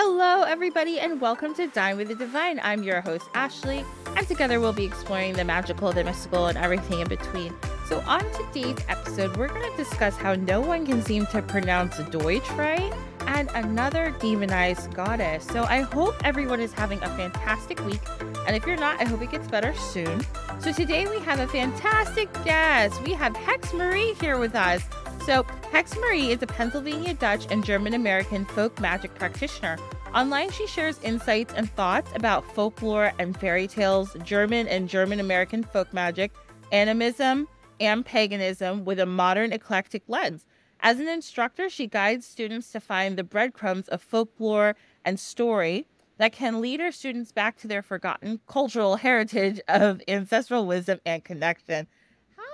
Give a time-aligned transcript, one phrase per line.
[0.00, 2.60] Hello, everybody, and welcome to Dine with the Divine.
[2.62, 3.84] I'm your host, Ashley,
[4.16, 7.52] and together we'll be exploring the magical, the mystical, and everything in between.
[7.88, 11.98] So, on today's episode, we're going to discuss how no one can seem to pronounce
[12.10, 12.94] Deutsch right
[13.26, 15.44] and another demonized goddess.
[15.44, 18.00] So, I hope everyone is having a fantastic week,
[18.46, 20.24] and if you're not, I hope it gets better soon.
[20.60, 23.02] So, today we have a fantastic guest.
[23.02, 24.80] We have Hex Marie here with us.
[25.28, 29.76] So, Hex Marie is a Pennsylvania Dutch and German American folk magic practitioner.
[30.14, 35.64] Online, she shares insights and thoughts about folklore and fairy tales, German and German American
[35.64, 36.32] folk magic,
[36.72, 37.46] animism,
[37.78, 40.46] and paganism with a modern eclectic lens.
[40.80, 45.84] As an instructor, she guides students to find the breadcrumbs of folklore and story
[46.16, 51.22] that can lead her students back to their forgotten cultural heritage of ancestral wisdom and
[51.22, 51.86] connection.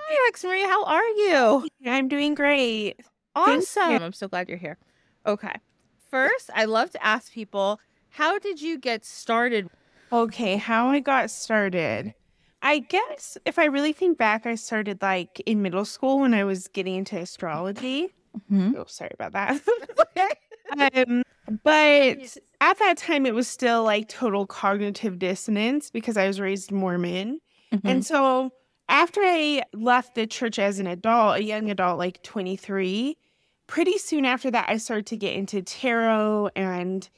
[0.07, 0.63] Hi, Hex Marie.
[0.63, 1.69] How are you?
[1.87, 3.01] I'm doing great.
[3.35, 4.03] Awesome.
[4.03, 4.77] I'm so glad you're here.
[5.27, 5.55] Okay.
[6.11, 7.81] First, I love to ask people,
[8.11, 9.69] how did you get started?
[10.13, 12.15] Okay, how I got started.
[12.63, 16.45] I guess if I really think back, I started like in middle school when I
[16.45, 18.11] was getting into astrology.
[18.51, 18.77] Mhm.
[18.77, 19.61] Oh, sorry about that.
[21.09, 21.23] um,
[21.63, 26.71] but at that time, it was still like total cognitive dissonance because I was raised
[26.73, 27.41] Mormon.
[27.73, 27.89] Mm-hmm.
[27.89, 28.51] And so
[28.89, 33.17] after I left the church as an adult, a young adult, like 23,
[33.67, 37.09] pretty soon after that, I started to get into tarot and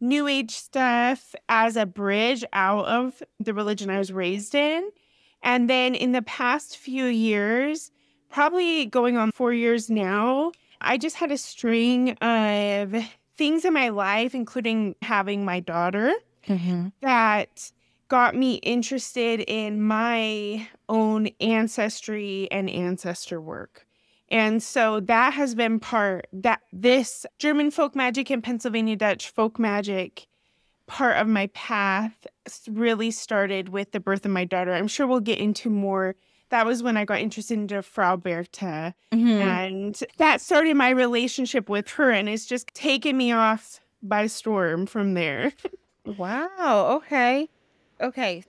[0.00, 4.90] new age stuff as a bridge out of the religion I was raised in.
[5.42, 7.90] And then in the past few years,
[8.30, 12.94] probably going on four years now, I just had a string of
[13.36, 16.12] things in my life, including having my daughter,
[16.46, 16.88] Mm-hmm.
[17.02, 17.72] that
[18.08, 23.86] got me interested in my own ancestry and ancestor work.
[24.28, 29.58] And so that has been part that this German folk magic and Pennsylvania Dutch folk
[29.58, 30.26] magic
[30.86, 32.26] part of my path
[32.68, 34.72] really started with the birth of my daughter.
[34.72, 36.14] I'm sure we'll get into more.
[36.50, 38.94] That was when I got interested into Frau Bertha.
[39.12, 39.28] Mm-hmm.
[39.28, 42.10] And that started my relationship with her.
[42.10, 45.52] And it's just taken me off by storm from there.
[46.06, 46.98] Wow.
[46.98, 47.48] Okay.
[48.00, 48.44] Okay.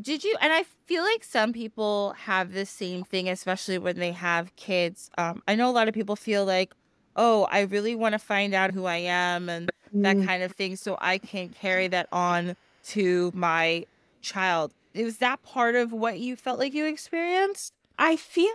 [0.00, 0.36] Did you?
[0.40, 5.10] And I feel like some people have the same thing, especially when they have kids.
[5.18, 6.72] Um, I know a lot of people feel like,
[7.14, 9.70] oh, I really want to find out who I am and
[10.02, 10.26] that Mm.
[10.26, 12.56] kind of thing, so I can carry that on
[12.86, 13.84] to my
[14.22, 14.72] child.
[14.94, 17.74] Is that part of what you felt like you experienced?
[17.98, 18.48] I feel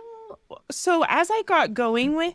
[0.70, 2.34] so as I got going with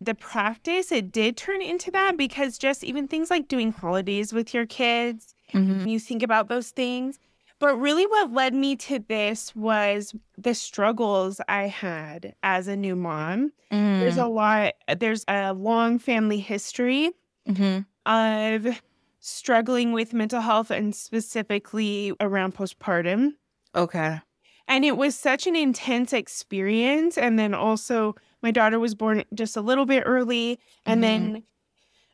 [0.00, 4.54] the practice, it did turn into that because just even things like doing holidays with
[4.54, 5.88] your kids, Mm-hmm.
[5.88, 7.18] you think about those things.
[7.58, 12.96] But really, what led me to this was the struggles I had as a new
[12.96, 13.52] mom.
[13.70, 17.10] There's a lot, there's a long family history
[17.46, 17.80] mm-hmm.
[18.10, 18.80] of
[19.18, 23.32] struggling with mental health and specifically around postpartum.
[23.74, 24.20] Okay.
[24.66, 27.18] And it was such an intense experience.
[27.18, 30.58] And then also, my daughter was born just a little bit early.
[30.86, 31.02] And Mhm.
[31.02, 31.42] then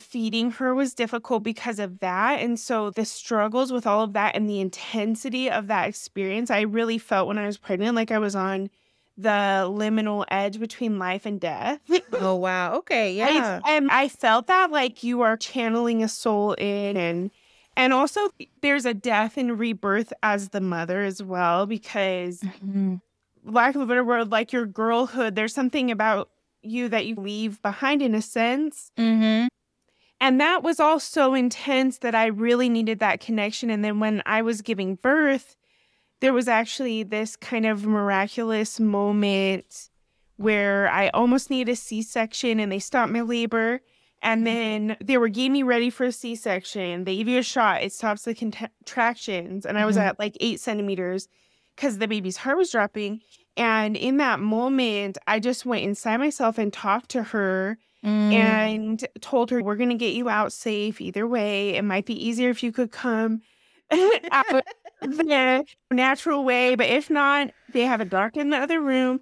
[0.01, 2.41] feeding her was difficult because of that.
[2.41, 6.63] And so, the struggles with all of that and the intensity of that experience, I
[6.63, 8.71] really felt when I was pregnant like I was on
[9.19, 11.81] the liminal edge between life and death.
[12.13, 12.75] Oh wow.
[12.77, 13.15] Okay.
[13.15, 13.61] Yeah.
[13.65, 17.31] I, and I felt that like you are channeling a soul in and
[17.79, 18.29] and also
[18.61, 23.01] there's a death and rebirth as the mother as well because Mhm.
[23.45, 26.29] lack of a better word like your girlhood there's something about
[26.63, 29.49] you that you leave behind in a sense Mhm.
[30.21, 34.23] And that was all so intense that I really needed that connection and then when
[34.27, 35.57] I was giving birth
[36.21, 39.91] there was actually this kind of miraculous moment
[40.37, 43.81] where I almost needed a C-section and they stopped my labor.
[44.23, 47.05] And then they were getting me ready for a C-section.
[47.05, 47.83] They give you a shot.
[47.83, 49.67] It stops the contractions.
[49.67, 50.01] And I was Mhm.
[50.01, 51.29] at like eight centimeters
[51.75, 53.21] because the baby's heart was dropping.
[53.57, 58.33] And in that moment, I just went inside myself and talked to her Mm.
[58.33, 61.71] and told her, We're going to get you out safe either way.
[61.71, 63.43] It might be easier if you could come
[64.31, 64.65] out
[65.01, 69.21] the natural way, but if not, they have a doc in the other room.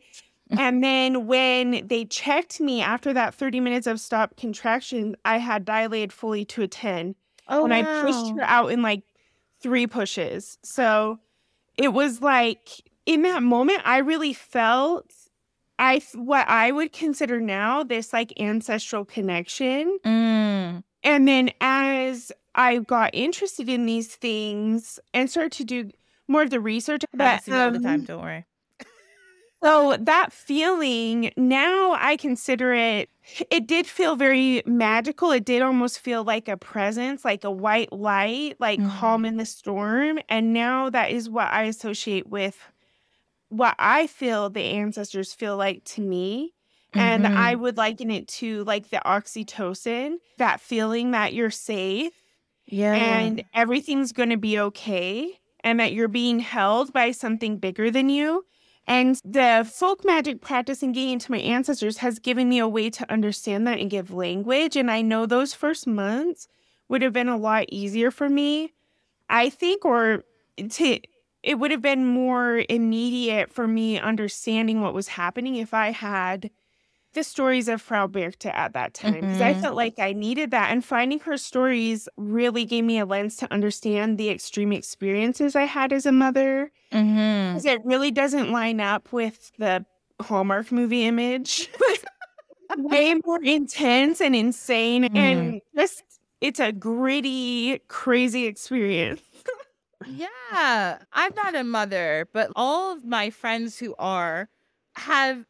[0.50, 5.64] And then when they checked me after that 30 minutes of stop contraction, I had
[5.64, 7.14] dilated fully to a 10.
[7.48, 9.02] oh and I pushed her out in like
[9.60, 10.58] three pushes.
[10.62, 11.18] So
[11.76, 12.68] it was like
[13.06, 15.10] in that moment, I really felt
[15.78, 19.98] I what I would consider now this like ancestral connection.
[20.04, 20.84] Mm.
[21.02, 25.90] And then as I got interested in these things and started to do
[26.28, 28.04] more of the research to me all the um, time.
[28.04, 28.44] Don't worry.
[29.62, 33.08] So that feeling, now I consider it,
[33.50, 35.30] it did feel very magical.
[35.30, 38.98] It did almost feel like a presence, like a white light, like Mhm.
[39.00, 40.18] calm in the storm.
[40.28, 42.58] And now that is what I associate with
[43.48, 46.54] what I feel the ancestors feel like to me.
[46.96, 47.34] And Mhm.
[47.36, 52.12] I would liken it to like the oxytocin, that feeling that you're safe
[52.66, 52.94] yeah.
[52.94, 58.08] and everything's going to be okay and that you're being held by something bigger than
[58.08, 58.44] you.
[58.86, 62.90] And the folk magic practice and getting to my ancestors has given me a way
[62.90, 64.76] to understand that and give language.
[64.76, 66.46] And I know those first months
[66.88, 68.74] would have been a lot easier for me,
[69.28, 70.24] I think, or
[70.70, 71.00] to
[71.44, 76.50] it would have been more immediate for me understanding what was happening if I had
[77.14, 79.60] the stories of Frau Berchta at that time because I Mhm.
[79.62, 80.72] felt like I needed that.
[80.72, 85.64] And finding her stories really gave me a lens to understand the extreme experiences I
[85.64, 86.72] had as a mother.
[87.52, 89.86] Because it really doesn't line up with the
[90.22, 91.70] Hallmark movie image.
[92.76, 95.08] Way more intense and insane.
[95.14, 96.02] And just,
[96.40, 99.20] it's a gritty, crazy experience.
[100.06, 104.48] Yeah, I'm not a mother, but all of my friends who are
[104.96, 105.46] have.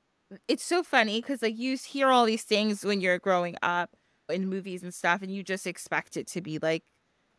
[0.49, 3.91] It's so funny because like you hear all these things when you're growing up
[4.29, 6.83] in movies and stuff, and you just expect it to be like,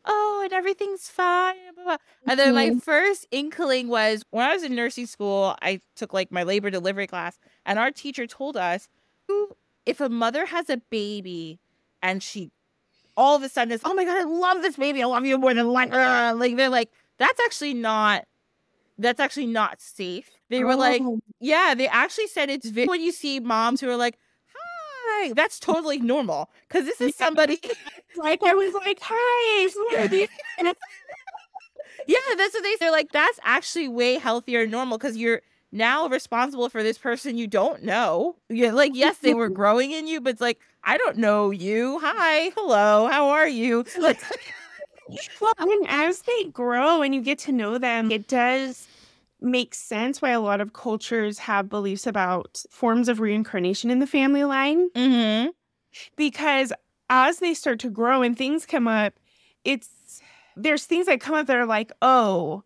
[0.06, 1.56] oh, and everything's fine.
[1.76, 1.98] Blah, blah.
[2.28, 2.82] And then my Mhm.
[2.84, 7.08] first inkling was when I was in nursing school, I took like my labor delivery
[7.08, 8.88] class, and our teacher told us,
[9.86, 11.60] if a mother has a baby
[12.02, 12.52] and she
[13.18, 15.38] all of a sudden is, oh my god, I love this baby, I love you
[15.38, 15.92] more than life.
[15.94, 18.26] uh," Like they're like, that's actually not,
[18.98, 20.30] that's actually not safe.
[20.50, 23.90] They were like, Oh, yeah, they actually said it's vi- when you see moms who
[23.90, 24.18] are like,
[25.16, 27.60] hi, that's totally normal because this is somebody.
[28.16, 29.68] like I was like, hi.
[29.70, 30.28] Florida."
[32.08, 32.76] yeah, that's what they.
[32.80, 35.42] They're like, that's actually way healthier and normal because you're
[35.72, 38.36] now responsible for this person you don't know.
[38.50, 42.00] Yeah, like yes, they were growing in you, but it's like I don't know you.
[42.00, 43.86] Hi, hello, how are you?
[44.00, 44.22] Like,
[45.40, 48.88] Well, I mean, as they grow and you get to know them, it does
[49.42, 54.08] make sense why a lot of cultures have beliefs about forms of reincarnation in the
[54.08, 54.90] family line.
[54.96, 55.50] mm-hmm.
[56.16, 56.74] Because
[57.10, 59.14] as they start to grow and things come up,
[59.64, 60.22] it's
[60.56, 62.64] there's things that come up that are like, oh,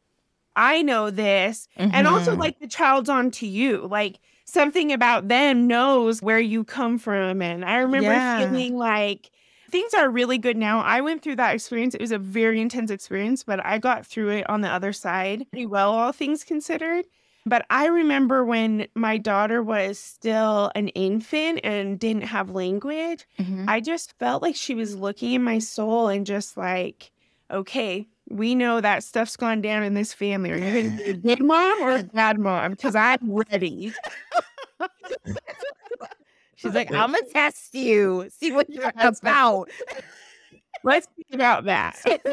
[0.56, 1.68] I know this.
[1.91, 2.39] And also, Mm-hmm.
[2.39, 3.88] like, the child's on to you.
[3.88, 7.41] Like, something about them knows where you come from.
[7.41, 8.36] And I remember Yeah.
[8.36, 9.31] feeling like
[9.69, 10.80] things are really good now.
[10.81, 11.95] I went through that experience.
[11.95, 15.45] It was a very intense experience, but I got through it on the other side
[15.51, 17.06] pretty well, all things considered.
[17.45, 23.66] But I remember when my daughter was still an infant and didn't have language, Mhm.
[23.68, 27.12] I just felt like she was looking in my soul and just like,
[27.50, 30.51] okay, we know that stuff's gone down in this family.
[30.51, 32.72] Are you going to be a good mom or a bad mom?
[32.72, 33.19] Because I'm
[33.50, 33.94] ready.
[36.60, 39.70] She's like, I'm gonna test you, see what you're about.
[40.84, 42.02] Let's think about that.
[42.06, 42.24] it's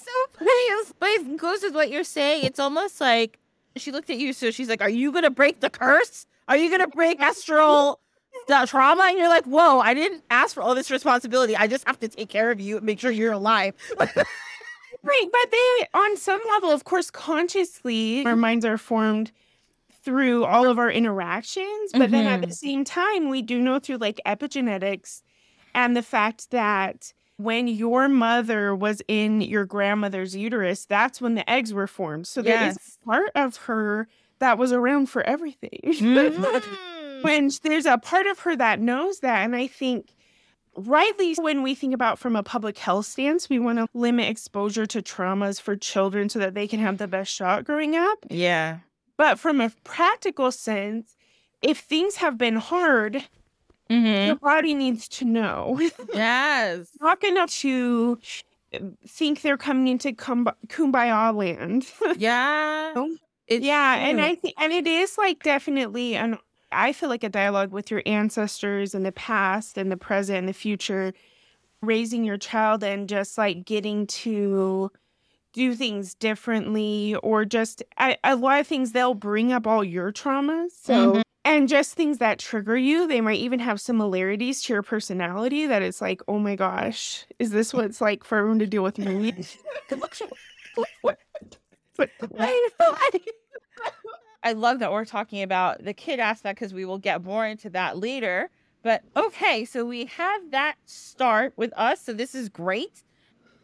[0.00, 0.50] so funny.
[0.50, 2.44] It's, but it goes with what you're saying.
[2.44, 3.38] It's almost like
[3.76, 6.26] she looked at you, so she's like, "Are you gonna break the curse?
[6.48, 8.00] Are you gonna break astral
[8.48, 9.80] the trauma?" And you're like, "Whoa!
[9.80, 11.54] I didn't ask for all this responsibility.
[11.54, 15.28] I just have to take care of you and make sure you're alive." Right.
[15.30, 19.32] But they, on some level, of course, consciously, our minds are formed
[20.06, 21.90] through all of our interactions.
[21.92, 25.20] But then at the same time, we do know through like epigenetics
[25.74, 31.48] and the fact that when your mother was in your grandmother's uterus, that's when the
[31.50, 32.26] eggs were formed.
[32.26, 32.98] So there is Yes.
[33.04, 35.80] part of her that was around for everything.
[35.84, 37.22] Mhm.
[37.22, 39.44] when there's a part of her that knows that.
[39.44, 40.14] And I think
[40.76, 44.86] rightly when we think about from a public health stance, we want to limit exposure
[44.86, 48.18] to traumas for children so that they can have the best shot growing up.
[48.30, 48.78] yeah.
[49.16, 51.16] But from a practical sense,
[51.62, 53.24] if things have been hard,
[53.88, 54.26] Mm-hmm.
[54.26, 55.78] your body needs to know.
[56.12, 56.88] Yes.
[57.00, 58.18] Not enough to
[59.06, 61.86] think they're coming into kumb- kumbaya land.
[62.18, 62.92] Yeah.
[63.46, 64.20] It's yeah, and.
[64.20, 66.36] I think and it is like definitely an
[66.72, 70.48] I feel like a dialogue with your ancestors and the past and the present and
[70.48, 71.12] the future,
[71.80, 74.90] raising your child and just like getting to
[75.56, 80.12] do things differently or just a, a lot of things they'll bring up all your
[80.12, 80.70] traumas.
[80.82, 81.22] So Mhm.
[81.46, 85.80] and just things that trigger you, they might even have similarities to your personality that
[85.80, 88.98] it's like, oh my gosh, is this what it's like for everyone to deal with
[88.98, 89.32] me?
[91.02, 91.20] What-
[92.30, 92.60] what-
[94.42, 97.70] I love that we're talking about the kid aspect because we will get more into
[97.70, 98.50] that later.
[98.82, 102.02] But okay, so we have that start with us.
[102.02, 103.02] So this is great.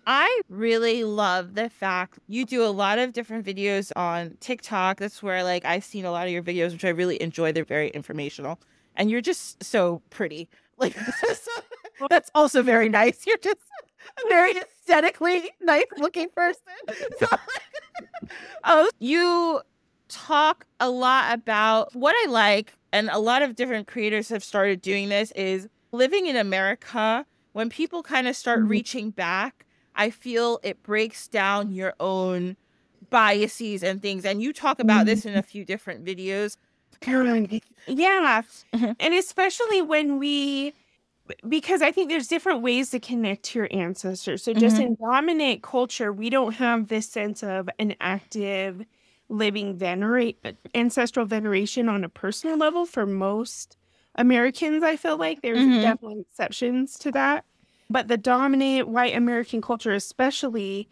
[0.06, 4.98] I really love the fact you do a lot of different videos on TikTok.
[4.98, 7.52] That's where like I've seen a lot of your videos, which I really enjoy.
[7.52, 8.58] They're very informational.
[8.96, 10.48] And you're just so pretty.
[10.78, 10.96] Like
[12.10, 13.24] that's also very nice.
[13.24, 13.60] You're just
[14.24, 16.62] a very aesthetically nice looking person.
[17.20, 17.26] So,
[18.64, 19.60] oh, you
[20.08, 24.80] talk a lot about what I like, and a lot of different creators have started
[24.82, 27.24] doing this is living in America.
[27.52, 28.68] When people kind of start Mhm.
[28.70, 32.56] reaching back, I feel it breaks down your own
[33.10, 34.24] biases and things.
[34.24, 36.56] And you talk about this in a few different videos.
[37.00, 38.42] Caroline, yeah.
[38.72, 38.94] Mhm.
[39.00, 40.74] And especially when we,
[41.48, 44.42] because I think there's different ways to connect to your ancestors.
[44.44, 44.82] So just Mhm.
[44.82, 48.84] in dominant culture, we don't have this sense of an active
[49.28, 50.38] living venerate
[50.74, 53.76] ancestral veneration on a personal level for most
[54.16, 55.82] Americans, I feel like there's Mhm.
[55.82, 57.44] definitely exceptions to that.
[57.92, 60.88] But the dominant white American culture, especially,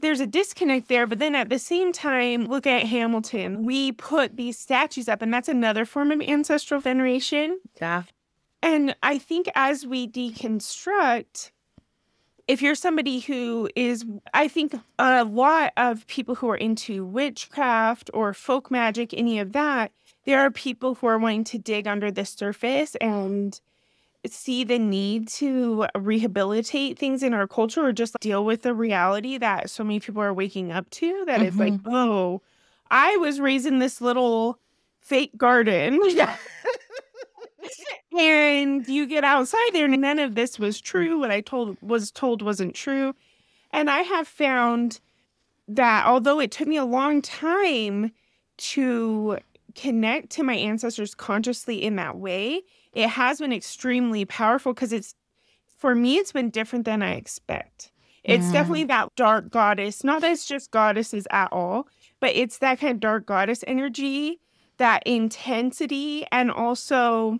[0.00, 1.06] there's a disconnect there.
[1.06, 3.64] But then at the same time, look at Hamilton.
[3.64, 7.60] We put these statues up, and that's another form of ancestral veneration.
[7.80, 8.04] Yeah.
[8.62, 11.50] And I think as we deconstruct,
[12.48, 18.10] if you're somebody who is, I think a lot of people who are into witchcraft
[18.14, 19.92] or folk magic, any of that,
[20.24, 23.60] there are people who are wanting to dig under the surface and
[24.26, 29.36] see the need to rehabilitate things in our culture or just deal with the reality
[29.38, 32.40] that so many people are waking up to that it's like, oh,
[32.90, 34.58] I was raised in this little
[35.00, 36.00] fake garden.
[36.10, 36.36] Yeah.
[38.18, 42.10] and you get outside there and none of this was true what i told was
[42.10, 43.14] told wasn't true
[43.70, 45.00] and i have found
[45.68, 48.12] that although it took me a long time
[48.58, 49.38] to
[49.74, 52.62] connect to my ancestors consciously in that way
[52.92, 55.14] it has been extremely powerful because it's
[55.78, 57.90] for me it's been different than i expect
[58.24, 58.52] it's Mm.
[58.52, 61.88] definitely that dark goddess not that it's just goddesses at all
[62.20, 64.40] but it's that kind of dark goddess energy
[64.78, 67.38] that intensity and also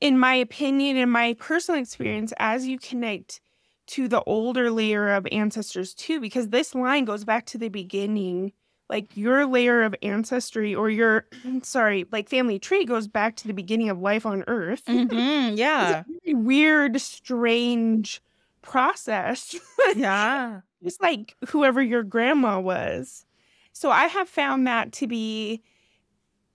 [0.00, 3.40] in my opinion in my personal experience as you connect
[3.86, 8.52] to the older layer of ancestors too because this line goes back to the beginning
[8.90, 11.26] like your layer of ancestry or your
[11.62, 16.00] sorry like family tree goes back to the beginning of life on earth Mhm, Yeah.
[16.00, 18.20] it's a very weird strange
[18.62, 19.56] process
[19.96, 20.60] Yeah.
[20.82, 23.24] just like whoever your grandma was.
[23.72, 25.62] So I have found that to be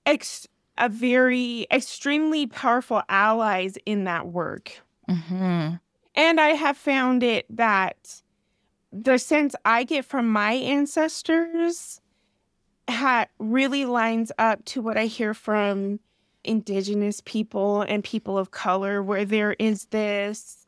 [0.06, 4.82] ex- a very extremely powerful allies in that work.
[5.08, 5.76] hmm
[6.16, 8.22] And I have found it that
[8.92, 12.02] the sense I get from my ancestors
[12.90, 16.00] ha- really lines up to what I hear from
[16.44, 20.68] indigenous people and people of color, where there is this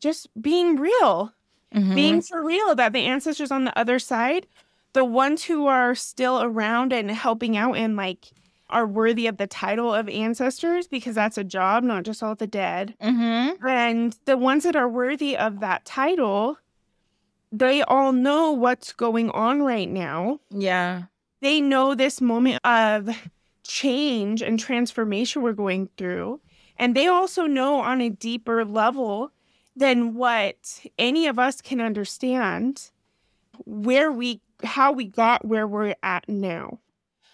[0.00, 1.32] just being real
[1.74, 1.94] Mm-hmm.
[1.96, 4.46] being for real that the ancestors on the other side,
[4.92, 8.30] the ones who are still around and helping out and like
[8.70, 12.46] are worthy of the title of ancestors because that's a job, not just all the
[12.46, 12.94] dead.
[13.00, 16.58] hmm And the ones that are worthy of that title,
[17.50, 20.38] they all know what's going on right now.
[20.50, 21.02] Yeah.
[21.44, 23.10] They know this moment of
[23.64, 26.40] change and transformation we're going through.
[26.78, 29.30] And they also know on a deeper level
[29.76, 32.90] than what any of us can understand
[33.66, 36.78] where we how we got where we're at now.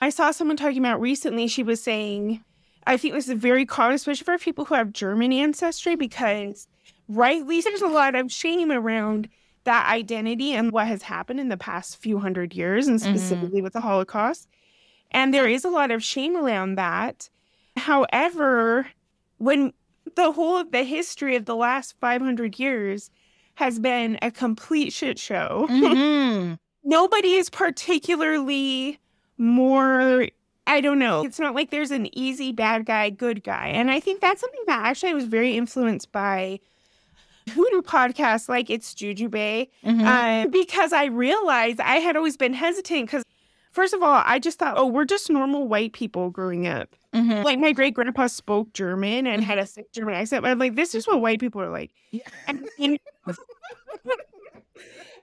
[0.01, 2.43] I saw someone talking about recently, she was saying,
[2.89, 6.67] I think this is very common, especially for people who have German ancestry, because
[7.09, 9.29] rightly there's a lot of shame around
[9.65, 13.05] that identity and what has happened in the past few hundred years, and Mhm.
[13.09, 14.49] specifically with the Holocaust.
[15.11, 17.29] And there is a lot of shame around that.
[17.77, 18.87] However,
[19.39, 19.73] when
[20.17, 23.11] the whole of the history of the last 500 years
[23.57, 28.99] has been a complete shit show, hmm nobody is particularly
[29.39, 30.29] more
[30.67, 31.25] I don't know.
[31.25, 33.69] It's not like there's an easy bad guy, good guy.
[33.69, 36.61] And I think that's something that actually I was very influenced by
[37.51, 42.53] Hoodoo podcasts like It's Juju Bae hmm uh, because I realized I had always been
[42.53, 43.25] hesitant because,
[43.73, 46.95] first of all, I just thought, oh, we're just normal white people growing up.
[47.15, 50.43] hmm Like my great grandpa spoke German and had a thick German accent.
[50.43, 51.91] But I'm like, this is what white people are like.
[52.11, 52.23] Yeah.
[52.47, 52.99] And, and-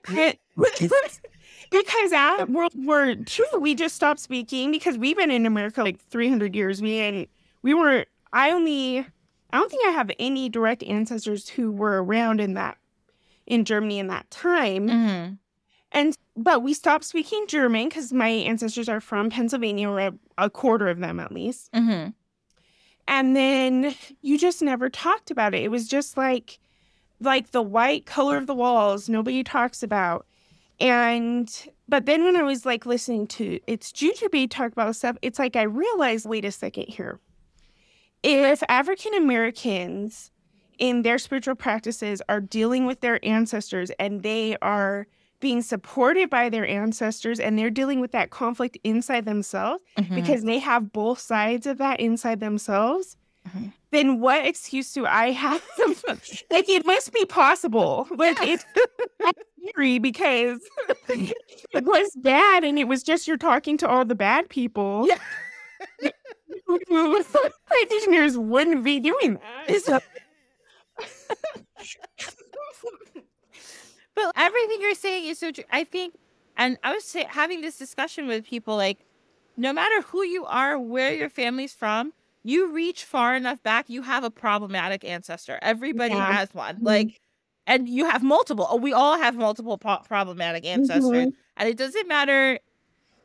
[0.08, 0.36] And-
[1.70, 6.00] because at World War II, we just stopped speaking because we've been in America like
[6.00, 6.80] 300 years.
[6.80, 7.26] We and
[7.62, 8.06] we were.
[8.32, 9.06] I only.
[9.50, 12.76] I don't think I have any direct ancestors who were around in that
[13.46, 14.88] in Germany in that time.
[14.88, 15.34] hmm
[15.90, 20.50] And but we stopped speaking German because my ancestors are from Pennsylvania, or a, a
[20.50, 21.70] quarter of them at least.
[21.74, 22.08] hmm
[23.06, 25.62] And then you just never talked about it.
[25.62, 26.58] It was just like
[27.20, 30.26] like the white color of the walls, nobody talks about.
[30.78, 31.50] And
[31.88, 35.38] but then when I was like listening to it's Juju Bae talk about stuff, it's
[35.38, 37.18] like I realized, wait a second here.
[38.22, 40.30] If African Americans
[40.78, 45.06] in their spiritual practices are dealing with their ancestors and they are
[45.40, 50.14] being supported by their ancestors and they're dealing with that conflict inside themselves Mhm.
[50.16, 53.16] because they have both sides of that inside themselves,
[53.48, 53.72] Mhm.
[53.92, 55.62] then what excuse do I have?
[56.50, 58.08] like it must be possible.
[58.16, 58.64] Like it's
[59.74, 60.60] theory because
[61.08, 65.06] it was bad and it was just you're talking to all the bad people.
[65.08, 66.10] Yeah.
[67.66, 70.02] Practitioners wouldn't be doing that.
[74.14, 75.64] But everything you're saying is so true.
[75.70, 76.14] I think,
[76.56, 78.98] and I was say, having this discussion with people like,
[79.56, 84.02] no matter who you are, where your family's from, you reach far enough back, you
[84.02, 85.58] have a problematic ancestor.
[85.62, 86.32] Everybody Yeah.
[86.32, 86.76] has one.
[86.76, 86.82] Mhm.
[86.84, 87.20] Like,
[87.66, 88.66] and you have multiple.
[88.68, 91.02] Oh, we all have multiple po- problematic ancestors.
[91.28, 91.32] Mhm.
[91.56, 92.58] And it doesn't matter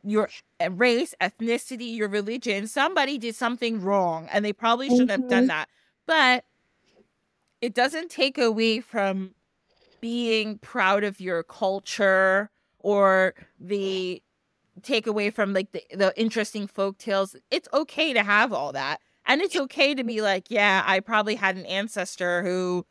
[0.03, 0.29] your
[0.72, 2.67] race, ethnicity, your religion.
[2.67, 5.48] Somebody did something wrong and they probably shouldn't have done Mhm.
[5.48, 5.69] that.
[6.05, 6.45] But
[7.62, 9.33] it doesn't take away from
[10.01, 14.22] being proud of your culture or the
[14.83, 17.36] take away from like the, the interesting folk tales.
[17.51, 19.01] It's okay to have all that.
[19.25, 22.86] And it's okay to be like, yeah, I probably had an ancestor who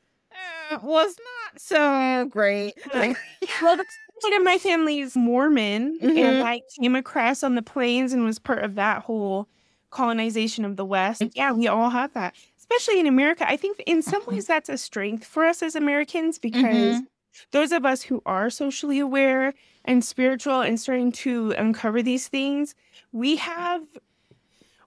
[0.71, 2.75] eh, was not so great.
[3.62, 3.85] Well, the
[4.23, 6.09] side of uh, my family is Mormon, Mhm.
[6.09, 6.47] and mm-hmm.
[6.47, 9.49] I came across on the plains and was part of that whole
[9.91, 11.21] colonization of the West.
[11.21, 11.33] Mm.
[11.35, 13.49] Yeah, we all have that, especially in America.
[13.49, 14.33] I think in some mm-hmm.
[14.33, 17.05] ways that's a strength for us as Americans because mm-hmm.
[17.52, 22.75] those of us who are socially aware and spiritual and starting to uncover these things,
[23.12, 23.83] we have.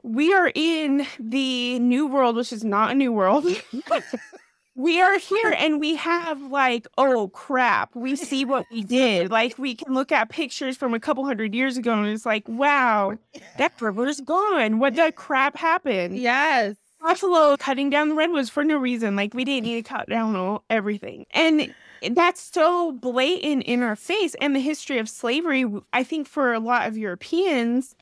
[0.04, 3.48] We are in the new world, which is not a new world.
[4.75, 9.32] we are here and we have like, oh crap, we see what we did.
[9.32, 12.48] Like we can look at pictures from a couple hundred years ago and it's like,
[12.48, 13.17] wow,
[13.58, 14.79] that river's gone.
[14.79, 16.17] What the crap happened?
[16.17, 16.75] yes.
[17.01, 19.15] Buffalo cutting down the redwoods for no reason.
[19.15, 21.27] Like we didn't need to cut down all, everything.
[21.31, 21.72] And
[22.11, 24.35] that's so blatant in our face.
[24.42, 27.96] And the history of slavery, I think for a lot of Europeans,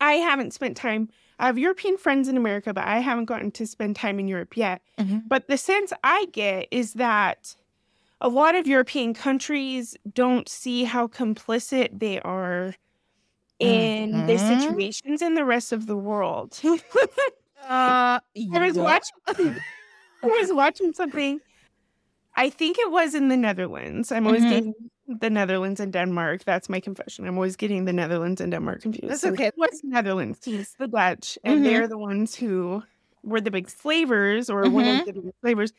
[0.00, 1.10] I haven't spent time.
[1.38, 4.56] I have European friends in America, but I haven't gotten to spend time in Europe
[4.56, 4.82] yet.
[4.98, 5.28] Mhm.
[5.28, 7.54] But the sense I get is that
[8.20, 12.74] a lot of European countries don't see how complicit they are
[13.60, 14.40] in the Mhm.
[14.40, 16.60] situations in the rest of the world.
[17.68, 18.20] Uh,
[18.54, 19.16] I was watching.
[20.22, 21.40] I was watching something.
[22.36, 24.12] I think it was in the Netherlands.
[24.12, 24.48] I'm always Mhm.
[24.50, 24.74] getting
[25.08, 26.44] the Netherlands and Denmark.
[26.44, 27.26] That's my confession.
[27.26, 29.08] I'm always getting the Netherlands and Denmark confused.
[29.10, 29.46] That's okay.
[29.46, 30.40] It was Netherlands.
[30.46, 31.64] It's the Dutch, and Mhm.
[31.64, 32.82] they're the ones who
[33.24, 35.00] were the big slavers, or one Mhm.
[35.00, 35.72] of the big slavers.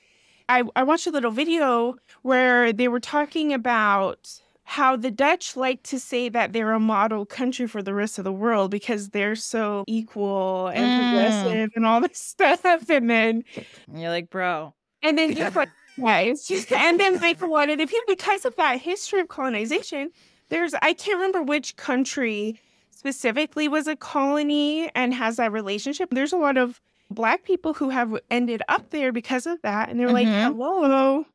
[0.49, 5.83] I I watched a little video where they were talking about how the Dutch like
[5.83, 9.35] to say that they're a model country for the rest of the world because they're
[9.35, 10.95] so equal and Mm.
[10.95, 12.89] progressive and all this stuff.
[12.89, 13.43] And then
[13.87, 14.73] And you're like, bro.
[15.03, 15.69] and then just like
[16.01, 19.19] yeah, it's just and then like a lot of the people because of that history
[19.19, 20.11] of colonization,
[20.49, 22.59] there's I can't remember which country
[22.91, 26.09] specifically was a colony and has that relationship.
[26.11, 26.81] There's a lot of
[27.11, 29.89] black people who have ended up there because of that.
[29.89, 30.43] And they're like, Mhm.
[30.43, 31.25] hello.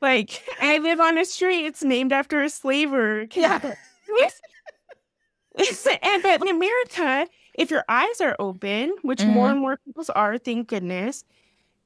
[0.00, 3.26] Like I live on a street, it's named after a slaver.
[3.34, 3.60] Yeah.
[6.02, 9.52] and but in America, if your eyes are open, which more Mhm.
[9.52, 11.24] and more people's are, thank goodness,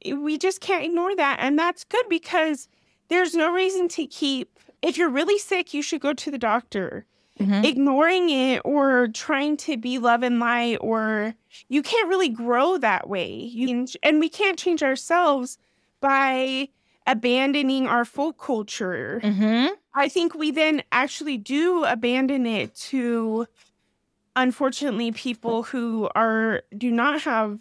[0.05, 1.39] we just can't ignore that.
[1.41, 2.69] And that's good because
[3.09, 7.07] there's no reason to keep if you're really sick, you should go to the doctor.
[7.41, 7.65] Mhm.
[7.65, 11.35] Ignoring it or trying to be love and light, or
[11.69, 13.31] you can't really grow that way.
[13.35, 15.59] You can, and we can't change ourselves
[16.01, 16.69] by
[17.07, 19.21] abandoning our folk culture.
[19.23, 19.71] Mhm.
[19.95, 23.47] I think we then actually do abandon it to
[24.35, 27.59] unfortunately people who are do not have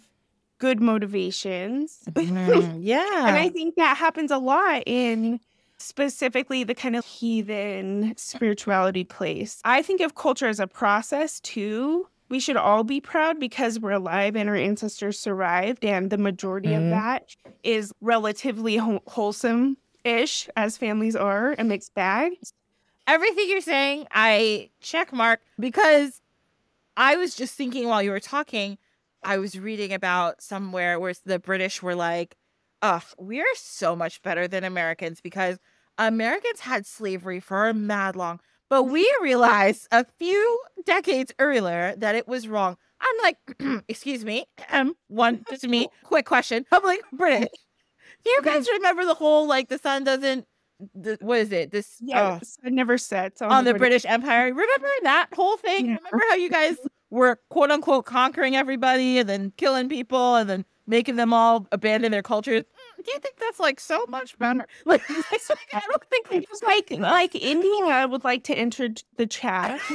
[0.58, 2.00] good motivations.
[2.14, 2.78] Mhm.
[2.80, 3.26] Yeah.
[3.28, 5.40] And I think that happens a lot in
[5.78, 9.60] specifically the kind of heathen spirituality place.
[9.64, 12.06] I think of culture as a process too.
[12.28, 16.70] We should all be proud because we're alive and our ancestors survived, and the majority
[16.70, 16.84] Mhm.
[16.84, 22.32] of that is relatively wholesome ish, as families are, a mixed bag.
[23.08, 26.20] everything you're saying, I check mark because
[26.96, 28.78] I was just thinking while you were talking,
[29.26, 32.36] I was reading about somewhere where the British were like,
[32.80, 35.58] ugh, we're so much better than Americans because
[35.98, 38.38] Americans had slavery for a mad long.
[38.70, 42.76] But we realized a few decades earlier that it was wrong.
[43.00, 46.64] I'm like, excuse me, um, one, just me, quick question.
[46.70, 47.48] I'm like, British,
[48.24, 50.46] do you guys remember the whole like the sun doesn't
[50.94, 51.72] the, what is it?
[51.72, 54.52] This Yes, I never said so on the British Empire.
[54.52, 55.86] Remember that whole thing?
[55.86, 55.96] Yeah.
[55.96, 56.76] Remember how you guys
[57.10, 62.12] were quote unquote conquering everybody and then killing people and then making them all abandon
[62.12, 62.62] their cultures?
[62.62, 64.66] Mm, Do you think that's like so much better?
[64.84, 69.80] Like, I don't think they It's like like India would like to enter the chat.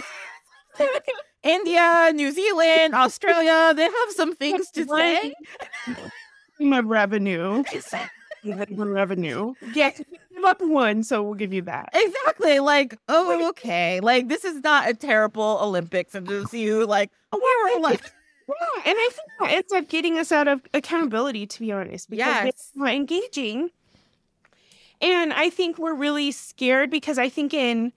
[1.44, 5.34] India, New Zealand, Australia, they have some things to say.
[6.60, 7.64] My revenue.
[8.44, 9.54] My revenue.
[9.74, 9.92] Yeah,
[10.42, 11.90] give up one, so we'll give you that.
[11.94, 12.60] Exactly.
[12.60, 14.00] Like, oh, okay.
[14.00, 18.02] Like, this is not a terrible Olympics and see who, like, oh, we're like,
[18.48, 22.10] Yeah, and I think that ends up getting us out of accountability, to be honest,
[22.10, 22.48] because Yes.
[22.48, 23.70] it's not engaging.
[25.00, 27.92] And I think we're really scared because I think in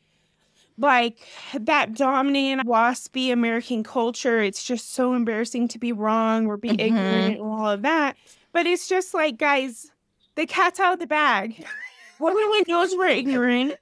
[0.78, 1.18] like
[1.54, 6.80] that dominant waspy American culture, it's just so embarrassing to be wrong or be Mhm.
[6.80, 8.16] ignorant and all of that.
[8.52, 9.90] But it's just like, guys,
[10.35, 11.64] the cat's out of the bag.
[12.20, 13.77] Everyone knows we're ignorant.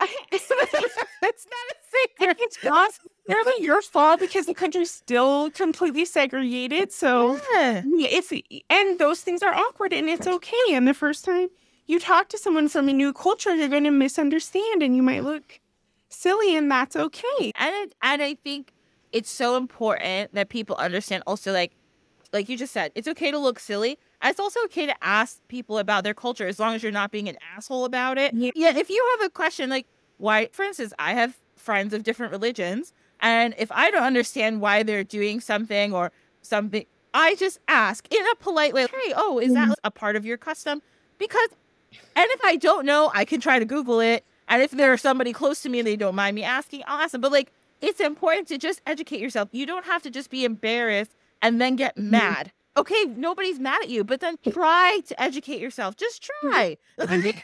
[0.32, 2.36] it's not a secret.
[2.40, 2.90] It's not
[3.28, 6.92] necessarily your fault because the country's still completely segregated.
[6.92, 7.82] So Yeah.
[7.86, 8.32] yeah, it's
[8.68, 10.66] and those things are awkward and it's okay.
[10.70, 11.48] And the first time
[11.86, 15.22] you talk to someone from a new culture, you're going to misunderstand and you might
[15.24, 15.60] look
[16.08, 17.52] silly, and that's okay.
[17.54, 18.72] And and I think
[19.12, 21.72] it's so important that people understand also like
[22.32, 23.98] like you just said, it's okay to look silly.
[24.24, 27.28] It's also okay to ask people about their culture as long as you're not being
[27.28, 28.34] an asshole about it.
[28.34, 28.50] Yeah.
[28.54, 29.86] yeah if you have a question like
[30.18, 34.82] why for instance, I have friends of different religions and if I don't understand why
[34.82, 36.84] they're doing something or something
[37.14, 39.72] I just ask in a polite way, hey, oh, is that mm-hmm.
[39.84, 40.82] a part of your custom?
[41.16, 41.48] Because
[42.16, 44.24] and if I don't know, I can try to Google it.
[44.48, 47.12] And if there's somebody close to me and they don't mind me asking, I'll ask
[47.12, 47.20] them.
[47.20, 49.48] But like, it's important to just educate yourself.
[49.52, 52.10] You don't have to just be embarrassed and then get mm-hmm.
[52.10, 52.52] mad.
[52.76, 55.96] Okay, nobody's mad at you, but then try to educate yourself.
[55.96, 56.76] Just try.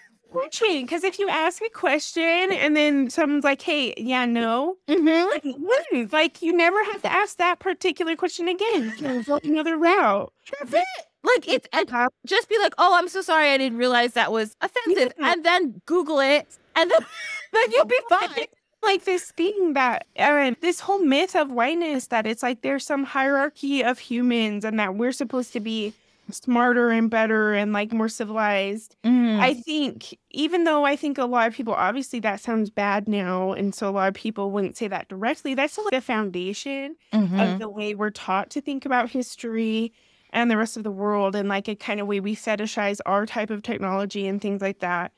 [0.63, 5.29] Because if you ask a question and then someone's like, hey, yeah, no, Mhm.
[5.29, 6.13] like, what?
[6.13, 8.95] like you never have to ask that particular question again.
[9.43, 10.33] Another route.
[10.61, 10.85] That's it.
[11.25, 11.91] Like it's and
[12.27, 15.33] just be like, oh, I'm so sorry, I didn't realize that was offensive, Yeah.
[15.33, 17.05] and then Google it, and then,
[17.53, 18.47] then you'll be fine.
[18.83, 23.05] Like this thing that uh, this whole myth of whiteness that it's like there's some
[23.05, 25.93] hierarchy of humans and that we're supposed to be
[26.31, 28.95] smarter and better and like more civilized.
[29.05, 29.41] Mm.
[29.41, 33.53] I think even though I think a lot of people obviously that sounds bad now
[33.53, 37.55] and so a lot of people wouldn't say that directly, that's still the foundation Mhm.
[37.55, 39.93] of the way we're taught to think about history
[40.33, 43.27] and the rest of the world and like a kind of way we fetishize our
[43.27, 45.11] type of technology and things like that.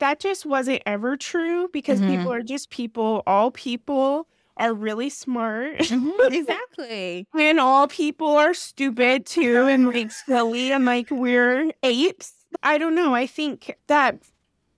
[0.00, 2.06] That just wasn't ever true because Mhm.
[2.06, 3.22] people are just people.
[3.26, 7.26] All people are really smart Mhm, exactly.
[7.38, 12.34] and all people are stupid too and like silly and like we're apes.
[12.62, 13.14] I don't know.
[13.14, 14.22] I think that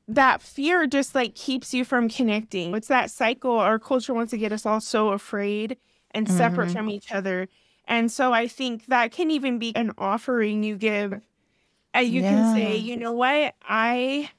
[0.09, 2.75] that fear just like keeps you from connecting.
[2.75, 5.79] It's that cycle our culture wants to get us all so afraid
[6.13, 6.73] and separate Mhm.
[6.73, 7.49] from each other.
[7.87, 11.21] And so I think that can even be an offering you give.
[11.95, 13.55] And you can say, you know what?
[13.63, 14.31] I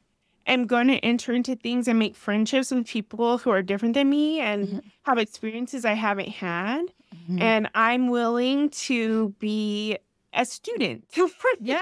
[0.46, 4.10] am going to enter into things and make friendships with people who are different than
[4.10, 4.82] me and Mhm.
[5.04, 6.92] have experiences I haven't had.
[7.30, 7.42] Mhm.
[7.42, 9.98] And I'm willing to be
[10.34, 11.06] a student.
[11.62, 11.82] Yeah,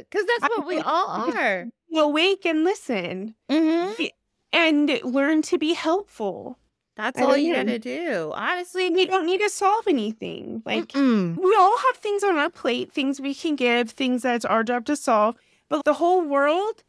[0.00, 1.68] because that's what we all are.
[1.94, 4.04] Awake and listen Mm-hmm.
[4.52, 6.58] and learn to be helpful.
[6.96, 8.32] That's all you gotta do.
[8.34, 10.62] Honestly, We don't need to solve anything.
[10.66, 11.36] Like, mm-mm.
[11.36, 14.84] we all have things on our plate, things we can give, things that's our job
[14.86, 15.36] to solve.
[15.70, 16.82] But the whole world,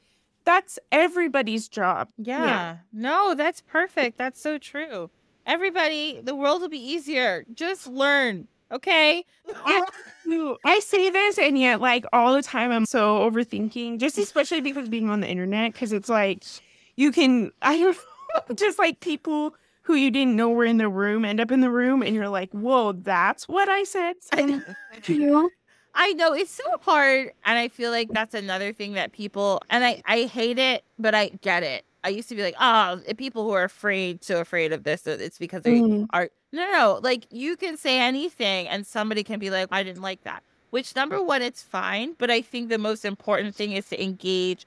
[0.46, 2.10] that's everybody's job.
[2.18, 2.78] yeah.
[2.92, 4.18] No, that's perfect.
[4.18, 5.10] That's so true.
[5.46, 7.46] Everybody, the world will be easier.
[7.54, 9.26] Just learn, okay?
[10.66, 14.88] I say this, and yet, like, all the time, I'm so overthinking, just especially because
[14.88, 16.44] being on the internet, because it's like
[16.96, 17.98] you can, I don't
[18.50, 21.60] know, just like people who you didn't know were in the room end up in
[21.60, 24.16] the room, and you're like, whoa, that's what I said.
[25.08, 25.50] You know?
[25.96, 29.84] I know it's so hard, and I feel like that's another thing that people and
[29.86, 31.86] I I hate it, but I get it.
[32.04, 35.38] I used to be like, oh, people who are afraid, so afraid of this, it's
[35.38, 36.08] because they Mm.
[36.12, 36.30] are.
[36.52, 40.24] No, no, like you can say anything, and somebody can be like, I didn't like
[40.24, 40.44] that.
[40.72, 44.66] Which number one, it's fine, but I think the most important thing is to engage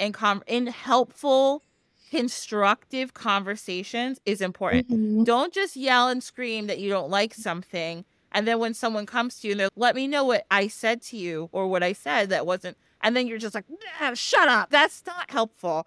[0.00, 1.64] in com in helpful,
[2.10, 5.24] constructive conversations is important Mhm.
[5.24, 8.04] don't just yell and scream that you don't like something
[8.34, 11.00] and then when someone comes to you and they're let me know what i said
[11.00, 13.66] to you or what i said that wasn't and then you're just like
[14.00, 14.70] "Nah, shut up.
[14.70, 15.86] That's not helpful.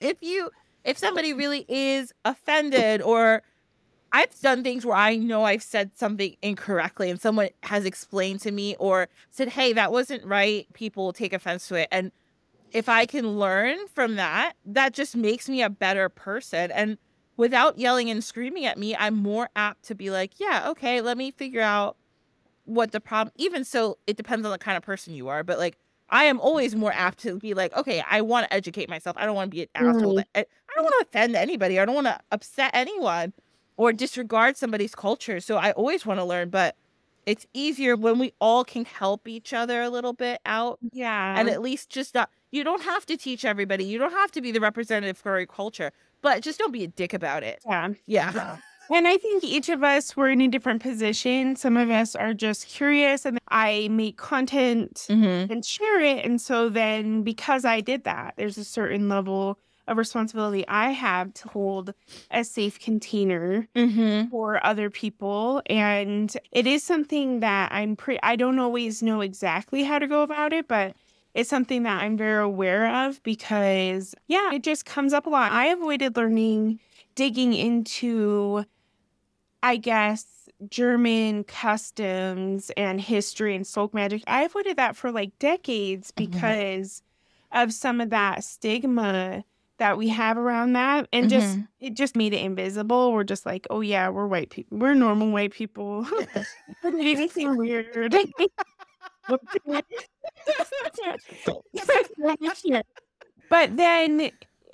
[0.00, 0.50] If you
[0.84, 3.42] if somebody really is offended or
[4.12, 8.50] i've done things where i know i've said something incorrectly and someone has explained to
[8.50, 10.66] me or said hey that wasn't right.
[10.74, 11.88] People will take offense to it.
[11.90, 12.12] And
[12.72, 16.70] if I can learn from that, that just makes me a better person.
[16.70, 16.98] And
[17.36, 21.16] without yelling and screaming at me, I'm more apt to be like, yeah, okay, let
[21.18, 21.96] me figure out
[22.64, 23.32] what the problem.
[23.36, 25.78] Even so, it depends on the kind of person you are, but like
[26.10, 29.16] I am always more apt to be like, okay, I want to educate myself.
[29.18, 30.18] I don't want to be an asshole.
[30.18, 30.24] Mhm.
[30.34, 30.44] I I
[30.76, 31.78] don't want to offend anybody.
[31.80, 33.32] I don't want to upset anyone
[33.76, 35.40] or disregard somebody's culture.
[35.40, 36.76] So I always want to learn, but
[37.26, 41.40] it's easier when we all can help each other a little bit out Yeah.
[41.40, 43.84] and at least just not you don't have to teach everybody.
[43.84, 46.88] You don't have to be the representative for your culture, but just don't be a
[46.88, 47.60] dick about it.
[47.66, 47.88] yeah.
[48.06, 48.56] Yeah.
[48.90, 51.56] And I think each of us were in a different position.
[51.56, 55.50] Some of us are just curious and I make content Mm-hmm.
[55.52, 56.24] and share it.
[56.26, 61.32] And so then because I did that, there's a certain level of responsibility I have
[61.34, 61.94] to hold
[62.30, 64.28] a safe container Mm-hmm.
[64.30, 65.62] for other people.
[65.66, 70.22] And it is something that I'm pretty, I don't always know exactly how to go
[70.22, 70.94] about it, but
[71.34, 75.52] it's something that I'm very aware of because, yeah, it just comes up a lot.
[75.52, 76.78] I avoided learning,
[77.14, 78.64] digging into,
[79.62, 80.26] I guess,
[80.68, 84.22] German customs and history and folk magic.
[84.26, 86.16] I avoided that for like decades Mhm.
[86.16, 87.02] because
[87.50, 89.44] of some of that stigma
[89.78, 93.66] that we have around that and just it just made it invisible we're just like
[93.68, 96.06] oh yeah we're white people we're normal white people
[96.84, 98.14] anything weird
[103.48, 104.30] but then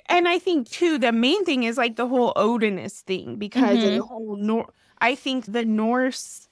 [0.07, 3.91] and i think too the main thing is like the whole odinist thing because of
[3.93, 4.67] the whole nor
[4.99, 6.47] i think the norse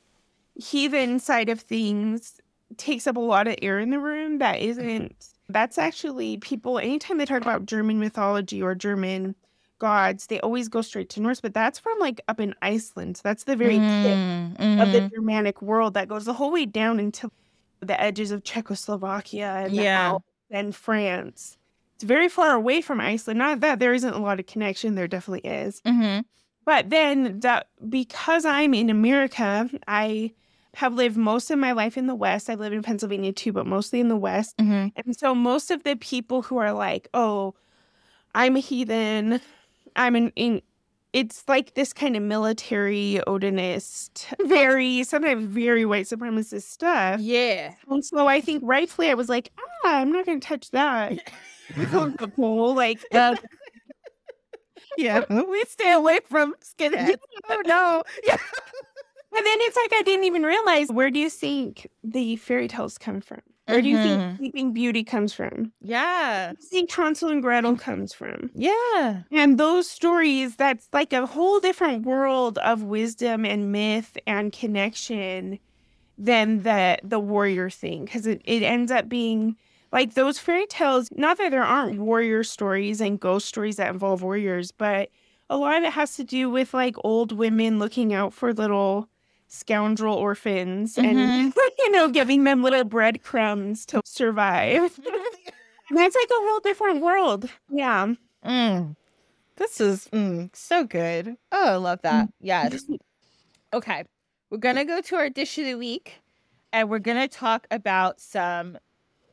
[0.55, 2.39] heathen side of things
[2.77, 5.15] takes up a lot of air in the room that isn't
[5.49, 9.35] that's actually people anytime they talk about german mythology or german
[9.79, 13.15] gods they always go straight to norse but that's from like up in iceland.
[13.17, 14.17] So that's the very tip
[14.57, 14.81] Mm-hmm.
[14.81, 17.29] of the germanic world that goes the whole way down into
[17.81, 20.17] the edges of czechoslovakia and Yeah.
[20.49, 21.57] And france
[21.95, 25.07] it's very far away from iceland not that there isn't a lot of connection there
[25.07, 26.21] definitely is Mm-hmm.
[26.65, 30.31] but then that because I'm in America, I
[30.75, 32.49] have lived most of my life in the West.
[32.51, 34.55] I live in Pennsylvania too, but mostly in the West.
[34.57, 34.89] Mm-hmm.
[34.95, 37.55] And so most of the people who are like, "Oh,
[38.35, 39.41] I'm a heathen.
[39.95, 40.61] I'm an in
[41.17, 47.19] it's like this kind of military Odinist, very sometimes very white supremacist stuff.
[47.19, 47.73] Yeah.
[47.89, 51.13] And so I think rightfully I was like, ah, I'm not gonna touch that.
[52.37, 53.35] Like uh,
[54.97, 55.25] Yeah.
[55.29, 57.17] We stay away from skinheads.
[57.49, 58.03] oh no.
[58.23, 58.37] Yeah.
[59.35, 62.97] And then it's like I didn't even realize where do you think the fairy tales
[62.97, 63.41] come from?
[63.67, 64.37] Where do you think mm-hmm.
[64.37, 65.73] Sleeping Beauty comes from?
[65.81, 66.51] Yeah.
[66.51, 68.49] You think Hansel and Gretel comes from?
[68.55, 69.23] Yeah.
[69.31, 75.59] And those stories, that's like a whole different world of wisdom and myth and connection
[76.17, 78.05] than the the warrior thing.
[78.05, 79.57] Because it, it ends up being
[79.91, 84.21] like those fairy tales, not that there aren't warrior stories and ghost stories that involve
[84.21, 85.09] warriors, but
[85.49, 89.09] a lot of it has to do with like old women looking out for little
[89.47, 91.53] scoundrel orphans and Mhm.
[91.79, 94.99] you know giving them little breadcrumbs to survive.
[95.91, 97.49] That's like a whole different world.
[97.69, 98.13] Yeah.
[98.45, 98.95] Mm.
[99.55, 101.37] This is mm, so good.
[101.51, 102.29] Oh, I love that.
[102.41, 102.83] Yes.
[103.73, 104.03] Okay.
[104.49, 106.21] We're going to go to our dish of the week
[106.73, 108.77] and we're going to talk about some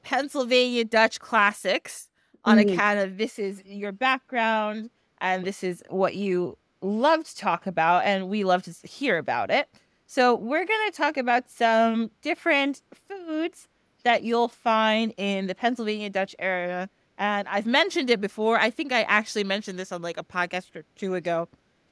[0.03, 2.09] Pennsylvania Dutch classics
[2.45, 2.73] on Mhm.
[2.75, 8.05] account of this is your background and this is what you love to talk about
[8.05, 9.69] and we love to hear about it.
[10.15, 13.67] So, we're going to talk about some different foods
[14.05, 16.89] that you'll find in the Pennsylvania Dutch area.
[17.19, 18.57] And I've mentioned it before.
[18.57, 21.49] I think I actually mentioned this on like a podcast or two ago.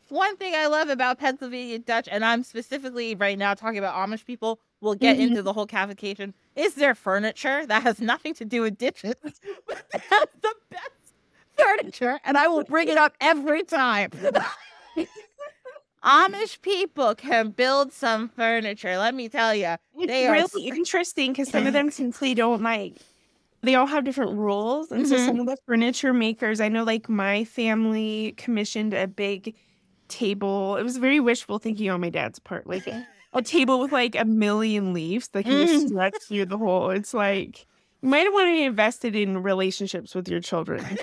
[0.08, 4.24] One thing I love about Pennsylvania Dutch, and I'm specifically right now talking about Amish
[4.24, 5.22] people, we'll get Mhm.
[5.22, 7.66] into the whole cavalication, is their furniture.
[7.66, 9.16] That has nothing to do with dishes,
[9.66, 11.14] but they have the best
[11.58, 14.12] furniture, and I will bring it up every time.
[16.04, 18.98] Amish people can build some furniture.
[18.98, 19.76] Let me tell you.
[19.98, 22.98] It's They are really interesting because some of them simply don't like.
[23.62, 25.18] They all have different rules, and so Mhm.
[25.18, 29.56] some of the furniture makers, I know, like my family commissioned a big
[30.08, 30.76] table.
[30.76, 32.88] It was very wishful thinking on my dad's part, like
[33.32, 35.88] a, table with like a million leaves that can just Mm.
[35.88, 36.90] stretch through the whole.
[36.90, 37.66] It's like
[38.02, 40.98] you might want to invest it in relationships with your children.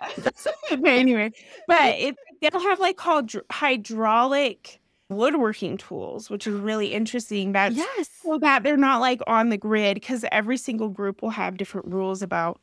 [0.84, 1.32] anyway,
[1.66, 7.52] but it, they'll have like called hydraulic woodworking tools, which is really interesting.
[7.52, 8.08] That Yes.
[8.22, 11.88] so that they're not like on the grid because every single group will have different
[11.88, 12.60] rules about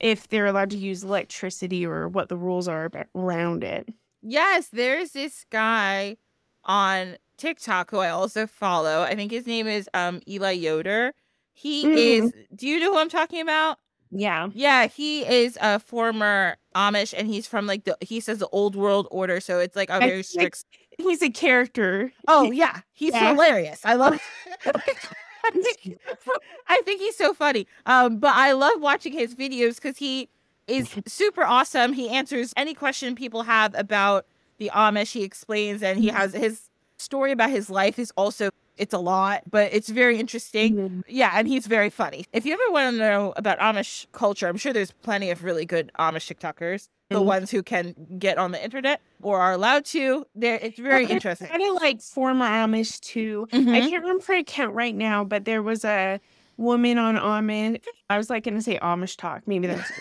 [0.00, 3.88] if they're allowed to use electricity or what the rules are around it.
[4.22, 6.16] Yes, there's this guy
[6.64, 9.02] on TikTok who I also follow.
[9.02, 11.12] I think his name is um Eli Yoder.
[11.54, 12.30] He Mhm.
[12.30, 13.78] is do you know who I'm talking about?
[14.10, 14.48] Yeah.
[14.52, 18.76] Yeah, he is a former Amish, and he's from like the he says the old
[18.76, 20.64] world order, so it's like a very strict.
[20.98, 22.12] He's a character.
[22.28, 23.32] Oh yeah, he's Yeah.
[23.32, 23.80] hilarious.
[23.84, 24.20] I love.
[24.64, 24.70] I
[26.68, 27.66] I think he's so funny.
[27.86, 30.28] Um, but I love watching his videos because he
[30.66, 31.92] is super awesome.
[31.92, 34.26] He answers any question people have about
[34.58, 35.12] the Amish.
[35.12, 39.42] He explains, and he has his story about his life is also it's a lot,
[39.50, 41.02] but it's very interesting.
[41.08, 42.26] Yeah, and he's very funny.
[42.32, 45.64] If you ever want to know about Amish culture, I'm sure there's plenty of really
[45.64, 46.88] good Amish TikTokers.
[47.10, 47.24] The Mhm.
[47.24, 50.26] ones who can get on the internet or are allowed to.
[50.34, 51.46] There, it's very interesting.
[51.48, 53.46] Kind of like former Amish too.
[53.52, 53.88] I Mhm.
[53.88, 56.20] can't remember her account right now, but there was a
[56.56, 57.80] woman on Amish.
[58.10, 59.42] I was like going to say Amish talk.
[59.46, 59.92] Maybe that's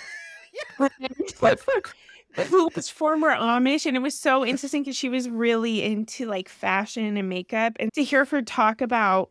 [2.49, 6.49] who was former Amish, and it was so interesting because she was really into like
[6.49, 9.29] fashion and makeup, and to hear her talk about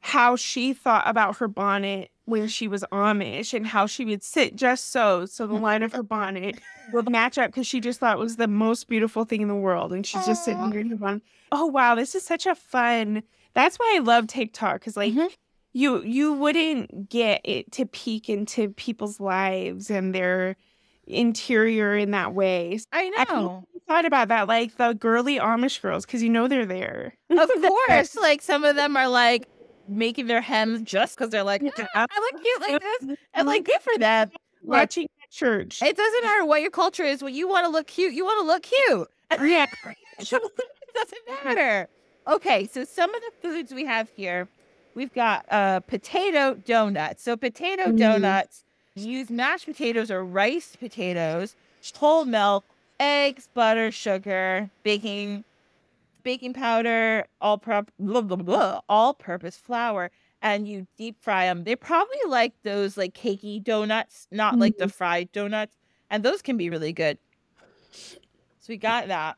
[0.00, 4.56] how she thought about her bonnet when she was Amish and how she would sit
[4.56, 6.60] just so so the line of her bonnet
[6.92, 9.54] would match up because she just thought it was the most beautiful thing in the
[9.54, 10.68] world, and she's just sitting Aw.
[10.70, 11.22] there in her bonnet.
[11.52, 13.22] Oh wow, this is such a fun.
[13.54, 15.30] That's why I love TikTok because like Mhm.
[15.72, 20.56] you you wouldn't get it to peek into people's lives and their
[21.06, 22.78] interior in that way.
[22.92, 23.64] I I know.
[23.88, 27.14] thought about that, like the girly Amish girls, because you know they're there.
[27.30, 28.16] Of course.
[28.16, 29.48] Like some of them are like
[29.88, 31.62] making their hems just because they're like,
[31.94, 33.16] "Ah, I look cute like this.
[33.34, 34.30] And like good for them.
[34.62, 35.80] watching at church.
[35.82, 37.22] It doesn't matter what your culture is.
[37.22, 39.08] When you want to look cute, you want to look cute.
[39.48, 39.66] yeah.
[40.18, 40.30] it
[40.94, 41.88] doesn't matter.
[42.28, 44.48] Okay, so some of the foods we have here,
[44.96, 47.22] we've got uh potato donuts.
[47.22, 47.98] So potato Mm.
[47.98, 48.64] donuts
[49.04, 51.54] use mashed potatoes or rice potatoes,
[51.96, 52.64] whole milk,
[52.98, 55.44] eggs, butter, sugar, baking,
[56.22, 60.10] baking powder, all prop, blah, blah, blah, all purpose flour,
[60.42, 61.64] and you deep fry them.
[61.64, 64.90] They're probably like those like cakey donuts, not like the mm-hmm.
[64.90, 65.76] fried donuts,
[66.10, 67.18] and those can be really good.
[67.90, 69.36] So we got that.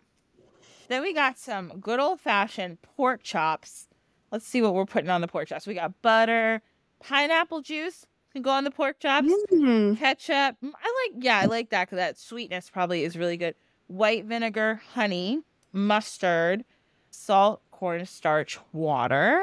[0.89, 3.89] Then we got some good old fashioned pork chops.
[4.33, 5.67] Let's see what we're putting on the pork chops.
[5.67, 6.63] We got butter,
[7.01, 9.99] pineapple juice can go on the pork chops, Mm.
[9.99, 10.57] ketchup.
[10.63, 13.55] mm, I like, yeah, I like that because that sweetness probably is really good.
[13.87, 15.41] White vinegar, honey,
[15.73, 16.65] mustard,
[17.11, 19.43] salt, cornstarch, water.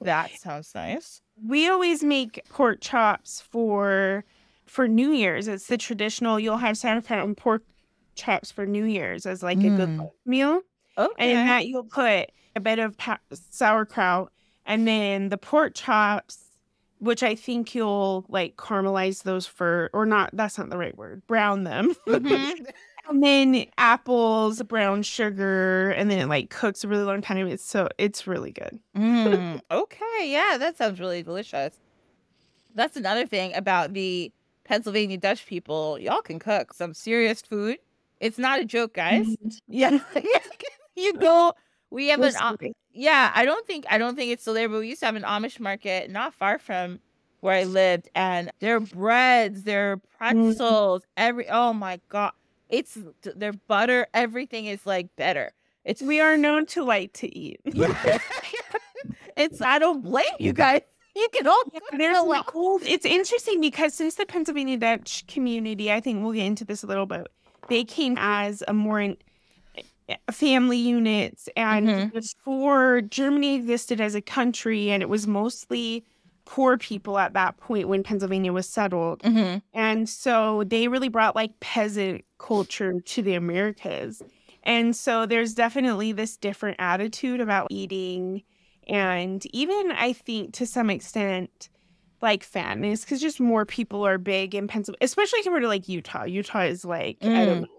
[0.00, 1.22] That sounds nice.
[1.42, 4.24] We always make pork chops for
[4.66, 5.46] for New Year's.
[5.48, 6.38] It's the traditional.
[6.40, 7.62] You'll have sauerkraut and pork
[8.16, 10.10] chops for New Year's as like a good Mm.
[10.26, 10.60] meal.
[10.98, 11.12] Okay.
[11.18, 14.32] And in that you'll put a bit of pa- sauerkraut
[14.66, 16.45] and then the pork chops,
[16.98, 21.22] which I think you'll like caramelize those for, or not, that's not the right word,
[21.26, 21.94] brown them.
[22.06, 22.66] Mhm.
[23.08, 27.46] and then apples, brown sugar, and then it like cooks a really long time.
[27.46, 28.78] It's so, it's really good.
[28.96, 31.78] Mm, okay, yeah, that sounds really delicious.
[32.74, 34.32] That's another thing about the
[34.64, 35.98] Pennsylvania Dutch people.
[35.98, 37.78] Y'all can cook some serious food.
[38.20, 39.36] It's not a joke, guys.
[39.68, 39.98] Yeah,
[40.96, 41.52] you go.
[41.90, 42.56] We have an Am-
[42.92, 43.32] yeah.
[43.34, 45.22] I don't think I don't think it's still there, but we used to have an
[45.22, 47.00] Amish market not far from
[47.40, 50.00] where I lived, and their breads, their mm.
[50.18, 52.32] pretzels, every oh my god,
[52.68, 54.06] it's their butter.
[54.14, 55.52] Everything is like better.
[55.84, 57.60] It's We are known to like to eat.
[59.36, 60.82] it's I don't blame you guys.
[61.14, 62.40] You can all cook There's so well.
[62.40, 62.82] like old.
[62.82, 66.86] It's interesting because since the Pennsylvania Dutch community, I think we'll get into this a
[66.86, 67.26] little bit.
[67.68, 69.16] They came as a more in, a
[70.30, 72.12] family units, and Mhm.
[72.12, 76.04] before Germany existed as a country, and it was mostly
[76.44, 79.62] poor people at that point when Pennsylvania was settled, Mhm.
[79.74, 84.22] and so they really brought like peasant culture to the Americas.
[84.62, 88.42] And so there's definitely this different attitude about eating
[88.88, 91.68] and even I think to some extent
[92.22, 96.24] like fatness because just more people are big in Pennsylvania, especially compared to like Utah.
[96.24, 97.62] Utah is like I don't Mm.
[97.62, 97.75] know,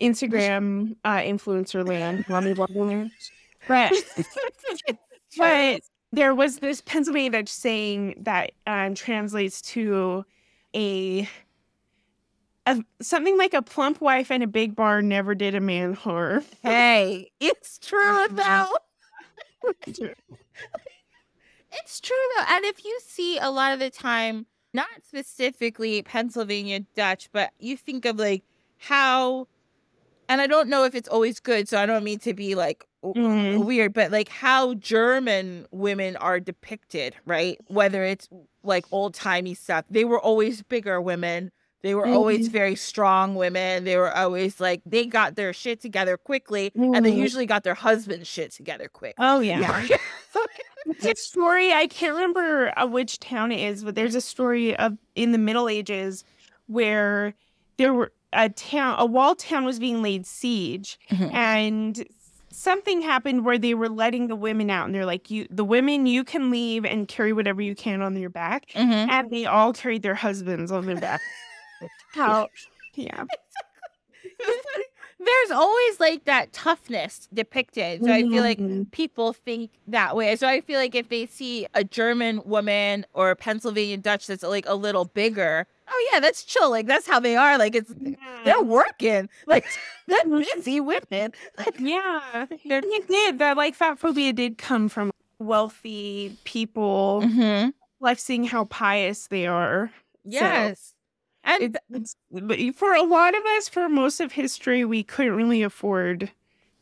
[0.00, 2.40] Instagram uh, influencer land, blah.
[3.66, 3.92] but
[5.36, 5.82] but
[6.12, 10.24] there was this Pennsylvania Dutch saying that um, translates to
[10.74, 11.28] a,
[12.66, 16.44] a something like a plump wife and a big barn never did a man harm.
[16.62, 18.68] Hey, it's true though.
[21.70, 22.44] It's true though.
[22.48, 27.76] And if you see a lot of the time, not specifically Pennsylvania Dutch, but you
[27.76, 28.42] think of like
[28.78, 29.48] how,
[30.28, 32.86] and I don't know if it's always good, so I don't mean to be like
[33.04, 33.64] Mhm.
[33.64, 37.58] weird, but like how German women are depicted, right?
[37.68, 38.28] Whether it's
[38.64, 41.50] like old timey stuff, they were always bigger women.
[41.82, 43.84] They were always very strong women.
[43.84, 47.18] They were always like they got their shit together quickly, and they Mhm.
[47.18, 49.14] usually got their husband's shit together quick.
[49.18, 49.60] Oh yeah.
[49.88, 49.96] Yeah.
[50.86, 51.72] It's a story.
[51.72, 55.38] I can't remember uh, which town it is, but there's a story of in the
[55.38, 56.24] Middle Ages
[56.66, 57.34] where
[57.76, 61.32] there were a town, a walled town was being laid siege, Mhm.
[61.32, 62.04] and
[62.50, 66.06] something happened where they were letting the women out, and they're like, "You, the women,
[66.06, 69.08] you can leave and carry whatever you can on your back," Mhm.
[69.08, 71.20] and they all carried their husbands on their back.
[72.12, 72.48] How?
[72.94, 73.24] Yeah.
[75.20, 78.04] There's always like that toughness depicted.
[78.04, 78.88] So I feel like Mhm.
[78.92, 80.36] people think that way.
[80.36, 84.44] So I feel like if they see a German woman or a Pennsylvania Dutch that's
[84.44, 86.70] like a little bigger, oh yeah, that's chill.
[86.70, 87.58] Like that's how they are.
[87.58, 87.92] Like it's
[88.44, 89.28] they're working.
[89.46, 89.64] Like
[90.06, 91.32] they're busy women.
[91.56, 93.38] Like, Yeah, it did.
[93.38, 97.72] That like fat phobia did come from wealthy people, Mhm.
[98.00, 99.90] like seeing how pious they are.
[100.24, 100.94] Yes.
[101.44, 105.62] And It's, it's for a lot of us, for most of history, we couldn't really
[105.62, 106.30] afford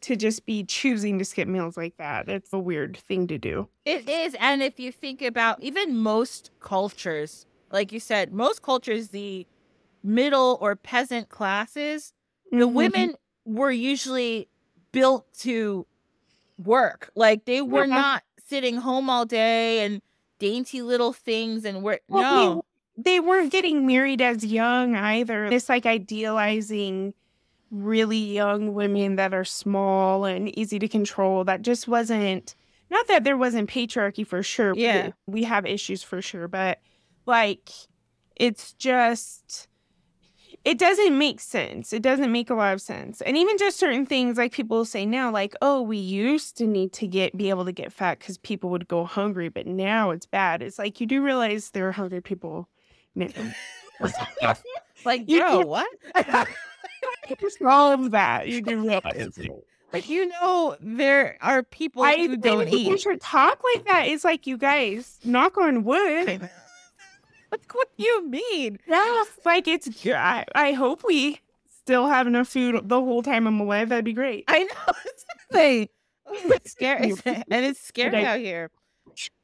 [0.00, 2.28] to just be choosing to skip meals like that.
[2.28, 3.68] It's a weird thing to do.
[3.84, 4.34] It is.
[4.40, 9.46] And if you think about even most cultures, like you said, most cultures, the
[10.02, 12.12] middle or peasant classes,
[12.50, 12.72] the Mhm.
[12.72, 13.14] women
[13.44, 14.48] were usually
[14.92, 15.86] built to
[16.62, 17.10] work.
[17.14, 17.94] Like they were Yeah.
[17.94, 20.00] not sitting home all day and
[20.38, 22.02] dainty little things and work.
[22.08, 22.64] Well, no.
[22.96, 25.46] they, they weren't getting married as young either.
[25.46, 27.14] It's like idealizing
[27.70, 31.42] really young women that are small and easy to control.
[31.44, 32.54] That just wasn't,
[32.90, 34.72] not that there wasn't patriarchy for sure.
[34.74, 35.10] we- Yeah.
[35.26, 36.78] We have issues for sure, but
[37.26, 37.70] like
[38.36, 39.68] it's just,
[40.64, 41.92] it doesn't make sense.
[41.92, 43.20] It doesn't make a lot of sense.
[43.22, 46.92] And even just certain things like people say now, like, oh, we used to need
[46.94, 50.26] to get be able to get fat because people would go hungry, but now it's
[50.26, 50.62] bad.
[50.62, 52.68] It's like you do realize there are hungry people
[53.14, 53.28] now.
[55.04, 56.48] Like, You bro, can't- what?
[57.40, 58.48] Just all of that.
[58.48, 59.38] You do realize.
[59.92, 63.00] like, you know, there are people I who don't people eat.
[63.00, 64.08] should talk like that.
[64.08, 66.50] It's like you guys, knock on wood.
[67.56, 68.78] What, what do you mean?
[68.86, 69.88] Yeah, like it's.
[70.06, 71.40] I, I hope we
[71.80, 73.88] still have enough food the whole time I'm alive.
[73.88, 74.44] That'd be great.
[74.48, 75.88] I know.
[76.28, 77.12] It's scary.
[77.24, 78.70] and it's scary I- out here.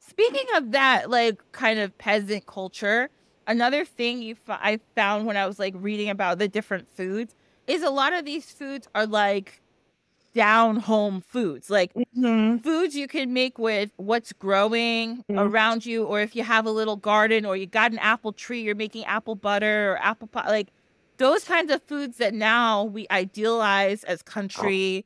[0.01, 3.09] Speaking of that, like kind of peasant culture,
[3.47, 7.35] another thing you f- I found when I was like reading about the different foods
[7.67, 9.63] is a lot of these foods are like
[10.35, 12.63] down home foods, like Mhm.
[12.63, 15.39] foods you can make with what's growing Mhm.
[15.39, 18.63] around you, or if you have a little garden or you got an apple tree,
[18.63, 20.69] you're making apple butter or apple pie, like
[21.19, 25.05] those kinds of foods that now we idealize as country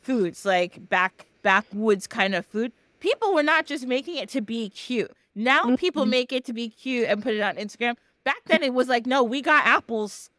[0.00, 2.72] foods, like back backwoods kind of food.
[3.00, 5.10] People were not just making it to be cute.
[5.34, 6.10] Now people Mhm.
[6.10, 7.96] make it to be cute and put it on Instagram.
[8.24, 10.30] Back then it was like, no, we got apples.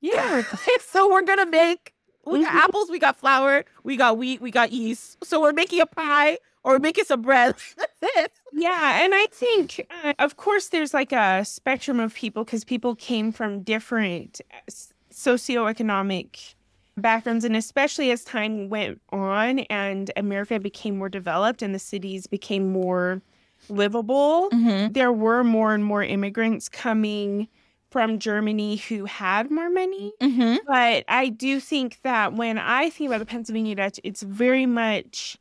[0.00, 0.42] Yeah.
[0.80, 1.91] so we're gonna make
[2.24, 2.64] we got Mhm.
[2.64, 5.22] apples, we got flour, we got wheat, we got yeast.
[5.24, 7.54] So we're making a pie or we're making some bread.
[7.76, 8.32] That's it.
[8.52, 12.94] Yeah, and I think, uh, of course, there's like a spectrum of people because people
[12.94, 16.54] came from different uh, s- socioeconomic
[16.96, 22.26] backgrounds, and especially as time went on and America became more developed and the cities
[22.26, 23.22] became more
[23.68, 24.92] livable, Mm-hmm.
[24.92, 27.48] there were more and more immigrants coming
[27.92, 30.12] from Germany who had more money.
[30.20, 30.56] Mm-hmm.
[30.66, 35.36] But I do think that when I think about the Pennsylvania Dutch, it's very much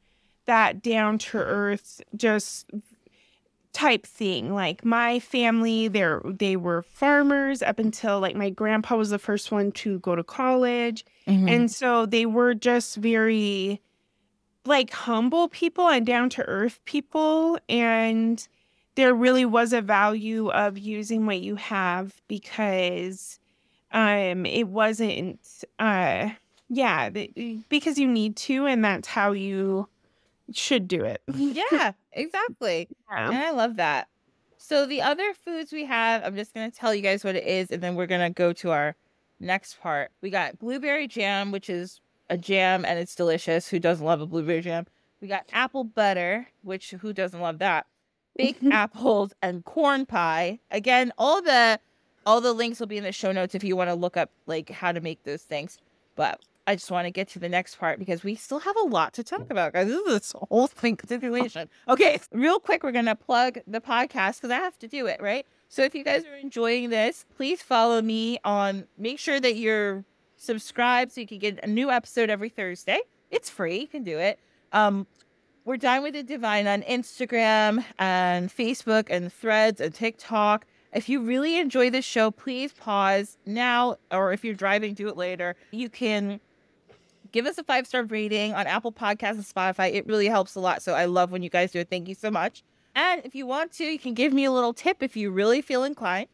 [0.45, 2.69] that down to earth, just
[3.73, 4.53] type thing.
[4.53, 9.51] Like my family, they're they were farmers up until like my grandpa was the first
[9.51, 11.05] one to go to college.
[11.27, 11.47] Mm-hmm.
[11.47, 13.81] And so they were just very
[14.65, 17.57] like humble people and down to earth people.
[17.69, 18.45] And
[18.95, 23.39] there really was a value of using what you have because
[23.91, 25.39] um it wasn't
[25.79, 26.29] uh
[26.69, 29.87] yeah th- because you need to and that's how you
[30.53, 32.87] should do it yeah, exactly.
[33.09, 34.07] And I love that.
[34.57, 37.71] So the other foods we have, I'm just gonna tell you guys what it is,
[37.71, 38.95] and then we're gonna go to our
[39.39, 40.11] next part.
[40.21, 43.67] We got blueberry jam, which is a jam and it's delicious.
[43.67, 44.85] Who doesn't love a blueberry jam?
[45.19, 47.85] We got apple butter, which who doesn't love that?
[48.35, 50.59] Baked apples and corn pie.
[50.71, 51.79] Again, all the
[52.25, 54.31] all the links will be in the show notes if you want to look up
[54.45, 55.77] like how to make those things.
[56.15, 58.85] But I just want to get to the next part because we still have a
[58.87, 59.87] lot to talk about, guys.
[59.87, 61.67] This is this whole thing situation.
[61.89, 65.45] Okay, real quick, we're gonna plug the podcast because I have to do it, right?
[65.69, 68.85] So if you guys are enjoying this, please follow me on.
[68.97, 70.03] Make sure that you're
[70.37, 72.99] subscribed so you can get a new episode every Thursday.
[73.29, 73.79] It's free.
[73.79, 74.37] You can do it.
[74.73, 75.07] Um,
[75.63, 80.65] we're Dine with the Divine on Instagram and Facebook and Threads and TikTok.
[80.93, 85.15] If you really enjoy this show, please pause now, or if you're driving, do it
[85.15, 85.55] later.
[85.71, 86.39] You can
[87.31, 89.93] give us a five star rating on Apple Podcasts and Spotify.
[89.93, 90.81] It really helps a lot.
[90.81, 91.89] So I love when you guys do it.
[91.89, 92.63] Thank you so much.
[92.95, 95.61] And if you want to, you can give me a little tip if you really
[95.61, 96.27] feel inclined.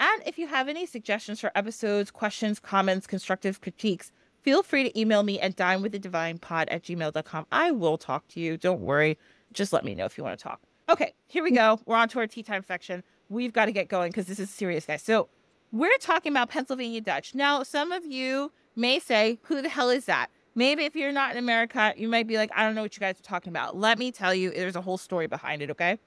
[0.00, 4.12] And if you have any suggestions for episodes, questions, comments, constructive critiques,
[4.42, 7.46] feel free to email me at dinewiththedivinepod at gmail.com.
[7.52, 8.56] I will talk to you.
[8.56, 9.18] Don't worry.
[9.52, 10.60] Just let me know if you want to talk.
[10.88, 11.80] Okay, here we go.
[11.86, 13.02] We're on to our tea time section.
[13.28, 15.02] We've got to get going because this is serious, guys.
[15.02, 15.28] So
[15.70, 17.34] we're talking about Pennsylvania Dutch.
[17.34, 20.28] Now, some of you may say, who the hell is that?
[20.54, 23.00] Maybe if you're not in America, you might be like, I don't know what you
[23.00, 23.76] guys are talking about.
[23.76, 25.98] Let me tell you, there's a whole story behind it, okay?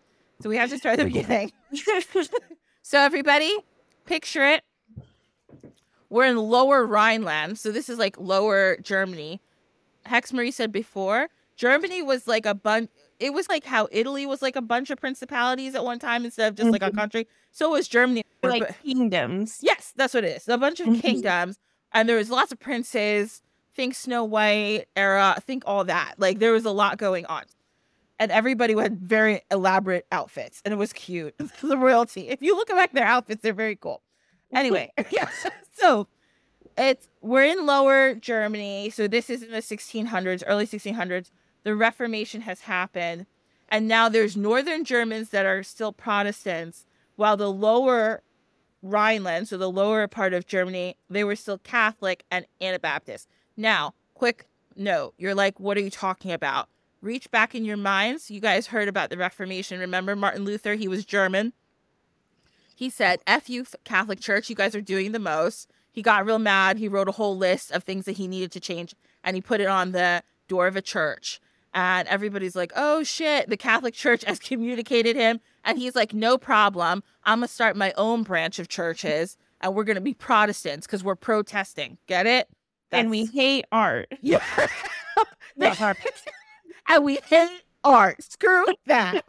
[0.41, 1.51] So we have to start at the beginning.
[2.81, 3.55] so, everybody,
[4.05, 4.63] picture it.
[6.11, 7.57] We're in lower Rhineland.
[7.57, 9.41] So, this is like lower Germany.
[10.05, 12.89] Hex Marie said before, Germany was like a bunch,
[13.19, 16.49] it was like how Italy was like a bunch of principalities at one time instead
[16.49, 16.73] of just mm-hmm.
[16.73, 16.97] like a mm-hmm.
[16.97, 17.27] country.
[17.51, 18.23] So was Germany.
[18.43, 19.59] Like but, kingdoms.
[19.61, 20.47] Yes, that's what it is.
[20.47, 20.99] A bunch of mm-hmm.
[20.99, 21.59] kingdoms.
[21.93, 23.41] And there was lots of princes.
[23.73, 25.37] Think Snow White era.
[25.45, 26.15] Think all that.
[26.17, 27.43] Like there was a lot going on.
[28.19, 30.61] And everybody had very elaborate outfits.
[30.65, 31.35] And it was cute.
[31.61, 32.27] the royalty.
[32.27, 34.01] If you look back their outfits, they're very cool.
[34.53, 35.47] Anyway, yes.
[35.73, 36.07] So
[36.77, 38.91] it's we're in lower Germany.
[38.91, 41.31] So this is in the 1600s, early 1600s
[41.63, 43.25] the Reformation has happened.
[43.69, 46.85] And now there's northern Germans that are still Protestants,
[47.15, 48.21] while the lower
[48.81, 53.27] Rhineland, so the lower part of Germany, they were still Catholic and Anabaptist.
[53.55, 56.67] Now, quick note you're like, what are you talking about?
[57.01, 58.29] Reach back in your minds.
[58.29, 59.79] You guys heard about the Reformation.
[59.79, 60.75] Remember Martin Luther?
[60.75, 61.53] He was German.
[62.81, 65.69] He said, F you, Catholic Church, you guys are doing the most.
[65.91, 66.79] He got real mad.
[66.79, 69.61] He wrote a whole list of things that he needed to change and he put
[69.61, 71.39] it on the door of a church
[71.75, 75.41] and everybody's like, oh shit, the Catholic Church has communicated him.
[75.63, 77.03] And he's like, no problem.
[77.23, 80.87] I'm going to start my own branch of churches and we're going to be Protestants
[80.87, 81.99] because we're protesting.
[82.07, 82.49] Get it?
[82.89, 83.01] That's...
[83.01, 84.11] And we hate art.
[84.21, 84.41] Yeah.
[86.87, 88.23] and we hate art.
[88.23, 89.23] Screw that.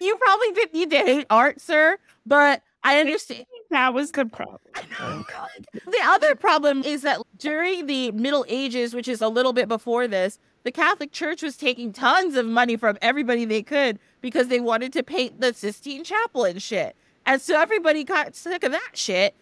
[0.00, 3.46] You probably did you did hate art, sir, but I understand.
[3.70, 4.58] That was the problem.
[5.00, 5.24] Oh,
[5.86, 10.08] the other problem is that during the Middle Ages, which is a little bit before
[10.08, 14.60] this, the Catholic Church was taking tons of money from everybody they could because they
[14.60, 16.96] wanted to paint the Sistine Chapel and shit.
[17.26, 19.36] And so everybody got sick of that shit.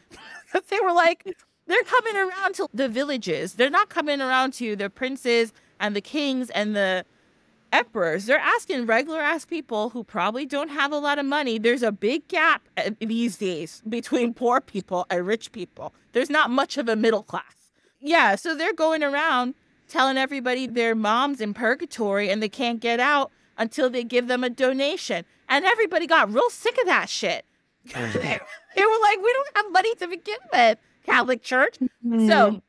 [0.69, 1.35] they were like,
[1.67, 3.55] they're coming around to the villages.
[3.55, 7.05] They're not coming around to the princes and the kings and the
[7.73, 8.27] emperors.
[8.27, 11.59] They're asking regular ass people who probably don't have a lot of money.
[11.59, 15.95] There's a big gap uh, these days between poor people and rich people.
[16.13, 17.73] There's not much of a middle class.
[18.01, 19.55] Yeah, so they're going around
[19.89, 24.45] telling everybody their mom's in purgatory and they can't get out until they give them
[24.45, 25.25] a donation.
[25.49, 27.45] And everybody got real sick of that shit.
[27.93, 31.79] they were like, we don't have money to begin with, Catholic Church.
[31.81, 32.29] Mm-hmm.
[32.29, 32.63] So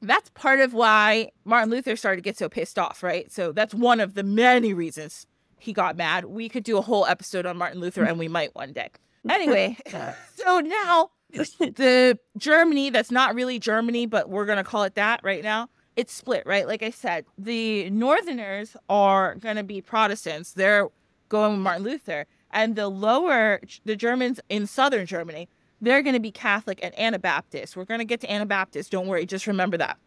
[0.00, 3.30] that's part of why Martin Luther started to get so pissed off, right?
[3.32, 5.26] So that's one of the many reasons
[5.58, 6.26] he got mad.
[6.26, 8.90] We could do a whole episode on Martin Luther and we might one day.
[9.28, 9.76] Anyway,
[10.34, 15.20] so now the Germany that's not really Germany, but we're going to call it that
[15.22, 15.68] right now.
[15.96, 16.66] It's split, right?
[16.66, 20.52] Like I said, the Northerners are going to be Protestants.
[20.52, 20.88] They're
[21.28, 22.26] going with Martin Luther.
[22.52, 25.48] And the lower, the Germans in southern Germany,
[25.80, 27.76] they're going to be Catholic and Anabaptist.
[27.76, 28.90] We're going to get to Anabaptist.
[28.90, 29.26] Don't worry.
[29.26, 29.98] Just remember that.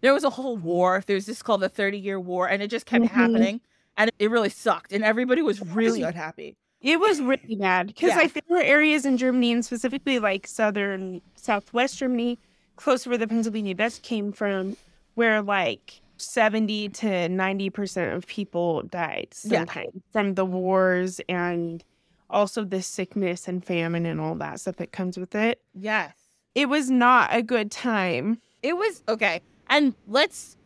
[0.00, 1.02] There was a whole war.
[1.06, 3.14] There's this called the 30 year war, and it just kept mm-hmm.
[3.14, 3.60] happening.
[3.96, 4.92] And it really sucked.
[4.92, 6.56] And everybody was really unhappy.
[6.80, 8.26] It was really bad because yeah.
[8.26, 12.38] there were areas in Germany, and specifically like southern, southwest Germany,
[12.76, 14.78] close to where the Pennsylvania Dutch came from,
[15.14, 20.00] where like 70 to 90% of people died sometime yeah.
[20.10, 21.84] from the wars and
[22.30, 25.60] also the sickness and famine and all that stuff that comes with it.
[25.74, 26.14] Yes.
[26.54, 28.40] It was not a good time.
[28.62, 29.40] It was okay.
[29.68, 30.56] And let's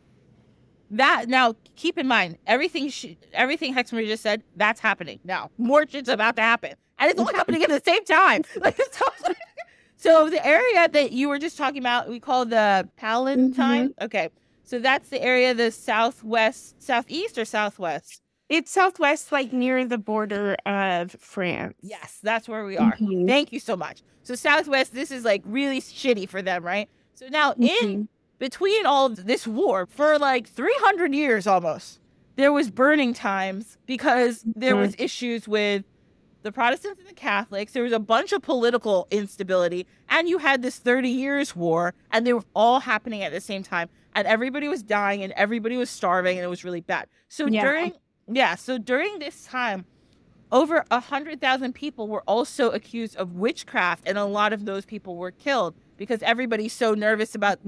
[0.90, 5.50] that now keep in mind everything she, everything Hexmarie just said that's happening now.
[5.58, 8.44] More shit's about to happen, and it's all happening at the same time.
[8.60, 9.06] Like so,
[9.96, 13.54] so, the area that you were just talking about, we call the Palatine.
[13.54, 14.04] Mm-hmm.
[14.04, 14.28] Okay,
[14.64, 18.22] so that's the area, the southwest, southeast, or southwest.
[18.48, 21.74] It's southwest, like near the border of France.
[21.82, 22.92] Yes, that's where we are.
[22.92, 23.26] Mm-hmm.
[23.26, 24.02] Thank you so much.
[24.22, 26.88] So southwest, this is like really shitty for them, right?
[27.14, 27.86] So now mm-hmm.
[27.86, 32.00] in between all this war for like 300 years almost,
[32.36, 35.04] there was burning times because there was mm-hmm.
[35.04, 35.84] issues with
[36.42, 37.72] the Protestants and the Catholics.
[37.72, 42.26] There was a bunch of political instability, and you had this 30 years war, and
[42.26, 45.88] they were all happening at the same time, and everybody was dying, and everybody was
[45.88, 47.08] starving, and it was really bad.
[47.28, 47.62] So yeah.
[47.62, 47.92] during
[48.28, 49.84] yeah, so during this time,
[50.52, 54.84] over a hundred thousand people were also accused of witchcraft, and a lot of those
[54.84, 57.58] people were killed because everybody's so nervous about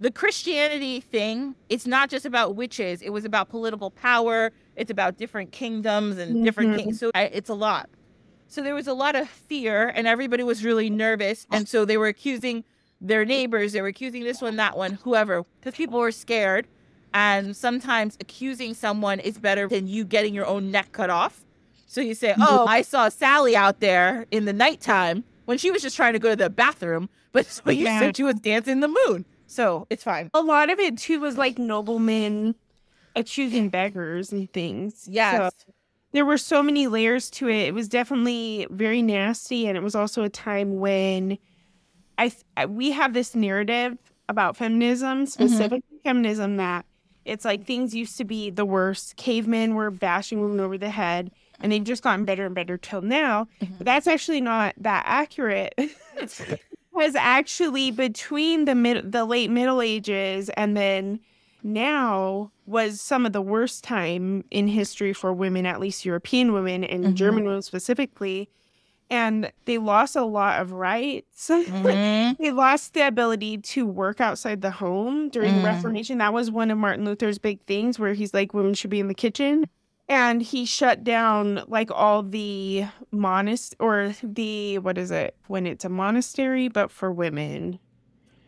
[0.00, 1.54] the Christianity thing.
[1.68, 4.52] It's not just about witches; it was about political power.
[4.76, 6.44] It's about different kingdoms and mm-hmm.
[6.44, 6.98] different kings.
[6.98, 7.90] So I, it's a lot.
[8.46, 11.46] So there was a lot of fear, and everybody was really nervous.
[11.50, 12.64] And so they were accusing
[13.02, 16.68] their neighbors, they were accusing this one, that one, whoever, because people were scared.
[17.14, 21.44] And sometimes accusing someone is better than you getting your own neck cut off.
[21.86, 22.42] So you say, mm-hmm.
[22.42, 26.18] Oh, I saw Sally out there in the nighttime when she was just trying to
[26.18, 28.00] go to the bathroom, but so you Yeah.
[28.00, 29.26] said she was dancing the moon.
[29.46, 30.30] So it's fine.
[30.32, 32.54] A lot of it too was like noblemen
[33.14, 35.06] accusing beggars and things.
[35.10, 35.52] Yes.
[35.66, 35.72] So
[36.12, 37.68] there were so many layers to it.
[37.68, 41.36] It was definitely very nasty, and it was also a time when
[42.16, 43.98] I th- I- we have this narrative
[44.28, 45.26] about feminism, mm-hmm.
[45.26, 46.86] specifically feminism, that
[47.24, 49.16] it's like things used to be the worst.
[49.16, 53.02] Cavemen were bashing women over the head, and they've just gotten better and better till
[53.02, 53.46] now.
[53.78, 55.74] But that's actually not that accurate.
[56.92, 61.20] was actually between the mid the late middle ages and then
[61.62, 66.82] now was some of the worst time in history for women at least european women
[66.84, 67.14] and Mhm.
[67.14, 68.48] german women specifically
[69.12, 71.48] and they lost a lot of rights.
[71.50, 72.36] Mhm.
[72.38, 75.58] they lost the ability to work outside the home during Mm.
[75.58, 76.18] the reformation.
[76.18, 79.08] That was one of martin luther's big things where he's like women should be in
[79.08, 79.66] the kitchen.
[80.08, 85.36] And he shut down like all the monast or the what is it?
[85.46, 87.78] When it's a monastery but for women.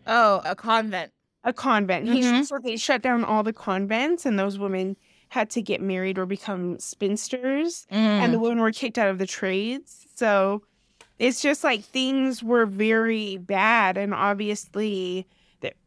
[0.06, 1.12] Oh, a convent.
[1.46, 2.08] a convent.
[2.08, 2.46] He, Mhm.
[2.46, 4.96] so they shut down all the convents and those women
[5.28, 7.86] had to get married or become spinsters.
[7.90, 10.62] And the women were kicked out of the trades so
[11.18, 15.26] it's just like things were very bad and obviously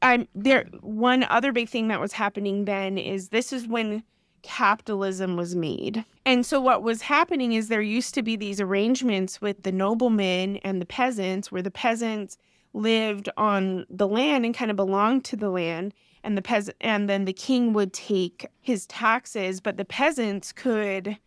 [0.02, 4.04] I'm there one other big thing that was happening then is this is when
[4.44, 6.06] capitalism was made.
[6.26, 10.58] And so what was happening is there used to be these arrangements with the noblemen
[10.58, 12.38] and the peasants where the peasants
[12.74, 17.10] lived on the land and kind of belonged to the land and the peasant and
[17.10, 21.18] then the king would take his taxes but the peasants could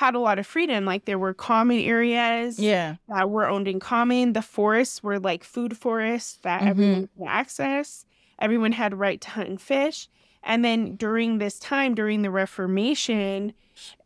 [0.00, 2.96] had a lot of freedom like there were common areas yeah.
[3.08, 4.32] that were owned in common.
[4.32, 6.66] The forests were like food forests that Mhm.
[6.68, 8.06] everyone could access.
[8.38, 10.08] Everyone had right to hunt and fish.
[10.42, 13.52] And then during this time, during the Reformation,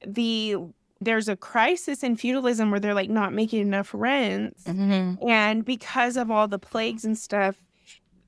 [0.07, 0.57] the
[1.01, 4.65] there's a crisis in feudalism where they're like not making enough rents.
[4.65, 5.19] Mhm.
[5.29, 7.57] And because of all the plagues and stuff,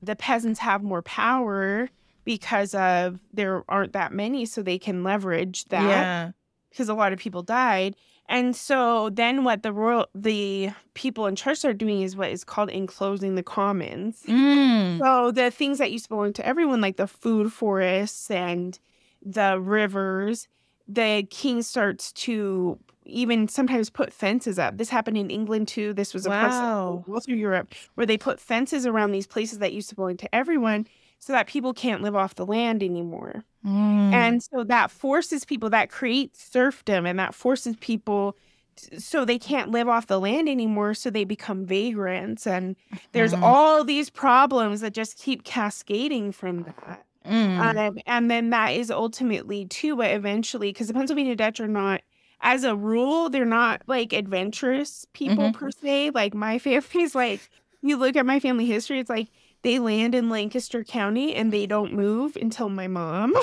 [0.01, 1.89] the peasants have more power
[2.23, 6.31] because of there aren't that many, so they can leverage that Yeah.
[6.77, 7.95] Because a lot of people died.
[8.29, 12.43] And so then what the royal the people in church are doing is what is
[12.43, 14.23] called enclosing the commons.
[14.27, 14.99] Mm.
[14.99, 18.77] So the things that used to belong to everyone, like the food forests and
[19.25, 20.47] the rivers,
[20.87, 24.77] the king starts to even sometimes put fences up.
[24.77, 25.93] This happened in England too.
[25.93, 27.05] This was a process Wow.
[27.09, 30.35] all through Europe where they put fences around these places that used to belong to
[30.35, 30.85] everyone
[31.19, 33.45] so that people can't live off the land anymore.
[33.67, 34.13] Mm.
[34.13, 38.37] And so that forces people, that creates serfdom, and that forces people
[38.77, 40.93] t- so they can't live off the land anymore.
[40.93, 42.47] So they become vagrants.
[42.47, 42.75] And
[43.11, 43.41] there's Mhm.
[43.43, 47.05] all these problems that just keep cascading from that.
[47.25, 47.59] Mm.
[47.89, 52.01] Um, and then that is ultimately, too, what eventually, because the Pennsylvania Dutch are not,
[52.41, 55.53] as a rule, they're not like adventurous people Mhm.
[55.53, 56.11] per se.
[56.11, 57.49] Like my family's like,
[57.81, 59.27] you look at my family history, it's like
[59.63, 63.33] they land in Lancaster County and they don't move until my mom.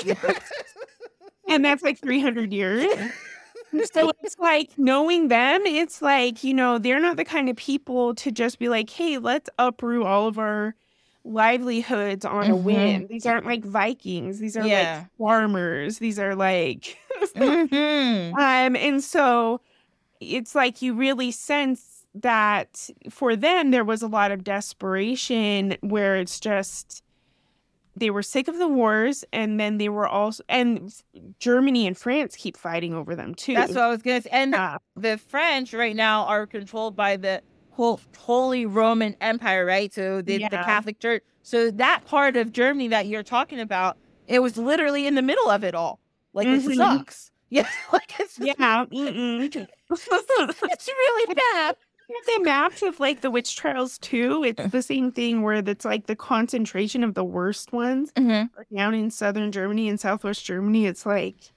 [1.49, 2.85] and that's like 300 years.
[3.93, 8.15] So it's like knowing them, it's like, you know, they're not the kind of people
[8.15, 10.75] to just be like, hey, let's uproot all of our
[11.25, 12.63] livelihoods on a Mhm.
[12.63, 13.07] whim.
[13.09, 14.39] These aren't like Vikings.
[14.39, 14.99] These are Yeah.
[15.01, 15.99] like farmers.
[15.99, 16.97] These are like
[17.35, 18.33] Mhm.
[18.37, 19.59] um and so
[20.21, 26.15] it's like you really sense that for them there was a lot of desperation where
[26.15, 27.03] it's just
[27.97, 30.93] they were sick of the wars and then they were also and
[31.39, 33.53] Germany and France keep fighting over them too.
[33.53, 34.29] That's what I was gonna say.
[34.31, 34.77] And Yeah.
[34.95, 37.41] the French right now are controlled by the
[37.71, 39.93] whole Holy Roman Empire, right?
[39.93, 41.23] So the, the Catholic Church.
[41.43, 43.97] So that part of Germany that you're talking about,
[44.27, 45.99] it was literally in the middle of it all.
[46.33, 46.69] Like Mhm.
[46.71, 47.31] it sucks.
[47.51, 48.85] Yeah, like it's yeah.
[48.91, 51.75] it's really bad.
[52.07, 54.43] The maps of like the witch trials too.
[54.43, 58.49] It's the same thing where it's like the concentration of the worst ones Mhm.
[58.75, 60.85] down in southern Germany and southwest Germany.
[60.85, 61.51] It's like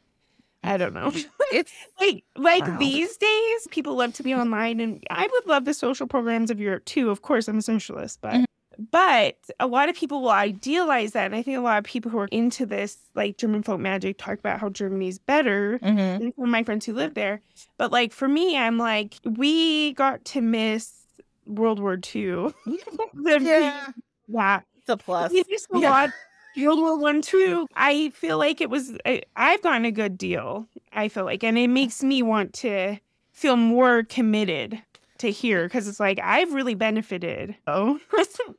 [0.65, 1.13] I don't know.
[1.53, 2.79] It's like like Wow.
[2.79, 6.61] these days, people love to be online, and I would love the social programs of
[6.61, 7.11] Europe too.
[7.11, 8.45] Of course, I'm a socialist, but Mhm.
[8.79, 12.11] But a lot of people will idealize that, and I think a lot of people
[12.11, 15.79] who are into this, like German folk magic, talk about how Germany's better.
[15.83, 16.21] Mhm.
[16.21, 17.41] And my friends who live there,
[17.77, 20.93] but like for me, I'm like, we got to miss
[21.47, 22.53] World War II.
[23.15, 23.87] The- yeah,
[24.29, 25.33] yeah, it's a plus.
[25.33, 25.91] we missed a Yeah.
[25.91, 26.11] lot.
[26.57, 27.67] World War One, too.
[27.77, 28.93] I feel like it was.
[29.07, 30.67] I, I've gotten a good deal.
[30.93, 32.97] I feel like, and it makes me want to
[33.33, 34.83] feel more committed
[35.19, 37.57] to hear because it's like I've really benefited.
[37.67, 37.99] Oh,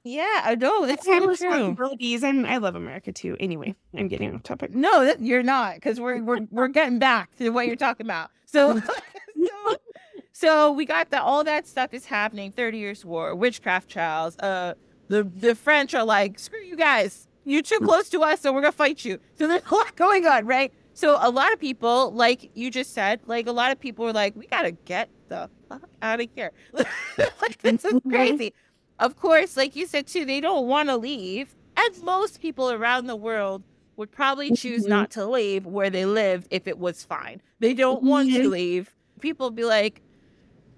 [0.03, 1.28] yeah, I know that's so true.
[1.30, 3.36] responsibilities, and I love America too.
[3.39, 4.74] Anyway, I'm getting off topic.
[4.76, 8.30] No, that, you're not, because we're we're we're getting back to what you're talking about.
[8.45, 8.82] So,
[9.43, 9.76] so,
[10.32, 11.22] so we got that.
[11.22, 12.51] All that stuff is happening.
[12.51, 14.38] Thirty Years' War, witchcraft trials.
[14.38, 14.74] Uh,
[15.07, 17.28] the the French are like, screw you guys.
[17.45, 19.20] You're too close to us, so we're gonna fight you.
[19.36, 20.74] So there's a lot going on, right?
[20.93, 24.14] So a lot of people, like you just said, like a lot of people were
[24.14, 26.51] like, we gotta get the fuck out of here.
[26.74, 28.53] like this is crazy.
[28.99, 31.55] Of course, like you said too, they don't want to leave.
[31.78, 33.63] And most people around the world
[33.95, 34.89] would probably choose Mhm.
[34.89, 37.41] not to leave where they lived if it was fine.
[37.59, 38.93] They don't want to leave.
[39.22, 40.01] People be like,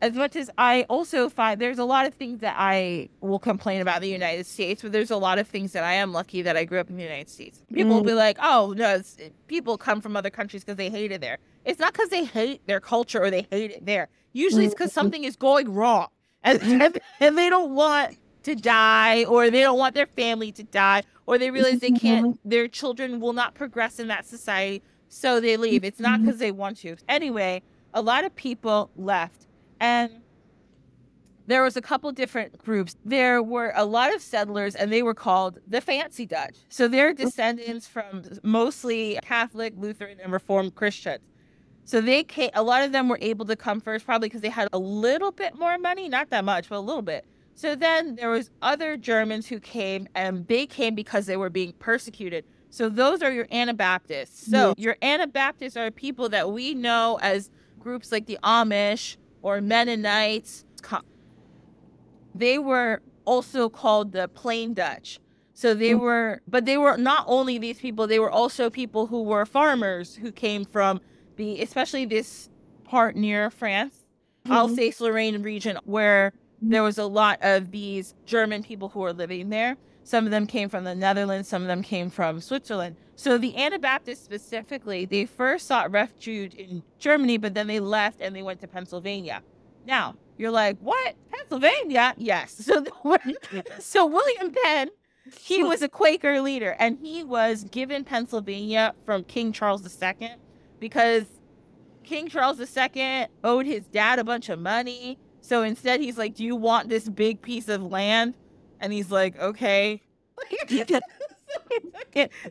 [0.02, 3.82] as much as I also find there's a lot of things that I will complain
[3.82, 6.42] about in the United States, but there's a lot of things that I am lucky
[6.42, 7.64] that I grew up in the United States.
[7.72, 7.96] People mm.
[7.96, 8.08] will Mm.
[8.08, 11.38] be like, oh, no, it's, people come from other countries because they hate it there.
[11.66, 14.10] It's not because they hate their culture or they hate it there.
[14.34, 16.08] Usually it's because something is going wrong
[16.44, 16.82] and, mm-hmm.
[16.82, 21.04] and, and they don't want to die or they don't want their family to die
[21.28, 22.08] or they realize they mm-hmm.
[22.08, 24.82] can't, their children will not progress in that society.
[25.10, 25.84] So they leave.
[25.84, 26.26] It's not mm-hmm.
[26.26, 26.96] because they want to.
[27.08, 27.62] Anyway,
[27.94, 29.46] a lot of people left
[29.82, 30.22] and
[31.48, 32.96] there was a couple different groups.
[33.04, 36.56] There were a lot of settlers, and they were called the Fancy Dutch.
[36.70, 37.26] So they're mm-hmm.
[37.26, 41.24] descendants from mostly Catholic, Lutheran, and Reformed Christians.
[41.84, 42.52] So they came.
[42.54, 45.32] A lot of them were able to come first, probably because they had a little
[45.32, 47.26] bit more money, not that much, but a little bit.
[47.56, 51.74] So then there was other Germans who came, and they came because they were being
[51.80, 52.46] persecuted.
[52.70, 54.50] So those are your Anabaptists.
[54.50, 60.66] So your Anabaptists are people that we know as groups like the Amish or Mennonites.
[62.34, 65.20] They were also called the Plain Dutch.
[65.54, 66.00] So they Mm.
[66.00, 70.16] were, but they were not only these people, they were also people who were farmers
[70.16, 71.02] who came from
[71.36, 72.50] the, especially this
[72.84, 74.06] part near France,
[74.50, 79.50] Alsace Lorraine region, where there was a lot of these German people who were living
[79.50, 79.78] there.
[80.04, 82.96] Some of them came from the Netherlands, some of them came from Switzerland.
[83.16, 88.36] So the Anabaptists specifically, they first sought refuge in Germany, but then they left and
[88.36, 89.44] they went to Pennsylvania.
[89.86, 91.16] Now, you're like, what?
[91.32, 92.16] Pennsylvania?
[92.18, 92.70] Yes.
[92.72, 92.84] So,
[93.80, 94.90] so William Penn,
[95.40, 100.32] he was a Quaker leader and he was given Pennsylvania from King Charles II
[100.80, 101.26] because
[102.04, 105.20] King Charles II owed his dad a bunch of money.
[105.42, 108.36] So instead, he's like, Do you want this big piece of land?
[108.82, 110.02] And he's like, Okay.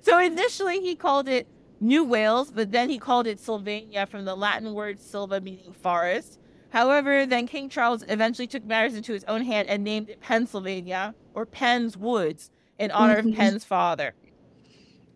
[0.02, 1.46] so initially, he called it
[1.80, 6.38] New Wales, but then he called it Sylvania from the Latin word silva, meaning forest.
[6.70, 11.14] However, then King Charles eventually took matters into his own hand and named it Pennsylvania
[11.34, 13.36] or Penn's Woods in honor of mm-hmm.
[13.36, 14.14] Penn's father.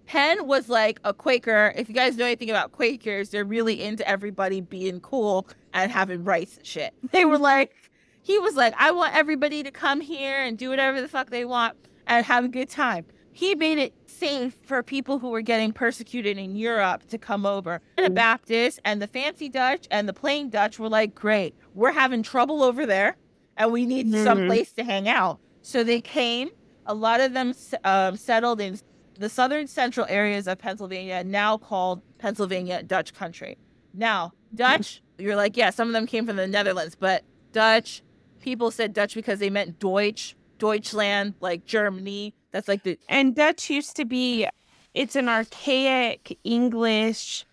[0.06, 1.72] Penn was like a Quaker.
[1.76, 6.24] If you guys know anything about Quakers, they're really into everybody being cool and having
[6.24, 6.92] rights and shit.
[7.12, 7.74] They were like,
[8.24, 11.44] he was like, I want everybody to come here and do whatever the fuck they
[11.44, 13.04] want and have a good time.
[13.32, 17.80] He made it safe for people who were getting persecuted in Europe to come over.
[17.96, 22.22] The Baptists and the fancy Dutch and the plain Dutch were like, great, we're having
[22.22, 23.16] trouble over there
[23.56, 24.46] and we need some Mhm.
[24.46, 25.38] place to hang out.
[25.62, 26.50] So they came.
[26.86, 27.54] A lot of them
[27.84, 28.78] um, settled in
[29.18, 33.56] the southern central areas of Pennsylvania, now called Pennsylvania Dutch country.
[33.92, 38.02] Now, Dutch, you're like, yeah, some of them came from the Netherlands, but Dutch,
[38.44, 42.34] people said Dutch because they meant Deutsch, Deutschland, like Germany.
[42.52, 44.46] That's like the And Dutch used to be,
[44.92, 47.46] it's an archaic English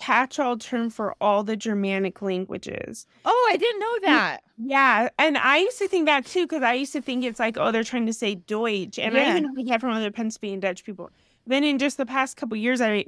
[0.00, 3.06] catch all term for all the Germanic languages.
[3.24, 4.40] Oh, I didn't know that.
[4.58, 5.08] Yeah.
[5.16, 7.70] And I used to think that too, because I used to think it's like, oh,
[7.70, 8.98] they're trying to say Deutsch.
[8.98, 9.22] And Yeah.
[9.22, 11.10] I even heard that from other Pennsylvania Dutch people.
[11.46, 13.06] Then in just the past couple years, I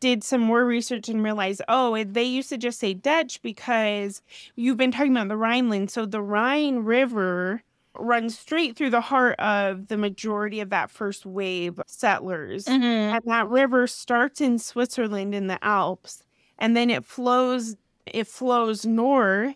[0.00, 4.22] did some more research and realized, oh, they used to just say Dutch because
[4.56, 5.90] you've been talking about the Rhineland.
[5.90, 7.62] So the Rhine River
[7.98, 12.66] runs straight through the heart of the majority of that first wave of settlers.
[12.66, 12.84] Mm-hmm.
[12.84, 16.22] And that river starts in Switzerland in the Alps,
[16.58, 17.76] and then it flows
[18.06, 19.54] it flows north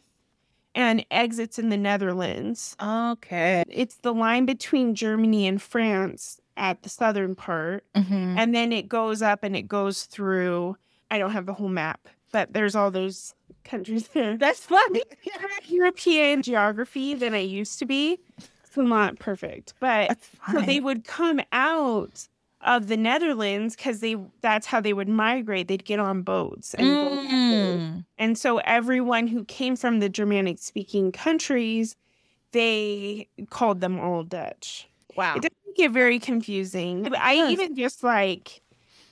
[0.75, 2.77] and exits in the Netherlands.
[2.83, 3.65] Okay.
[3.69, 8.39] It's the line between Germany and France at the southern part, Mm-hmm.
[8.39, 10.77] and then it goes up and it goes through.
[11.11, 13.35] I don't have the whole map, but there's all those
[13.65, 14.37] countries there.
[14.37, 15.03] That's funny.
[15.69, 18.19] European geography than I used to be.
[18.65, 20.19] It's not perfect, but
[20.51, 22.29] so they would come out
[22.63, 25.69] of the Netherlands because they that's how they would migrate.
[25.69, 26.87] They'd get on boats and.
[26.89, 28.05] Mm.
[28.19, 31.97] and so everyone who came from the Germanic speaking countries,
[32.53, 34.89] they called them all Dutch.
[35.17, 35.37] Wow.
[35.37, 37.13] It get very confusing.
[37.15, 38.61] I even just like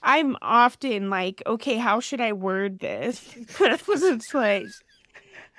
[0.03, 3.23] I'm often like, okay, how should I word this?
[3.59, 4.67] But it's like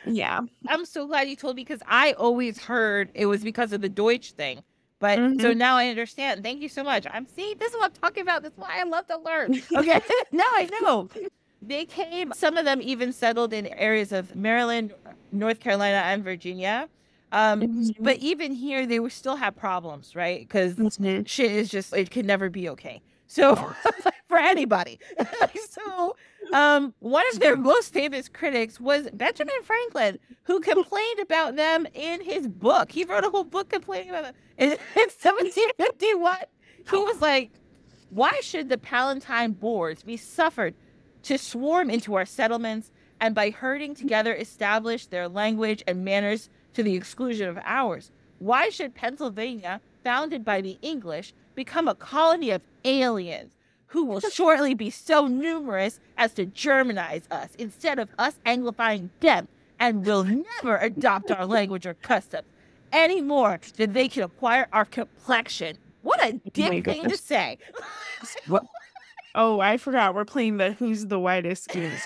[0.06, 0.41] Yeah.
[0.68, 3.89] I'm so glad you told me because I always heard it was because of the
[3.89, 4.62] Deutsch thing.
[4.99, 5.58] But so Mhm.
[5.58, 6.43] now I understand.
[6.43, 7.06] Thank you so much.
[7.12, 8.43] I'm see, this is what I'm talking about.
[8.43, 9.62] This is why I love to learn.
[9.76, 9.99] Okay.
[10.32, 11.10] now I know.
[11.62, 14.93] They came, some of them even settled in areas of Maryland,
[15.32, 16.89] North Carolina, and Virginia.
[17.32, 18.04] Um, Mm-hmm.
[18.04, 20.42] but even here, they would still have problems, right?
[20.42, 21.28] Because Mhm.
[21.28, 23.02] shit is just it could never be okay.
[23.28, 23.56] So
[24.28, 25.00] for anybody.
[25.70, 26.16] so
[26.54, 32.22] um one of their most famous critics was Benjamin Franklin, who complained about them in
[32.22, 32.92] his book.
[32.92, 36.38] He wrote a whole book complaining about them in, in 1751.
[36.90, 37.52] He was like,
[38.10, 40.76] Why should the Palatine Boors be suffered
[41.24, 46.84] to swarm into our settlements and by herding together establish their language and manners to
[46.84, 48.12] the exclusion of ours?
[48.40, 53.54] Why should Pennsylvania, founded by the English, become a colony of aliens
[53.88, 59.48] who will shortly be so numerous as to Germanize us instead of us Anglifying them
[59.80, 62.48] and will never adopt our language or customs
[62.92, 65.78] any more than they can acquire our complexion?
[66.02, 67.22] What a dick thing to goodness.
[67.22, 67.58] say.
[69.36, 70.16] Oh, I forgot.
[70.16, 71.92] We're playing the Who's the Whitest game.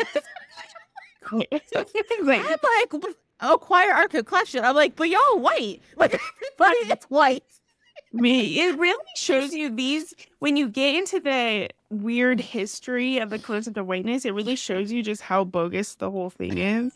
[1.31, 4.63] like, I'm like, acquire our complexion.
[4.63, 5.81] I'm like, but y'all white.
[5.97, 6.19] Like,
[6.59, 7.43] everybody is white.
[8.13, 13.39] me, it really shows you these when you get into the weird history of the
[13.39, 16.93] concept of whiteness, it really shows you just how bogus the whole thing is.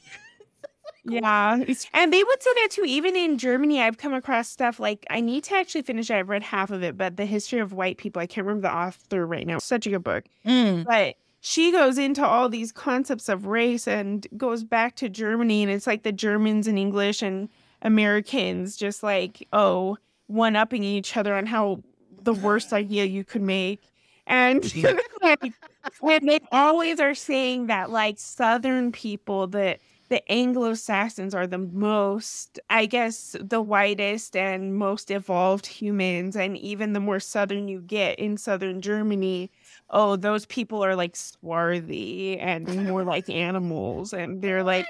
[1.05, 1.63] Yeah.
[1.93, 2.83] And they would say that too.
[2.85, 6.15] Even in Germany, I've come across stuff like I need to actually finish it.
[6.15, 8.75] I've read half of it, but the history of white people, I can't remember the
[8.75, 9.59] author right now.
[9.59, 10.25] Such a good book.
[10.45, 10.85] Mm.
[10.85, 15.71] But she goes into all these concepts of race and goes back to Germany, and
[15.71, 17.49] it's like the Germans and English and
[17.81, 21.81] Americans just like, oh, one upping each other on how
[22.21, 23.81] the worst idea you could make.
[24.27, 24.63] And,
[25.23, 29.79] and they always are saying that like Southern people, that
[30.09, 36.35] the Anglo Saxons are the most, I guess, the whitest and most evolved humans.
[36.35, 39.51] And even the more Southern you get in Southern Germany,
[39.91, 44.13] oh, those people are like swarthy and more like animals.
[44.13, 44.87] And they're like,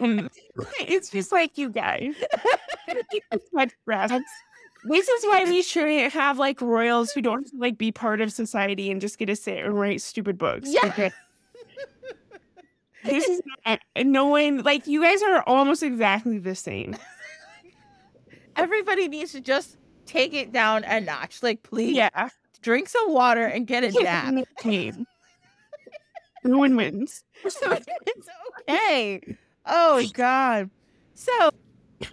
[0.00, 0.30] and mm,
[0.80, 2.14] it's just like you guys.
[4.84, 8.90] This is why we shouldn't have like royals who don't like be part of society
[8.90, 10.68] and just get to sit and write stupid books.
[10.70, 10.86] Yeah.
[10.86, 11.12] Okay.
[13.04, 16.96] This is not, and no one like you guys are almost exactly the same.
[18.56, 21.42] Everybody needs to just take it down a notch.
[21.42, 22.30] Like, please Yeah.
[22.62, 24.34] Drink some water and get a nap.
[26.44, 27.24] No one wins.
[27.44, 27.62] it's
[28.68, 29.36] okay.
[29.64, 30.70] Oh God.
[31.14, 31.50] So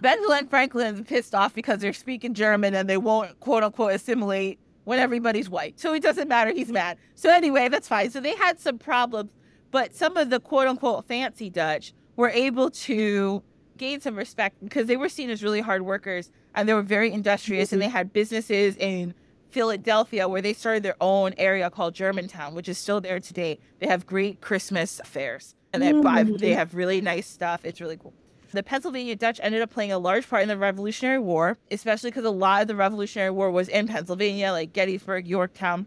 [0.00, 4.98] Benjamin Franklin's pissed off because they're speaking German and they won't quote unquote assimilate when
[4.98, 5.78] everybody's white.
[5.78, 6.52] So it doesn't matter.
[6.52, 6.98] He's mad.
[7.14, 8.10] So anyway, that's fine.
[8.10, 9.30] So they had some problems,
[9.70, 13.42] but some of the quote unquote fancy Dutch were able to
[13.76, 17.12] gain some respect because they were seen as really hard workers and they were very
[17.12, 19.12] industrious and they had businesses in
[19.54, 23.60] Philadelphia where they started their own area called Germantown, which is still there today.
[23.78, 26.38] They have great Christmas fairs and they, buy, Mm.
[26.38, 27.64] they have really nice stuff.
[27.64, 28.12] It's really cool.
[28.52, 32.24] The Pennsylvania Dutch ended up playing a large part in the Revolutionary War, especially because
[32.24, 35.86] a lot of the Revolutionary War was in Pennsylvania, like Gettysburg, Yorktown.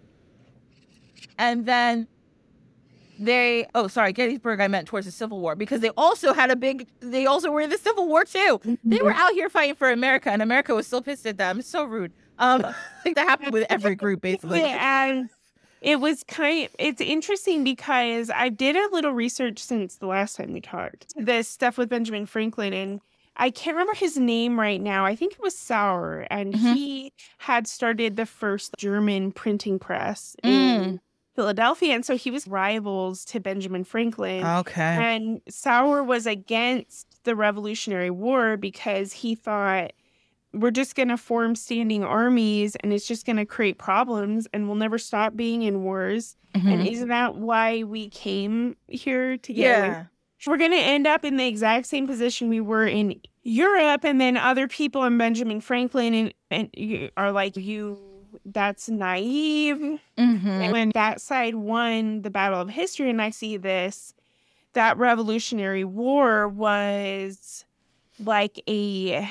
[1.38, 2.08] And then
[3.20, 6.56] they, oh, sorry, Gettysburg, I meant towards the Civil War because they also had a
[6.56, 8.62] big, they also were in the Civil War too.
[8.84, 11.60] They were out here fighting for America, and America was still pissed at them.
[11.60, 12.14] It's so rude.
[12.40, 12.74] Um, I
[13.04, 14.62] think that happened with every group, basically.
[14.64, 15.30] and
[15.82, 20.54] it was kind it's interesting because I did a little research since the last time
[20.54, 21.14] we talked.
[21.16, 23.02] This stuff with Benjamin Franklin and
[23.40, 25.06] I can't remember his name right now.
[25.06, 26.74] I think it was Sauer, and Mhm.
[26.76, 31.00] he had started the first German printing press in
[31.36, 34.44] Philadelphia, and so he was rivals to Benjamin Franklin.
[34.44, 34.82] Okay.
[34.82, 39.94] And Sauer was against the Revolutionary War because he thought
[40.54, 44.68] we're just going to form standing armies and it's just going to create problems and
[44.68, 46.36] we'll never stop being in wars.
[46.54, 50.10] And isn't that why we came here together?
[50.40, 50.52] yeah.
[50.52, 54.20] we're going to end up in the exact same position we were in Europe, and
[54.20, 57.98] then other people and Benjamin Franklin and, and you are like, you,
[58.46, 59.78] that's naive.
[59.78, 60.48] Mm-hmm.
[60.48, 64.14] And when that side won the Battle of History, and I see this,
[64.74, 67.66] that Revolutionary War was
[68.20, 69.30] like a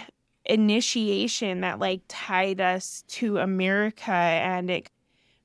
[0.48, 4.90] initiation that like tied us to America and it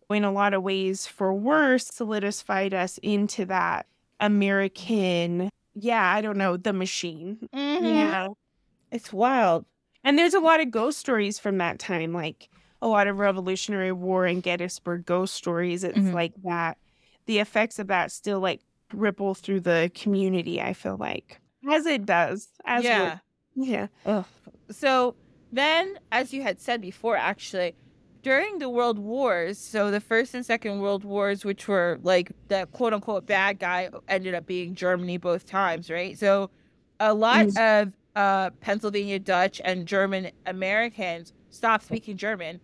[0.09, 3.85] in a lot of ways for worse solidified us into that
[4.19, 7.47] American yeah, I don't know, the machine.
[7.55, 7.85] Mm-hmm.
[7.85, 8.27] Yeah.
[8.91, 9.65] It's wild.
[10.03, 12.49] And there's a lot of ghost stories from that time, like
[12.81, 15.85] a lot of Revolutionary War and Gettysburg ghost stories.
[15.85, 16.13] It's Mhm.
[16.13, 16.77] like that.
[17.25, 18.59] The effects of that still like
[18.91, 21.39] ripple through the community, I feel like.
[21.69, 22.49] as it does.
[22.65, 23.19] As yeah.
[23.55, 23.87] Yeah.
[24.69, 25.15] So
[25.51, 27.75] then, as you had said before, actually,
[28.23, 32.67] during the World Wars, so the First and Second World Wars, which were like the
[32.71, 36.17] quote unquote bad guy ended up being Germany both times, right?
[36.17, 36.49] So
[36.99, 42.59] a lot of uh, Pennsylvania Dutch and German Americans stopped speaking German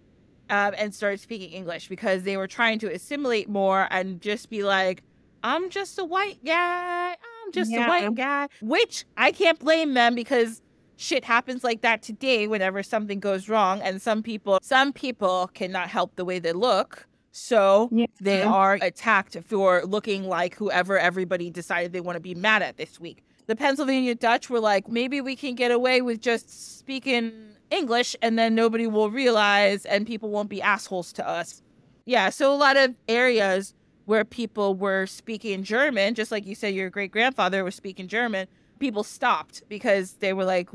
[0.50, 4.64] um, and started speaking English because they were trying to assimilate more and just be
[4.64, 5.04] like,
[5.44, 7.12] I'm just a white guy.
[7.12, 8.48] I'm just a white guy.
[8.62, 10.62] Which I can't blame them because
[10.98, 15.88] shit happens like that today whenever something goes wrong and some people some people cannot
[15.90, 17.08] help the way they look.
[17.32, 18.08] So Yeah.
[18.20, 22.78] they are attacked for looking like whoever everybody decided they want to be mad at
[22.78, 23.24] this week.
[23.46, 27.32] The Pennsylvania Dutch were like, maybe we can get away with just speaking
[27.70, 31.62] English and then nobody will realize and people won't be assholes to us.
[32.06, 33.74] Yeah, so a lot of areas
[34.06, 38.48] where people were speaking German, just like you said, your great grandfather was speaking German,
[38.80, 40.70] people stopped because they were like,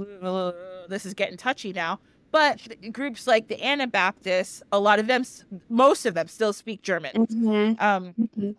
[0.88, 2.00] this is getting touchy now.
[2.30, 2.60] But
[2.92, 5.24] groups like the Anabaptists, a lot of them,
[5.68, 7.12] most of them still speak German.
[7.14, 7.80] Mhm.
[7.82, 8.56] Um, Mhm.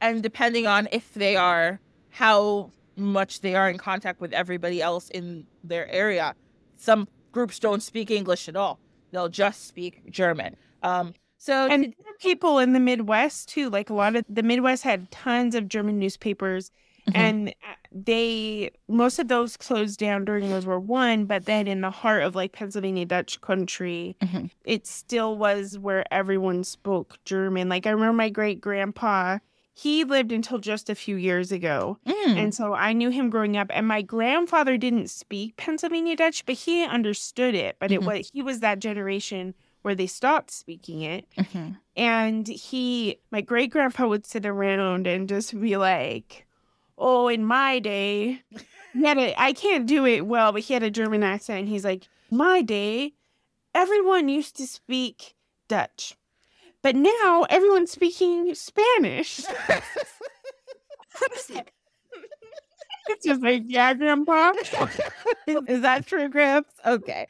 [0.00, 5.08] and depending on if they are how much they are in contact with everybody else
[5.10, 6.34] in their area
[6.76, 8.78] some groups don't speak english at all
[9.10, 13.70] they'll just speak german um so And people in the Midwest too.
[13.70, 16.70] Like a lot of the Midwest had tons of German newspapers,
[17.08, 17.12] Mhm.
[17.14, 21.24] and uh, they most of those closed down during World War One.
[21.26, 24.50] But then in the heart of like Pennsylvania Dutch country, Mhm.
[24.64, 27.68] it still was where everyone spoke German.
[27.68, 29.38] Like I remember my great grandpa.
[29.72, 31.96] He lived until just a few years ago.
[32.06, 32.36] Mm.
[32.36, 33.68] And so I knew him growing up.
[33.72, 37.76] And my grandfather didn't speak Pennsylvania Dutch, but he understood it.
[37.78, 38.06] But it Mhm.
[38.06, 41.26] was he was that generation where they stopped speaking it.
[41.38, 41.78] Mhm.
[41.96, 46.44] And he, my great grandpa would sit around and just be like,
[47.02, 48.42] Oh, in my day,
[48.92, 51.60] he had a, I can't do it well, but he had a German accent.
[51.60, 53.14] And he's like, My day,
[53.74, 55.34] everyone used to speak
[55.68, 56.14] Dutch.
[56.82, 59.40] But now everyone's speaking Spanish.
[63.08, 64.52] it's just like, yeah, grandpa.
[65.66, 67.26] is that true gramps okay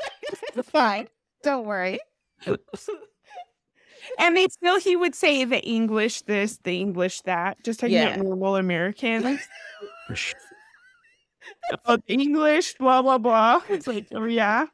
[0.64, 1.08] fine
[1.42, 1.98] don't worry
[4.18, 8.16] And they still, he would say the English this, the English that, just like Yeah.
[8.16, 9.40] normal Americans.
[11.86, 13.60] oh, English, blah, blah, blah.
[13.68, 14.66] It's like, oh, yeah.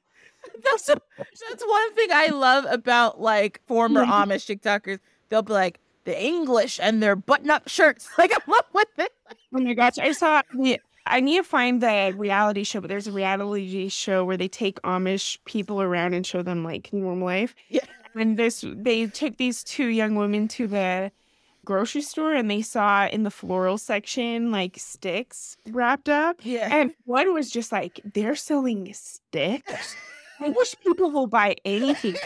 [0.64, 4.30] that's that's one thing I love about like former mm-hmm.
[4.30, 5.00] Amish TikTokers.
[5.28, 8.08] They'll be like the English and their button-up shirts.
[8.16, 9.08] Like I love what they
[9.54, 9.98] Oh my gosh.
[9.98, 14.24] I saw, the, I need to find the reality show, but there's a reality show
[14.24, 17.54] where they take Amish people around and show them like normal life.
[17.68, 17.84] Yeah.
[18.14, 21.12] And this, they took these two young women to the
[21.64, 26.40] grocery store and they saw in the floral section like sticks wrapped up.
[26.42, 26.68] Yeah.
[26.74, 29.94] And one was just like, they're selling sticks.
[30.40, 32.16] I wish people will buy anything.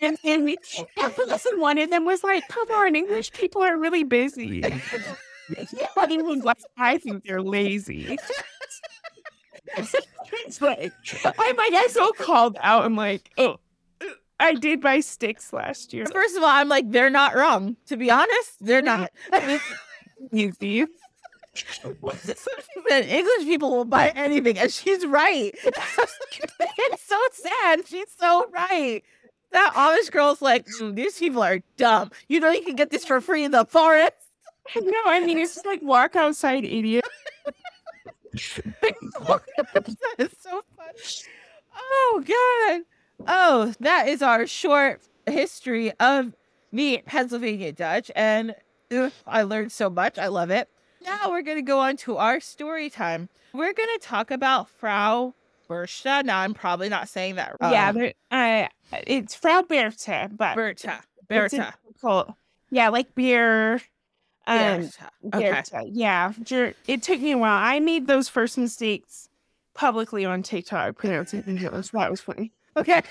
[0.00, 0.56] And then we,
[0.96, 4.62] listen, one of them was like, come on, English people are really busy.
[5.94, 8.18] But he was like, I think they're lazy.
[9.76, 10.92] it's like,
[11.24, 12.84] I might get so called out.
[12.84, 13.58] I'm like, oh,
[14.42, 16.04] I did buy sticks last year.
[16.06, 17.76] First of all, I'm like, they're not wrong.
[17.86, 19.10] To be honest, they're not.
[20.30, 20.86] You see?
[22.88, 25.52] Then English people will buy anything, and she's right.
[25.64, 27.86] it's so sad.
[27.86, 29.02] She's so right.
[29.50, 32.10] That Amish girl's like, "Mm, these people are dumb.
[32.28, 34.12] You know, you can get this for free in the forest.
[34.76, 37.04] No, I mean, it's just like walk outside, idiot.
[38.32, 38.94] that
[40.18, 40.98] is so funny.
[41.76, 42.82] Oh God.
[43.26, 46.34] Oh, that is our short history of
[46.72, 48.54] the Pennsylvania Dutch, and
[48.90, 50.18] ugh, I learned so much.
[50.18, 50.68] I love it.
[51.04, 53.28] Now we're gonna go on to our story time.
[53.52, 55.34] We're gonna talk about Frau
[55.68, 56.22] Bertha.
[56.24, 57.56] Now I'm probably not saying that.
[57.60, 58.68] yeah, um, there- uh,
[59.06, 61.00] it's Frau Bertha, but Bertha.
[61.28, 61.74] Bertha.
[61.86, 62.32] difficult.
[62.70, 63.82] Yeah, like beer.
[64.46, 65.10] Um, Bertha.
[65.34, 65.50] Okay.
[65.50, 65.82] Bertha.
[65.86, 66.32] Yeah,
[66.86, 67.58] it took me a while.
[67.62, 69.28] I made those first mistakes
[69.74, 71.90] publicly on TikTok pronouncing English.
[71.90, 72.52] That was funny.
[72.76, 73.02] Okay.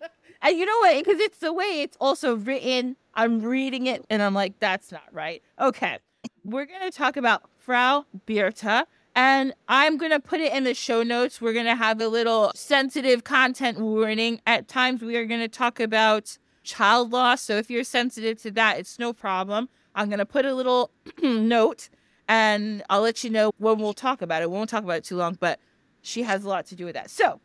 [0.42, 1.04] and you know what?
[1.04, 2.96] Because it's the way it's also written.
[3.14, 5.42] I'm reading it and I'm like, that's not right.
[5.60, 5.98] Okay.
[6.44, 8.86] We're going to talk about Frau Bertha.
[9.16, 11.40] And I'm going to put it in the show notes.
[11.40, 14.40] We're going to have a little sensitive content warning.
[14.46, 17.42] At times, we are going to talk about child loss.
[17.42, 19.68] So if you're sensitive to that, it's no problem.
[19.94, 20.90] I'm going to put a little
[21.22, 21.88] note
[22.28, 24.50] and I'll let you know when we'll talk about it.
[24.50, 25.58] We won't talk about it too long, but
[26.00, 27.10] she has a lot to do with that.
[27.10, 27.40] So,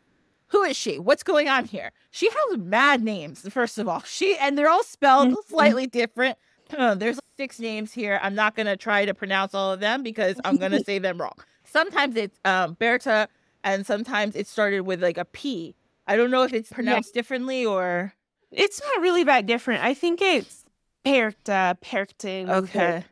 [0.48, 0.98] who is she?
[0.98, 1.90] What's going on here?
[2.10, 4.00] She has mad names, first of all.
[4.02, 5.44] She and they're all spelled Mhm.
[5.48, 6.38] slightly different.
[6.76, 8.18] Uh, There's six names here.
[8.22, 11.34] I'm not gonna try to pronounce all of them because I'm gonna say them wrong.
[11.64, 13.28] sometimes it's um, Berta,
[13.64, 15.74] and sometimes it started with like a P.
[16.06, 17.20] I don't know if it's pronounced yeah.
[17.20, 18.12] differently or.
[18.52, 19.82] It's not really that different.
[19.82, 20.64] I think it's
[21.04, 22.48] Perchta, Perchten.
[22.50, 23.04] Okay.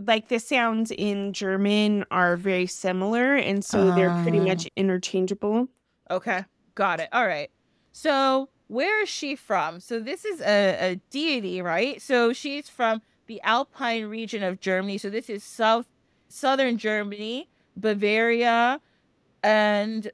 [0.00, 4.70] Like the sounds in German are very similar, and so they're pretty much ah.
[4.76, 5.68] interchangeable.
[6.10, 6.44] Okay,
[6.76, 7.08] got it.
[7.12, 7.50] All right.
[7.90, 9.80] So where is she from?
[9.80, 12.00] So this is a, a deity, right?
[12.00, 14.98] So she's from the Alpine region of Germany.
[14.98, 15.86] So this is south
[16.28, 18.80] southern Germany, Bavaria,
[19.42, 20.10] and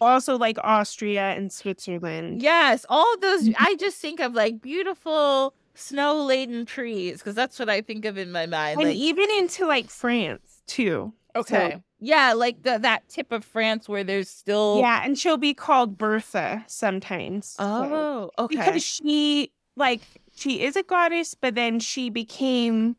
[0.00, 2.42] also like Austria and Switzerland.
[2.42, 3.44] Yes, all those.
[3.44, 3.62] Mm-hmm.
[3.62, 8.18] I just think of like beautiful snow laden trees because that's what I think of
[8.18, 8.80] in my mind.
[8.80, 11.12] And like, even into like France too.
[11.36, 11.72] Okay.
[11.72, 14.78] So, yeah, like the, that tip of France where there's still.
[14.80, 17.56] Yeah, and she'll be called Bertha sometimes.
[17.58, 18.44] Oh, so.
[18.44, 18.56] okay.
[18.56, 20.02] Because she, like,
[20.34, 22.96] she is a goddess, but then she became,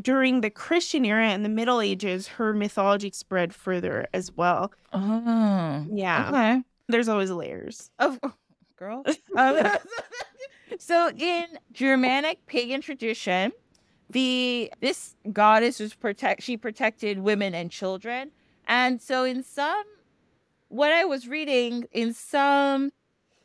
[0.00, 4.72] during the Christian era and the Middle Ages, her mythology spread further as well.
[4.92, 5.86] Oh.
[5.92, 6.28] Yeah.
[6.28, 6.62] Okay.
[6.88, 7.90] There's always layers.
[7.98, 8.18] Of
[8.80, 9.04] girl.
[9.36, 9.60] um,
[10.78, 13.52] so in Germanic pagan tradition,
[14.10, 18.30] the this goddess was protect she protected women and children.
[18.66, 19.84] And so in some
[20.68, 22.92] what I was reading, in some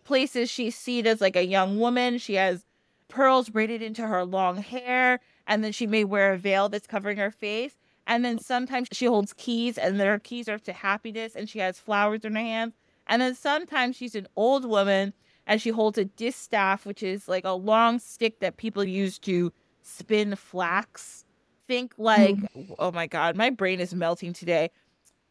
[0.05, 2.18] places she's seen as like a young woman.
[2.18, 2.66] She has
[3.09, 7.18] pearls braided into her long hair, and then she may wear a veil that's covering
[7.18, 7.76] her face.
[8.07, 11.80] And then sometimes she holds keys, and their keys are to happiness, and she has
[11.80, 12.74] flowers in her hands.
[13.07, 15.13] And then sometimes she's an old woman
[15.47, 19.53] and she holds a distaff, which is like a long stick that people use to
[19.86, 21.26] spin flax.
[21.68, 22.76] Think like, mm.
[22.78, 24.70] oh my God, my brain is melting today.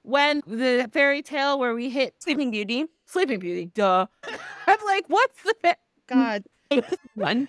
[0.03, 4.07] When the fairy tale where we hit Sleeping Beauty, Sleeping Beauty, duh.
[4.67, 5.77] I'm like, what's the fa-
[6.07, 6.45] God?
[7.15, 7.49] One.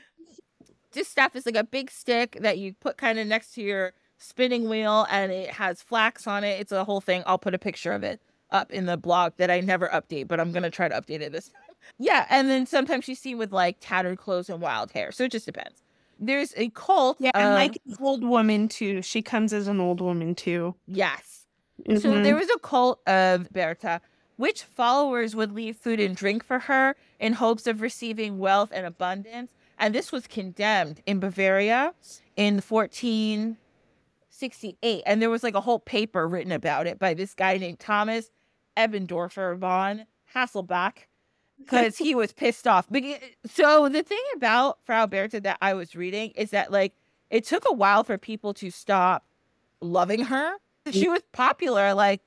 [0.92, 3.94] This stuff is like a big stick that you put kind of next to your
[4.18, 6.60] spinning wheel and it has flax on it.
[6.62, 7.24] It's a whole thing.
[7.26, 10.40] I'll put a picture of it up in the blog that I never update, but
[10.40, 11.62] I'm to try to update it this time.
[12.00, 15.12] Yeah, and then sometimes she's seen with like tattered clothes and wild hair.
[15.12, 15.85] So it just depends.
[16.20, 17.18] There's a cult.
[17.20, 19.02] Yeah, and like old woman too.
[19.02, 20.76] She comes as an old woman too.
[20.88, 21.46] Yes.
[21.88, 22.00] Mm-hmm.
[22.00, 24.02] So there was a cult of Berta,
[24.38, 28.86] which followers would leave food and drink for her in hopes of receiving wealth and
[28.86, 29.52] abundance.
[29.78, 31.94] And this was condemned in Bavaria
[32.38, 35.04] in 1468.
[35.06, 38.32] And there was like a whole paper written about it by this guy named Thomas
[38.78, 41.08] Ebendorfer von Haselbach
[41.60, 42.88] because he was pissed off.
[43.46, 46.94] So the thing about Frau Bertha that I was reading is that like
[47.30, 49.26] it took a while for people to stop
[49.82, 50.56] loving her.
[50.92, 52.22] She was popular, like,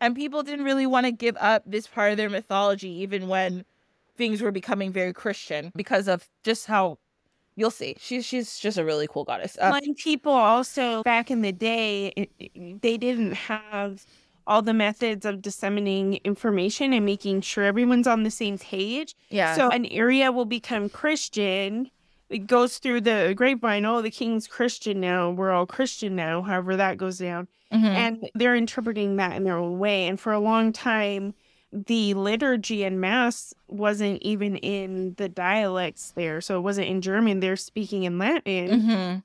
[0.00, 3.64] and people didn't really want to give up this part of their mythology, even when
[4.16, 6.98] things were becoming very Christian, because of just how
[7.54, 7.96] you'll see.
[8.00, 9.56] She's she's just a really cool goddess.
[9.60, 14.04] Uh, when people also back in the day, it, they didn't have
[14.50, 19.14] all the methods of disseminating information and making sure everyone's on the same page.
[19.28, 19.54] Yeah.
[19.54, 21.88] So an area will become Christian.
[22.28, 23.84] It goes through the grapevine.
[23.84, 25.30] Oh, the king's Christian now.
[25.30, 26.42] We're all Christian now.
[26.42, 27.46] However, that goes down.
[27.72, 27.86] Mm-hmm.
[27.86, 30.08] And they're interpreting that in their own way.
[30.08, 31.32] And for a long time,
[31.72, 36.40] the liturgy and mass wasn't even in the dialects there.
[36.40, 37.38] So it wasn't in German.
[37.38, 38.68] They're speaking in Latin.
[38.68, 39.18] Mm-hmm.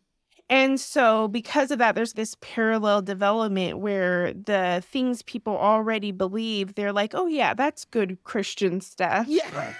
[0.49, 6.75] And so, because of that, there's this parallel development where the things people already believe,
[6.75, 9.25] they're like, oh, yeah, that's good Christian stuff.
[9.27, 9.73] Yeah.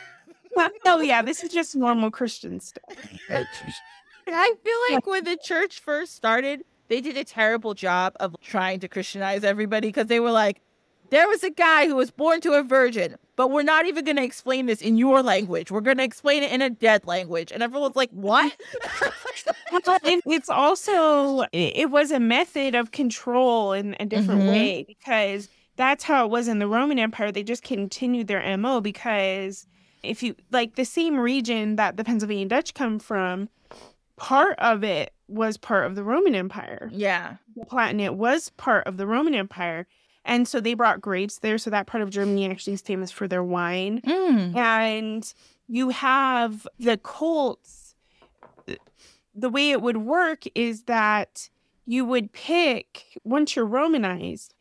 [0.86, 2.84] oh, yeah, this is just normal Christian stuff.
[4.28, 8.80] I feel like when the church first started, they did a terrible job of trying
[8.80, 10.62] to Christianize everybody because they were like,
[11.12, 14.18] there was a guy who was born to a virgin, but we're not even going
[14.18, 15.72] to explain this in your language.
[15.72, 17.52] We're going to explain it in a dead language.
[17.52, 18.56] And everyone's like, what?
[19.72, 24.50] it's also, it was a method of control in a different mm-hmm.
[24.50, 27.32] way because that's how it was in the Roman Empire.
[27.32, 29.68] They just continued their MO because
[30.04, 33.50] if you, like the same region that the Pennsylvania Dutch come from,
[34.16, 36.90] part of it was part of the Roman Empire.
[36.94, 37.36] Yeah.
[37.56, 39.88] The Palatinate was part of the Roman Empire.
[40.26, 41.58] And so they brought grapes there.
[41.58, 44.02] So that part of Germany actually is famous for their wine.
[44.02, 44.56] Mm.
[44.56, 45.34] And
[45.68, 47.96] you have the cults.
[49.36, 51.50] The way it would work is that
[51.86, 54.54] you would pick, once you're Romanized,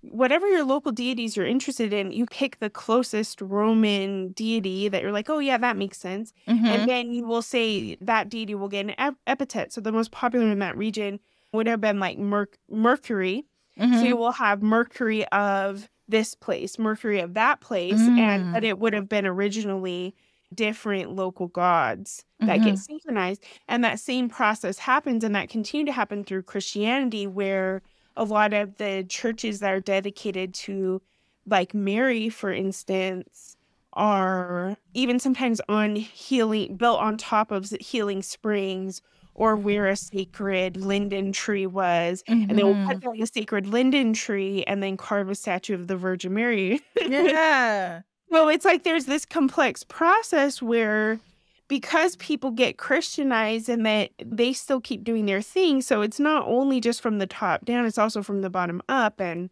[0.00, 5.12] whatever your local deities you're interested in, you pick the closest Roman deity that you're
[5.12, 6.32] like, oh, yeah, that makes sense.
[6.48, 6.66] Mm-hmm.
[6.66, 9.72] And then you will say that deity will get an ep- epithet.
[9.72, 11.20] So the most popular in that region
[11.52, 13.44] would have been like Mer- Mercury.
[13.78, 14.00] Mm-hmm.
[14.00, 18.18] So you will have Mercury of this place, Mercury of that place, mm.
[18.18, 20.14] and that it would have been originally
[20.54, 22.70] different local gods that mm-hmm.
[22.70, 23.42] get synchronized.
[23.68, 27.82] And that same process happens and that continued to happen through Christianity where
[28.16, 31.00] a lot of the churches that are dedicated to,
[31.46, 33.56] like Mary, for instance,
[33.94, 39.02] are even sometimes on healing, built on top of healing springs
[39.34, 42.22] or where a sacred linden tree was.
[42.28, 42.50] Mm-hmm.
[42.50, 45.86] And they will cut down a sacred linden tree and then carve a statue of
[45.86, 46.80] the Virgin Mary.
[47.00, 48.02] yeah.
[48.32, 51.20] Well, it's like there's this complex process where
[51.68, 55.82] because people get Christianized and that they still keep doing their thing.
[55.82, 59.20] So it's not only just from the top down, it's also from the bottom up.
[59.20, 59.48] And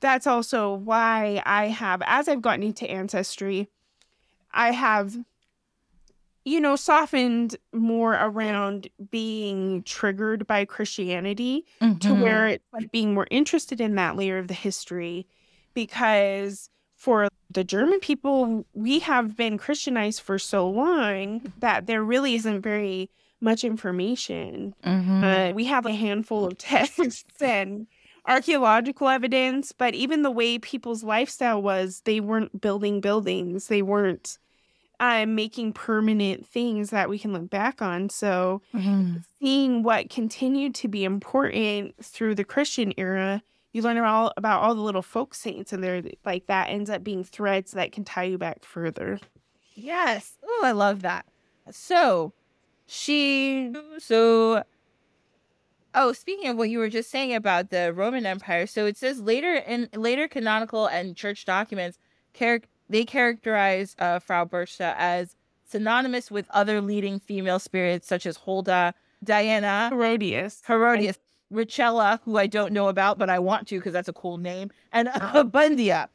[0.00, 3.68] that's also why I have, as I've gotten into Ancestry,
[4.52, 5.16] I have,
[6.44, 11.98] you know, softened more around being triggered by Christianity mm-hmm.
[11.98, 15.26] to where it's like being more interested in that layer of the history
[15.72, 22.34] because for the German people, we have been Christianized for so long that there really
[22.34, 23.10] isn't very
[23.40, 24.74] much information.
[24.84, 25.24] Mm-hmm.
[25.24, 27.86] Uh, we have a handful of texts and
[28.26, 34.38] archaeological evidence, but even the way people's lifestyle was, they weren't building buildings, they weren't
[35.00, 38.08] uh, making permanent things that we can look back on.
[38.08, 39.16] So, mm-hmm.
[39.40, 43.42] seeing what continued to be important through the Christian era
[43.74, 47.04] you learn all about all the little folk saints and they're like that ends up
[47.04, 49.20] being threads that can tie you back further
[49.74, 51.26] yes oh i love that
[51.70, 52.32] so
[52.86, 54.62] she so
[55.94, 59.20] oh speaking of what you were just saying about the roman empire so it says
[59.20, 61.98] later in later canonical and church documents
[62.32, 68.36] char- they characterize uh, frau berchta as synonymous with other leading female spirits such as
[68.36, 71.18] Hulda, Diana, Herodias, Herodias,
[71.52, 74.70] Richella, who I don't know about, but I want to because that's a cool name,
[74.92, 76.08] and Abundia.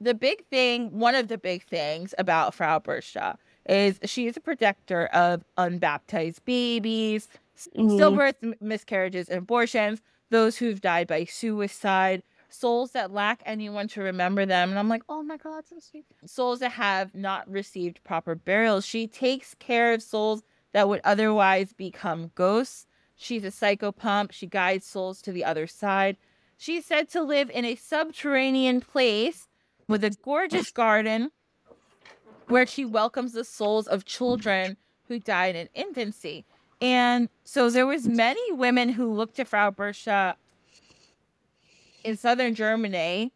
[0.00, 3.36] The big thing, one of the big things about Frau Berchta
[3.68, 7.28] is she is a protector of unbaptized babies,
[7.76, 7.90] mm-hmm.
[7.90, 10.00] stillbirths, miscarriages, and abortions,
[10.30, 14.70] those who've died by suicide, souls that lack anyone to remember them.
[14.70, 16.06] And I'm like, oh my God, so sweet.
[16.26, 18.86] Souls that have not received proper burials.
[18.86, 20.42] She takes care of souls
[20.72, 22.86] that would otherwise become ghosts
[23.20, 24.30] She's a psychopomp.
[24.30, 26.16] She guides souls to the other side.
[26.56, 29.48] She's said to live in a subterranean place
[29.88, 31.32] with a gorgeous garden
[32.46, 34.76] where she welcomes the souls of children
[35.08, 36.44] who died in infancy.
[36.80, 40.36] And so there was many women who looked to Frau Berchta
[42.08, 43.32] in southern Germany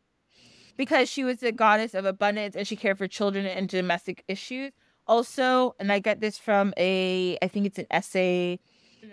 [0.77, 4.73] because she was the goddess of abundance and she cared for children and domestic issues.
[5.07, 8.59] Also, and I get this from a I think it's an essay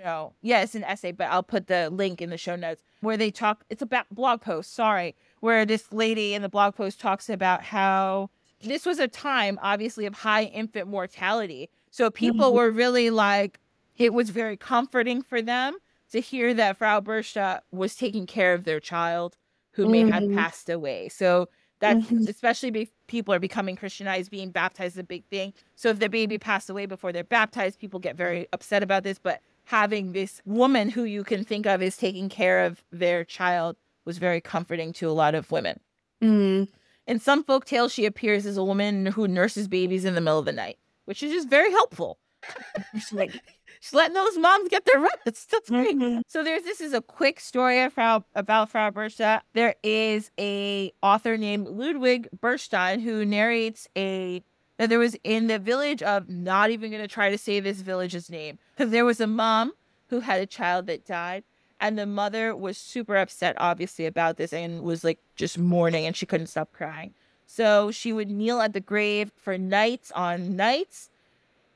[0.04, 3.18] no, yeah, it's an essay, but I'll put the link in the show notes where
[3.18, 3.64] they talk.
[3.70, 8.30] It's a blog post, sorry, where this lady in the blog post talks about how
[8.62, 11.70] this was a time, obviously, of high infant mortality.
[11.90, 12.58] So people mm-hmm.
[12.58, 13.60] were really like,
[13.98, 15.78] it was very comforting for them
[16.12, 19.38] to hear that Frau Berchta was taking care of their child
[19.80, 20.10] who mm-hmm.
[20.10, 20.38] may have mm-hmm.
[20.38, 21.08] passed away.
[21.08, 21.48] So
[21.80, 22.28] that's mm-hmm.
[22.28, 25.54] especially people are becoming Christianized, being baptized is a big thing.
[25.76, 29.18] So if the baby passed away before they're baptized, people get very upset about this.
[29.18, 33.78] But having this woman who you can think of as taking care of their child
[34.04, 35.80] was very comforting to a lot of women.
[36.22, 36.68] Mm.
[37.08, 40.40] In some folk tales, she appears as a woman who nurses babies in the middle
[40.40, 42.20] of the night, which is just very helpful.
[43.14, 43.32] like,
[43.80, 45.18] she's letting those moms get their rest.
[45.52, 45.98] That's great.
[45.98, 46.22] Mm-hmm.
[46.28, 49.42] So there's this is a quick story about, about Frau Berchta.
[49.54, 54.44] There is a author named Ludwig Bechstein who narrates a
[54.78, 57.82] that there was in the village of not even going to try to say this
[57.82, 59.74] village's name because there was a mom
[60.08, 61.44] who had a child that died
[61.82, 66.16] and the mother was super upset obviously about this and was like just mourning and
[66.16, 67.14] she couldn't stop crying
[67.46, 71.10] so she would kneel at the grave for nights on nights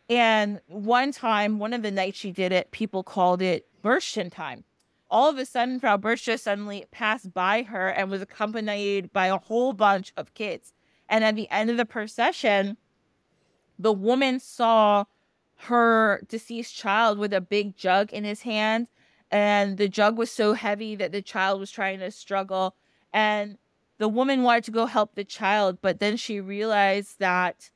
[0.10, 4.64] and one time one of the nights she did it people called it Berchten time.
[5.10, 9.38] All of a sudden frau Berchta suddenly passed by her and was accompanied by a
[9.38, 10.74] whole bunch of kids.
[11.08, 12.78] And at the end of the procession
[13.80, 15.06] the woman saw
[15.56, 18.88] her deceased child with a big jug in his hand.
[19.32, 22.76] And the jug was so heavy that the child was trying to struggle.
[23.12, 23.58] And
[23.98, 27.70] the woman wanted to go help the child but then she realized that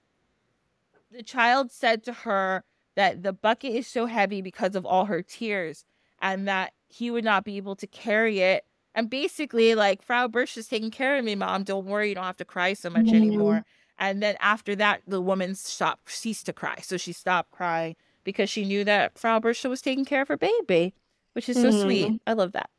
[1.12, 2.64] the child said to her
[2.96, 5.86] that the bucket is so heavy because of all her tears
[6.22, 8.66] and that he would not be able to carry it
[8.96, 12.24] and basically like frau Berchta is taking care of me mom don't worry you don't
[12.24, 13.16] have to cry so much mm-hmm.
[13.16, 13.66] anymore
[14.00, 16.78] and then after that, the woman stopped, ceased to cry.
[16.82, 20.38] So she stopped crying because she knew that Frau Berchta was taking care of her
[20.38, 20.94] baby,
[21.34, 21.82] which is so mm-hmm.
[21.82, 22.22] sweet.
[22.28, 22.70] I love that.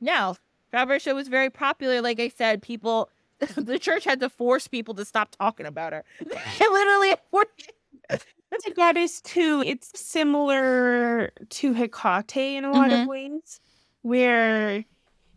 [0.00, 0.36] Now,
[0.70, 2.02] Frau Berchta was very popular.
[2.02, 3.08] Like I said, people,
[3.56, 6.04] the church had to force people to stop talking about her.
[6.60, 7.14] literally
[8.08, 9.62] That's a goddess too.
[9.64, 13.02] It's similar to Hecate in a lot mm-hmm.
[13.02, 13.60] of ways,
[14.02, 14.84] where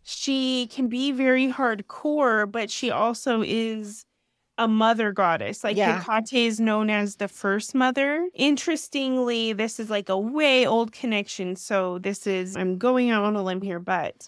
[0.04, 4.06] she can be very hardcore, but she also is
[4.58, 5.64] a mother goddess.
[5.64, 6.02] Like Yeah.
[6.02, 8.28] Hecate is known as the first mother.
[8.34, 11.56] Interestingly, this is like a way old connection.
[11.56, 14.28] So this is I'm going out on a limb here, but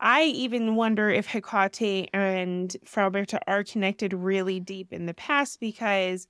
[0.00, 5.60] I even wonder if Hecate and Frau Berta are connected really deep in the past
[5.60, 6.26] because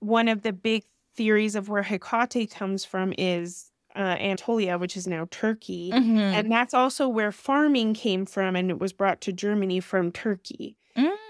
[0.00, 0.84] one of the big
[1.14, 5.90] theories of where Hecate comes from is uh, Anatolia, which is now Turkey.
[5.92, 6.18] Mhm.
[6.18, 10.76] And that's also where farming came from, and it was brought to Germany from Turkey.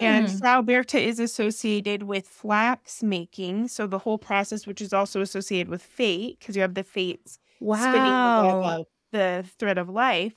[0.00, 0.38] And Mm.
[0.38, 3.68] Frau Berta is associated with flax making.
[3.68, 7.38] So the whole process, which is also associated with fate, because you have the fates
[7.56, 8.84] spinning the, wow.
[9.12, 10.34] the thread of life.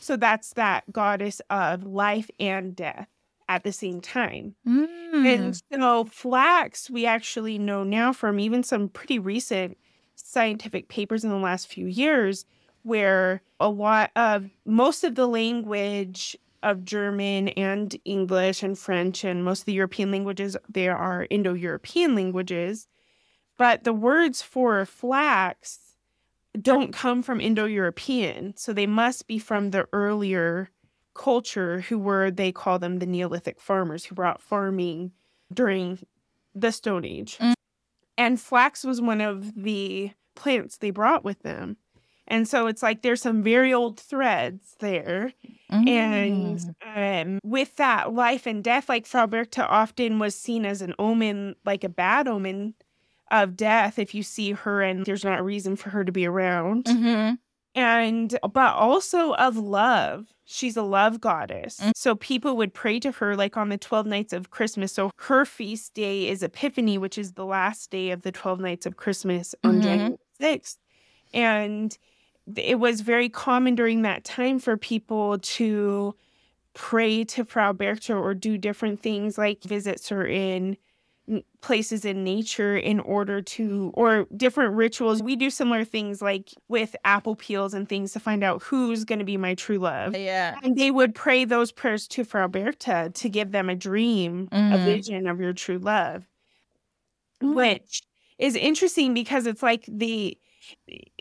[0.00, 3.08] So that's that goddess of life and death
[3.48, 4.54] at the same time.
[4.66, 5.26] Mm.
[5.26, 9.76] And so flax, we actually know now from even some pretty recent
[10.14, 12.44] scientific papers in the last few years,
[12.82, 19.44] where a lot of most of the language of German and English and French and
[19.44, 22.88] most of the European languages, they are Indo European languages.
[23.56, 25.87] But the words for flax
[26.60, 28.56] don't come from Indo European.
[28.56, 30.70] So they must be from the earlier
[31.14, 35.12] culture who were, they call them the Neolithic farmers who brought farming
[35.52, 35.98] during
[36.54, 37.38] the Stone Age.
[37.38, 37.54] Mm.
[38.16, 41.76] And flax was one of the plants they brought with them.
[42.26, 45.32] And so it's like there's some very old threads there.
[45.70, 47.22] And Mm.
[47.24, 51.56] um, with that life and death, like Frau Berta often was seen as an omen,
[51.64, 52.74] like a bad omen
[53.30, 56.26] of death if you see her and there's not a reason for her to be
[56.26, 56.84] around.
[56.84, 57.38] Mhm.
[57.74, 60.26] And but also of love.
[60.44, 61.78] She's a love goddess.
[61.80, 61.92] Mm.
[61.94, 64.92] So people would pray to her like on the 12 nights of Christmas.
[64.92, 68.86] So her feast day is Epiphany, which is the last day of the 12 nights
[68.86, 69.82] of Christmas on Mhm.
[69.82, 70.78] January 6th.
[71.34, 71.96] And
[72.56, 76.14] it was very common during that time for people to
[76.74, 80.76] pray to Frau Berta or do different things like visit her n-
[81.60, 86.96] places in nature in order to or different rituals we do similar things like with
[87.04, 90.56] apple peels and things to find out who's going to be my true love Yeah.
[90.62, 94.78] and they would pray those prayers to Frau Berta to give them a dream a
[94.78, 94.84] Mhm.
[94.84, 96.26] vision of your true love
[97.42, 97.54] Mm.
[97.54, 98.02] which
[98.38, 100.38] is interesting because it's like the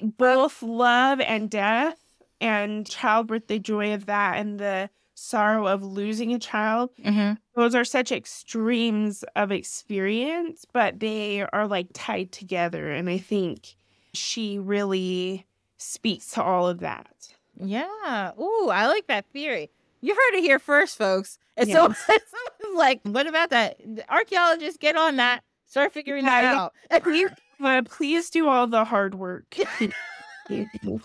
[0.01, 1.99] both love and death
[2.41, 7.37] and childbirth the joy of that and the sorrow of losing a child Mhm.
[7.55, 12.91] those are such extremes of experience, but they are like tied together.
[12.91, 13.75] And I think
[14.13, 17.33] she really speaks to all of that.
[17.59, 18.31] Yeah.
[18.39, 19.71] Ooh, I like that theory.
[20.01, 21.39] You heard it here first, folks.
[21.55, 21.75] And Yeah.
[21.75, 23.77] so someone's like, what about that?
[23.83, 25.41] The Archaeologists, get on that.
[25.65, 26.73] Start figuring that out.
[27.01, 27.29] Please,
[27.85, 29.55] please do all the hard work.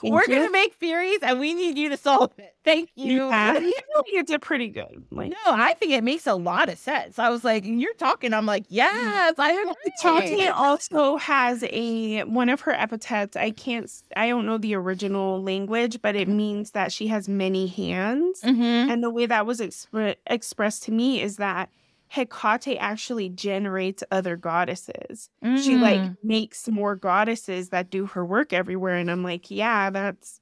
[0.02, 2.54] We're gonna make theories, and we need you to solve it.
[2.64, 3.28] Thank you.
[3.28, 3.72] Yeah, you
[4.12, 5.04] you did pretty good.
[5.10, 7.18] Like No, I think it makes a lot of sense.
[7.18, 8.32] I was like, you're talking.
[8.32, 9.74] I'm like, yes, I agree.
[10.00, 13.36] Tati also has a one of her epithets.
[13.36, 13.90] I can't.
[14.16, 18.40] I don't know the original language, but it means that she has many hands.
[18.42, 18.90] Mhm.
[18.92, 21.68] And the way that was expre- expressed to me is that
[22.12, 25.30] Hecate actually generates other goddesses.
[25.42, 26.16] She like Mm.
[26.22, 28.96] makes more goddesses that do her work everywhere.
[28.96, 30.38] And I'm like, yeah, that's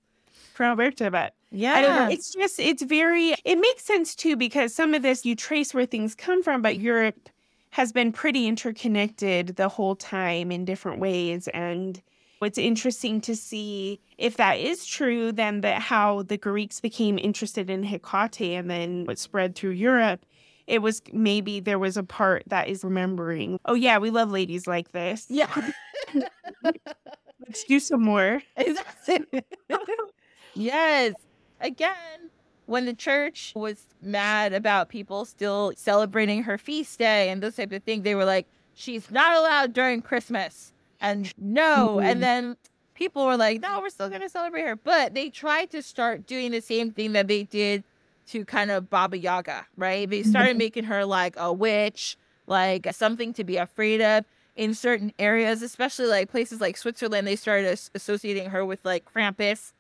[0.54, 1.74] Frau Berta, but yeah.
[1.74, 2.08] I don't know.
[2.12, 5.86] It's just, it's very, it makes sense too, because some of this you trace where
[5.86, 7.28] things come from, but Europe
[7.70, 11.46] has been pretty interconnected the whole time in different ways.
[11.54, 12.02] And
[12.42, 17.70] it's interesting to see if that is true, then that how the Greeks became interested
[17.70, 20.26] in Hecate and then what spread through Europe.
[20.70, 24.68] It was maybe there was a part that is remembering, oh, yeah, we love ladies
[24.68, 25.26] like this.
[25.28, 25.70] yeah.
[26.64, 28.40] Let's do some more.
[30.54, 31.14] Yes.
[31.60, 32.30] Again,
[32.66, 37.72] when the church was mad about people still celebrating her feast day and those type
[37.72, 40.72] of thing, they were like, she's not allowed during Christmas.
[41.00, 41.98] And no.
[42.00, 42.04] Mhm.
[42.04, 42.56] And then
[42.94, 44.76] people were like, no, we're still going to celebrate her.
[44.76, 47.84] But they tried to start doing the same thing that they did
[48.30, 50.08] to kind of Baba Yaga, right?
[50.08, 52.16] They started making her like a witch,
[52.46, 54.24] like something to be afraid of
[54.56, 59.04] in certain areas, especially like places like Switzerland, they started as- associating her with like
[59.04, 59.72] Krampus.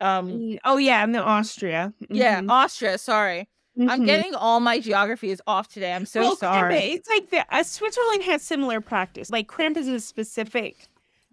[0.00, 1.92] Um, Oh, yeah, and the Austria.
[2.08, 2.50] yeah, Mhm.
[2.50, 2.98] Austria.
[2.98, 3.48] Sorry,
[3.80, 4.06] I'm Mhm.
[4.06, 5.92] getting all my geographies off today.
[5.92, 6.76] I'm so Well, sorry.
[6.78, 9.30] It's like the uh, Switzerland has similar practice.
[9.30, 10.86] Like Krampus is specific,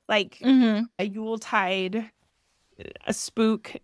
[0.10, 2.10] like hmm a Yuletide,
[3.06, 3.76] a spook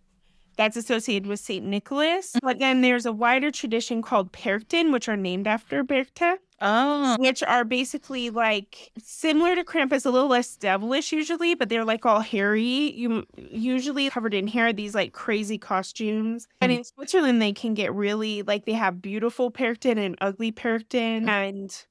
[0.56, 2.32] that's associated with Saint Nicholas.
[2.32, 2.46] Mm-hmm.
[2.46, 6.38] But then there's a wider tradition called Perchten, which are named after Berta.
[6.64, 7.16] Oh.
[7.18, 12.06] which are basically like similar to Krampus, a little less devilish usually, but they're like
[12.06, 12.92] all hairy.
[12.92, 16.46] You usually covered in hair, these like crazy costumes.
[16.60, 16.76] And mm.
[16.76, 21.84] in Switzerland, they can get really like they have beautiful Perchten and ugly Perchten and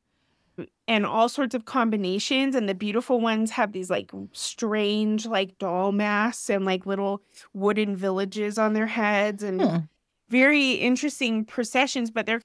[0.91, 2.55] and all sorts of combinations.
[2.55, 7.23] And the beautiful ones have these like strange like doll masks and like little
[7.53, 9.88] wooden villages on their heads and Hmm.
[10.30, 12.41] very interesting processions, but they're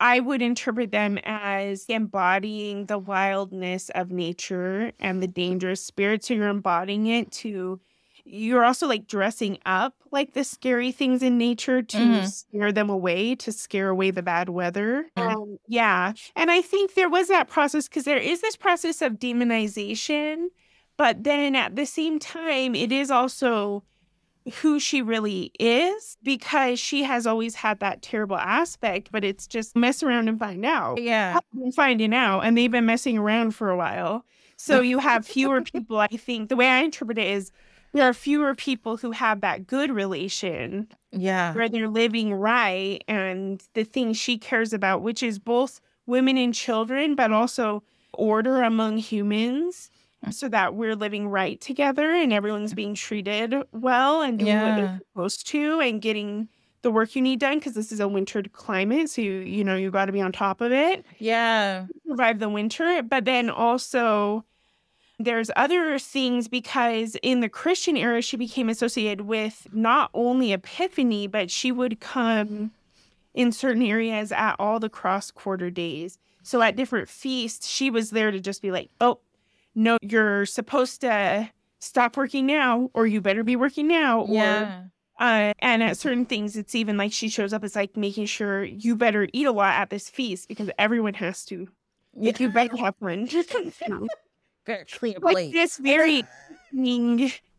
[0.00, 6.24] I would interpret them as embodying the wildness of nature and the dangerous spirit.
[6.24, 7.80] So you're embodying it to,
[8.30, 12.28] you're also like dressing up like the scary things in nature to Mhm.
[12.30, 15.06] scare them away, to scare away the bad weather.
[15.16, 15.34] Mhm.
[15.34, 16.12] Um, yeah.
[16.36, 20.48] And I think there was that process because there is this process of demonization,
[20.96, 23.84] but then at the same time, it is also
[24.62, 29.76] who she really is because she has always had that terrible aspect, but it's just
[29.76, 31.00] mess around and find out.
[31.00, 31.38] Yeah.
[31.62, 34.24] I'm finding out, and they've been messing around for a while.
[34.56, 36.48] So you have fewer people, I think.
[36.48, 37.52] The way I interpret it is
[37.92, 41.54] there are fewer people who have that good relation Yeah.
[41.54, 46.54] where they're living right and the thing she cares about, which is both women and
[46.54, 47.82] children, but also
[48.12, 49.90] order among humans
[50.24, 50.32] mm.
[50.32, 55.00] so that we're living right together and everyone's being treated well and doing what they're
[55.12, 56.48] supposed to and getting
[56.82, 59.74] the work you need done because this is a winter climate so you you know
[59.76, 61.86] you got to be on top of it Yeah.
[62.06, 64.44] survive the winter but then also
[65.18, 71.26] there's other things because in the Christian era, she became associated with not only Epiphany,
[71.26, 72.70] but she would come
[73.34, 76.18] in certain areas at all the cross quarter days.
[76.42, 79.18] So at different feasts, she was there to just be like, oh,
[79.74, 84.22] no, you're supposed to stop working now, or you better be working now.
[84.22, 84.82] Or, Yeah.
[85.20, 88.64] uh, and at certain things, it's even like she shows up as like making sure
[88.64, 91.68] you better eat a lot at this feast because everyone has to.
[92.14, 93.28] Like, you better have fun.
[94.68, 96.24] Very clear like this very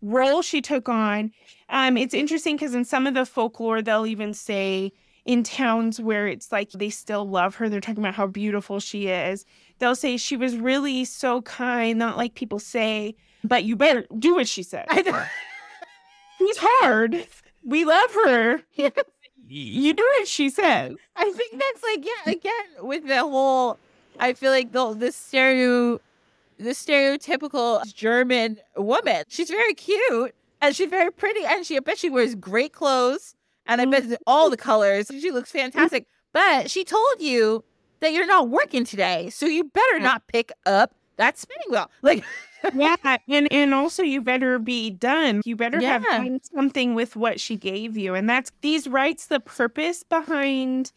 [0.04, 1.32] role she took on.
[1.70, 4.92] Um, it's interesting because in some of the folklore, they'll even say
[5.26, 9.08] in towns where it's like they still love her, they're talking about how beautiful she
[9.08, 9.44] is.
[9.80, 14.36] They'll say she was really so kind, not like people say, but you better do
[14.36, 14.86] what she said.
[16.38, 17.26] She's hard.
[17.66, 18.62] We love her.
[19.52, 20.96] You do what she says.
[21.16, 23.80] I think that's like yeah, again with the whole
[24.20, 26.00] I feel like the the stereo
[26.60, 29.24] the stereotypical German woman.
[29.28, 33.36] She's very cute and she's very pretty and she I bet she wears great clothes
[33.66, 34.16] and I bet mm-hmm.
[34.28, 35.08] all the colors.
[35.08, 36.04] She looks fantastic.
[36.04, 36.10] Mm-hmm.
[36.62, 37.64] But she told you
[38.02, 41.90] that you're not working today, so you better not pick up that spinning wheel.
[42.02, 42.24] Like
[42.74, 45.42] yeah, and and also you better be done.
[45.46, 49.28] You better have done something with what she gave you, and that's these rights.
[49.28, 50.92] The purpose behind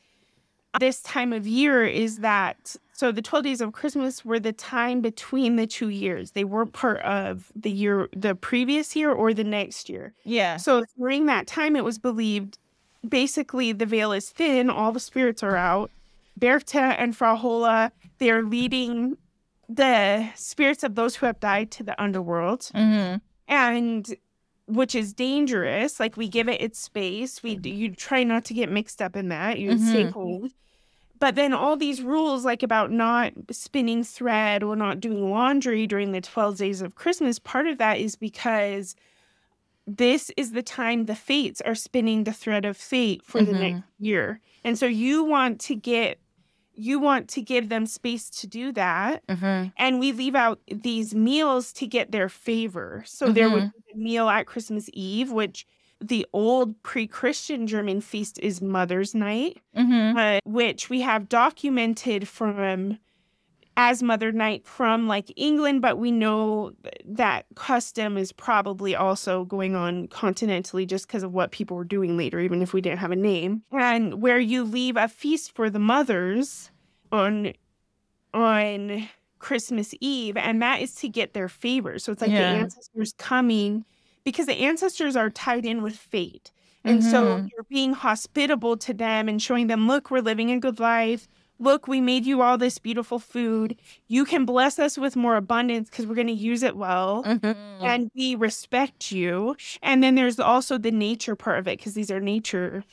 [0.80, 5.00] this time of year is that so the twelve days of Christmas were the time
[5.00, 6.30] between the two years.
[6.30, 10.14] They weren't part of the year, the previous year or the next year.
[10.22, 10.56] Yeah.
[10.56, 12.58] So during that time, it was believed
[13.08, 15.90] basically the veil is thin, all the spirits are out.
[16.36, 19.16] Bertha and Frau Holle, they are leading
[19.68, 23.16] the spirits of those who have died to the underworld, Mm-hmm.
[23.48, 24.14] and
[24.66, 25.98] which is dangerous.
[25.98, 27.42] Like we give it its space.
[27.42, 29.58] We you try not to get mixed up in that.
[29.58, 30.52] You stay home.
[31.22, 36.10] But then all these rules, like about not spinning thread or not doing laundry during
[36.10, 38.96] the 12 days of Christmas, part of that is because
[39.86, 43.60] this is the time the fates are spinning the thread of fate for the Mhm.
[43.60, 44.40] next year.
[44.64, 46.18] And so you want to get,
[46.74, 49.24] you want to give them space to do that.
[49.28, 49.68] Mm-hmm.
[49.76, 53.04] And we leave out these meals to get their favor.
[53.06, 53.72] So there would Mhm.
[53.72, 55.66] be a meal at Christmas Eve, which
[56.02, 60.16] the old pre Christian German feast is Mother's Night Mm-hmm.
[60.16, 62.98] uh, which we have documented from
[63.74, 66.72] as Mother Night from like England, but we know
[67.06, 72.18] that custom is probably also going on continentally just because of what people were doing
[72.18, 73.62] later, even if we didn't have a name.
[73.72, 76.70] And where you leave a feast for the mothers
[77.10, 77.54] on
[78.34, 79.08] on
[79.38, 81.98] Christmas Eve, and that is to get their favor.
[81.98, 82.52] So it's like Yeah.
[82.52, 83.84] the ancestors coming
[84.24, 86.52] because the ancestors are tied in with fate.
[86.84, 87.48] And so Mhm.
[87.52, 91.28] you're being hospitable to them and showing them, look, we're living a good life.
[91.58, 93.76] Look, we made you all this beautiful food.
[94.08, 97.22] You can bless us with more abundance because we're going to use it well.
[97.24, 97.84] Mm-hmm.
[97.84, 99.56] And we respect you.
[99.82, 102.84] And then there's also the nature part of it because these are nature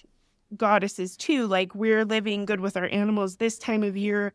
[0.56, 1.48] goddesses too.
[1.48, 4.34] Like we're living good with our animals this time of year.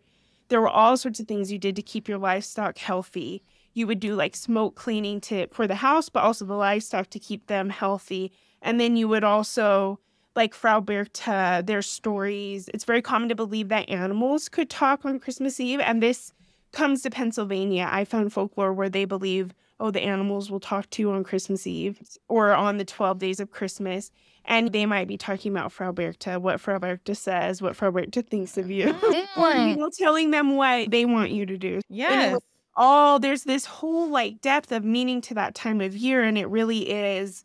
[0.48, 3.42] There were all sorts of things you did to keep your livestock healthy.
[3.74, 7.18] You would do like smoke cleaning to for the house, but also the livestock to
[7.18, 8.32] keep them healthy.
[8.62, 9.98] And then you would also
[10.36, 12.68] like Frau Bertha, their stories.
[12.74, 15.80] It's very common to believe that animals could talk on Christmas Eve.
[15.80, 16.32] And this
[16.72, 17.88] comes to Pennsylvania.
[17.90, 21.66] I found folklore where they believe, oh, the animals will talk to you on Christmas
[21.66, 24.10] Eve or on the 12 days of Christmas.
[24.44, 28.22] And they might be talking about Frau Bertha, what Frau Bertha says, what Frau Bertha
[28.22, 28.94] thinks of you,
[29.38, 31.80] or you know, telling them what they want you to do.
[31.88, 32.38] Yes.
[32.76, 36.46] All there's this whole like depth of meaning to that time of year, and it
[36.46, 37.44] really is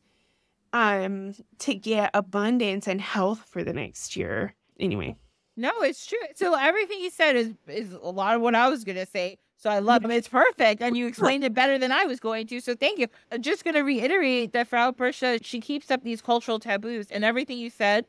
[0.73, 4.53] um to get abundance and health for the next year.
[4.80, 5.15] Anyway.
[5.56, 6.18] No, it's true.
[6.35, 9.38] So everything you said is is a lot of what I was gonna say.
[9.57, 10.11] So I love it.
[10.11, 12.61] It's perfect, and you explained it better than I was going to.
[12.61, 13.07] So thank you.
[13.31, 17.57] I'm just gonna reiterate that Frau Bertha she keeps up these cultural taboos and everything
[17.57, 18.06] you said,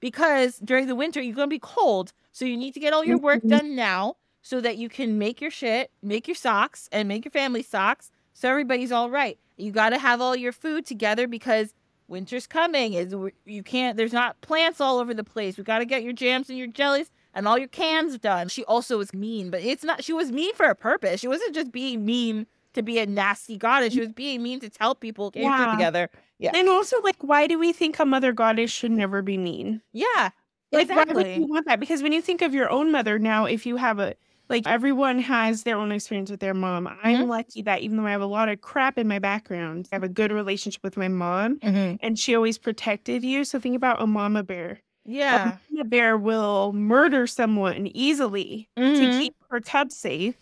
[0.00, 3.18] because during the winter you're gonna be cold, so you need to get all your
[3.18, 7.24] work done now so that you can make your shit, make your socks, and make
[7.24, 9.38] your family socks, so everybody's all right.
[9.56, 11.74] You got to have all your food together because
[12.08, 12.94] winter's coming.
[12.94, 13.14] Is
[13.44, 13.96] you can't.
[13.96, 15.58] There's not plants all over the place.
[15.58, 18.48] We got to get your jams and your jellies and all your cans done.
[18.48, 20.02] She also was mean, but it's not.
[20.02, 21.20] She was mean for a purpose.
[21.20, 23.92] She wasn't just being mean to be a nasty goddess.
[23.92, 25.72] She was being mean to tell people get yeah.
[25.72, 26.08] together.
[26.38, 26.52] Yeah.
[26.54, 29.82] And also, like, why do we think a mother goddess should never be mean?
[29.92, 30.30] Yeah.
[30.72, 31.14] Like, exactly.
[31.14, 31.80] why would you want that?
[31.80, 34.14] Because when you think of your own mother now, if you have a
[34.50, 36.88] like everyone has their own experience with their mom.
[36.88, 37.30] I'm mm-hmm.
[37.30, 40.02] lucky that even though I have a lot of crap in my background, I have
[40.02, 41.96] a good relationship with my mom mm-hmm.
[42.00, 43.44] and she always protected you.
[43.44, 44.80] So think about a mama bear.
[45.06, 45.52] Yeah.
[45.52, 49.00] A mama bear will murder someone easily mm-hmm.
[49.00, 50.34] to keep her cub safe.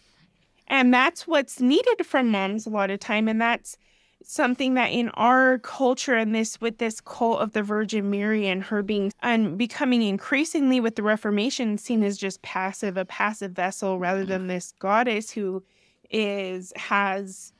[0.67, 3.29] And that's what's needed from moms a lot of time.
[3.29, 3.77] And that's
[4.25, 8.63] something that in our culture and this with this cult of the Virgin Mary and
[8.65, 13.99] her being and becoming increasingly with the Reformation seen as just passive, a passive vessel
[13.99, 15.63] rather than this goddess who
[16.11, 17.53] is has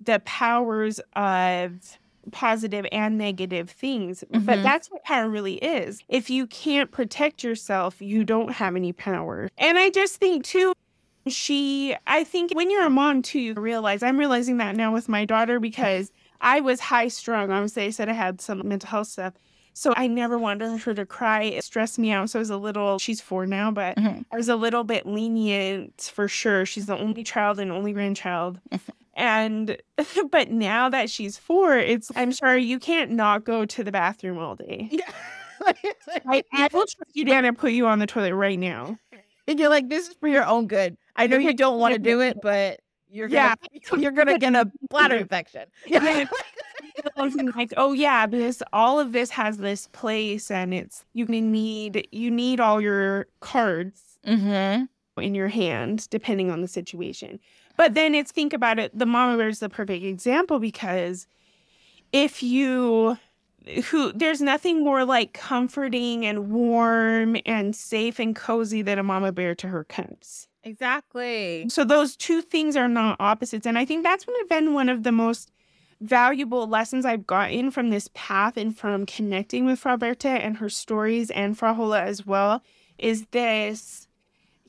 [0.00, 1.98] the powers of
[2.30, 4.22] positive and negative things.
[4.32, 4.44] Mm-hmm.
[4.44, 6.02] But that's what power really is.
[6.08, 9.48] If you can't protect yourself, you don't have any power.
[9.58, 10.72] And I just think too
[11.26, 15.08] she i think when you're a mom too you realize i'm realizing that now with
[15.08, 19.08] my daughter because i was high strung obviously i said i had some mental health
[19.08, 19.34] stuff.
[19.74, 21.44] So i never wanted her to cry.
[21.44, 22.28] It stressed me out.
[22.28, 24.20] So i was a little she's four now but mm-hmm.
[24.30, 26.66] i was a little bit lenient for sure.
[26.66, 28.60] She's the only child and only grandchild.
[29.14, 29.78] And
[30.30, 34.38] but now that she's four it's i'm sorry you can't not go to the bathroom
[34.38, 34.88] all day.
[35.00, 35.10] Yeah.
[36.26, 38.98] I, I will trust you down and put you on the toilet right now.
[39.46, 40.96] And you're like, this is for your own good.
[41.16, 42.80] I know you don't want to do it, but
[43.12, 45.66] you're gonna, yeah, you're gonna get a bladder infection.
[45.86, 46.26] Yeah.
[47.16, 52.30] like, oh yeah, this all of this has this place, and it's you need you
[52.30, 54.84] need all your cards mm-hmm.
[55.20, 57.38] in your hand, depending on the situation.
[57.76, 58.96] But then it's think about it.
[58.98, 61.26] The mama bear is the perfect example because
[62.12, 63.18] if you
[63.90, 69.32] who there's nothing more like comforting and warm and safe and cozy than a mama
[69.32, 70.48] bear to her cubs.
[70.64, 71.68] Exactly.
[71.68, 73.66] So those two things are not opposites.
[73.66, 75.50] And I think that's been one of the most
[76.00, 80.68] valuable lessons I've gotten from this path and from connecting with Frau Bertha and her
[80.68, 82.62] stories and Frau Holle as well
[82.98, 84.08] is this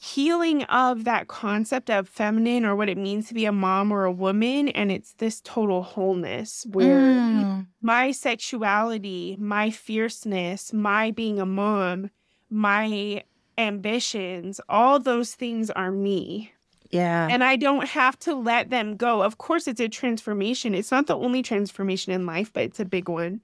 [0.04, 4.04] healing of that concept of feminine or what it means to be a mom or
[4.04, 4.68] a woman.
[4.70, 7.68] And it's this total wholeness where mm.
[7.82, 12.10] my sexuality, my fierceness, my being a mom,
[12.50, 13.24] my
[13.58, 16.52] ambitions, all those things are me.
[16.90, 17.28] Yeah.
[17.30, 19.24] And I don't have to let them go.
[19.24, 20.76] Of course, it's a transformation.
[20.76, 23.42] It's not the only transformation in life, but it's a big one.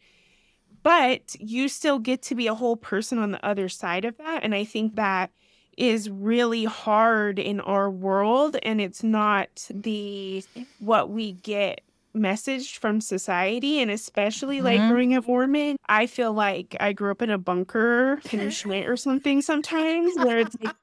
[0.84, 4.44] But you still get to be a whole person on the other side of that.
[4.44, 5.32] And I think that
[5.80, 10.44] is really hard in our world and it's not the
[10.80, 11.82] what we get
[12.16, 14.66] messaged from society and especially mm-hmm.
[14.66, 18.98] like growing up woman i feel like i grew up in a bunker punishment or
[18.98, 20.76] something sometimes where it's like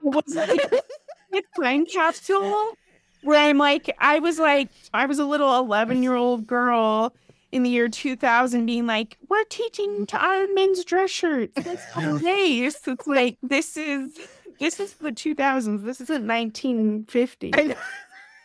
[0.00, 0.60] what's like
[1.32, 2.72] a time capsule
[3.22, 7.14] where i'm like i was like i was a little 11 year old girl
[7.52, 11.54] in the year 2000 being like, we're teaching to iron men's dress shirts.
[11.54, 12.86] That's hilarious.
[12.86, 14.18] it's like, this is,
[14.60, 15.84] this is the 2000s.
[15.84, 17.52] This isn't 1950.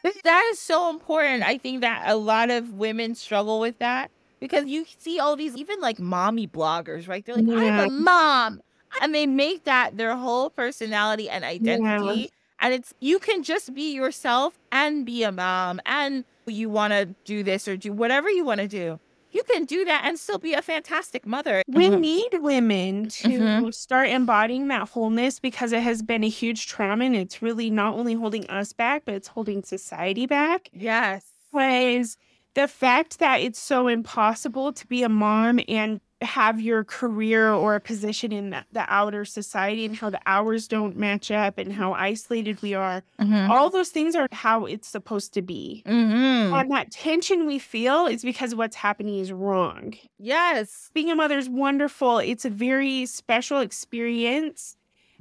[0.03, 1.43] That is so important.
[1.43, 5.55] I think that a lot of women struggle with that because you see all these,
[5.55, 7.25] even like mommy bloggers, right?
[7.25, 7.81] They're like, yeah.
[7.81, 8.61] I'm a mom.
[9.01, 12.21] And they make that their whole personality and identity.
[12.21, 12.27] Yeah.
[12.59, 17.05] And it's, you can just be yourself and be a mom and you want to
[17.25, 18.99] do this or do whatever you want to do.
[19.33, 21.63] You can do that and still be a fantastic mother.
[21.67, 22.01] We mm-hmm.
[22.01, 23.69] need women to mm-hmm.
[23.71, 27.95] start embodying that wholeness because it has been a huge trauma and it's really not
[27.95, 30.69] only holding us back, but it's holding society back.
[30.71, 31.25] Yes.
[31.51, 32.17] Because
[32.53, 37.75] the fact that it's so impossible to be a mom and have your career or
[37.75, 41.71] a position in the, the outer society and how the hours don't match up and
[41.73, 43.03] how isolated we are.
[43.19, 43.49] Mhm.
[43.49, 45.83] All those things are how it's supposed to be.
[45.85, 46.53] Mhm.
[46.59, 49.93] And that tension we feel is because what's happening is wrong.
[50.17, 50.89] Yes.
[50.93, 52.19] Being a mother is wonderful.
[52.19, 54.77] It's a very special experience.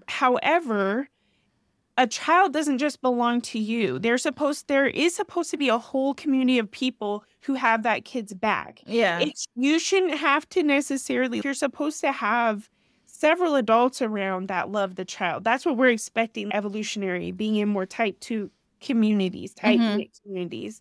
[0.08, 1.08] However,
[1.96, 3.98] a child doesn't just belong to you.
[3.98, 8.04] There's supposed there is supposed to be a whole community of people who have that
[8.04, 8.82] kid's back.
[8.86, 9.26] Yeah.
[9.26, 12.68] It's you shouldn't have to necessarily you're supposed to have
[13.06, 15.44] several adults around that love the child.
[15.44, 18.50] That's what we're expecting evolutionary, being in more type 2
[18.80, 19.94] communities, tight Mhm.
[19.94, 20.80] knit communities.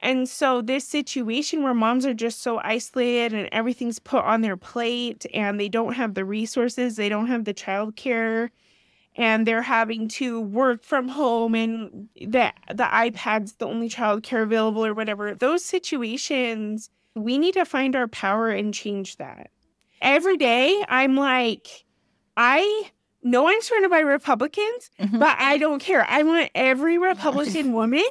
[0.00, 4.56] And so this situation where moms are just so isolated and everything's put on their
[4.56, 8.50] plate and they don't have the resources, they don't have the childcare
[9.16, 14.84] and they're having to work from home and the the iPad's the only childcare available
[14.84, 15.34] or whatever.
[15.34, 19.50] Those situations, we need to find our power and change that.
[20.02, 21.84] Every day I'm like
[22.36, 22.90] I
[23.22, 25.18] know I'm surrounded by Republicans, Mhm.
[25.18, 26.04] but I don't care.
[26.08, 28.04] I want every Republican woman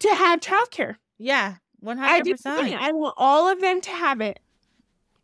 [0.00, 0.96] to have childcare.
[1.18, 1.54] yeah.
[1.80, 2.32] One I hundred do.
[2.32, 2.74] percent.
[2.80, 4.40] I want all of them to have it.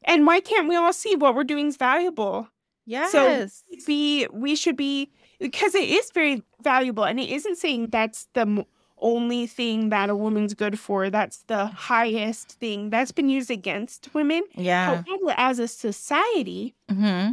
[0.05, 2.49] And why can't we all see what we're doing is valuable?
[2.87, 3.11] Yes.
[3.11, 3.49] So
[3.89, 5.11] Be we should be
[5.45, 8.65] because it is very valuable, and it isn't saying that's the
[8.99, 11.11] only thing that a woman's good for.
[11.11, 14.43] That's the highest thing that's been used against women.
[14.55, 15.03] yeah.
[15.05, 17.33] However, as a society, hmm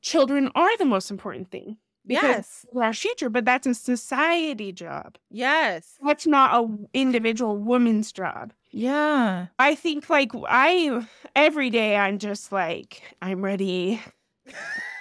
[0.00, 1.76] children are the most important thing.
[2.06, 2.66] because Yes.
[2.76, 5.18] our future, but that's a society job.
[5.28, 5.98] Yes.
[6.06, 6.62] That's not a
[6.94, 8.52] individual woman's job.
[8.70, 9.48] Yeah.
[9.58, 11.04] I think like I
[11.34, 14.00] every day I'm just like I'm ready.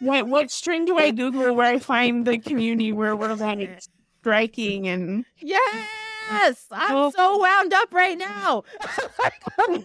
[0.00, 3.80] what what string do I Google where I find the community where we're like
[4.20, 6.66] striking and Yes.
[6.72, 7.10] I'm Oh.
[7.10, 8.64] so wound up right now.
[9.58, 9.84] I'm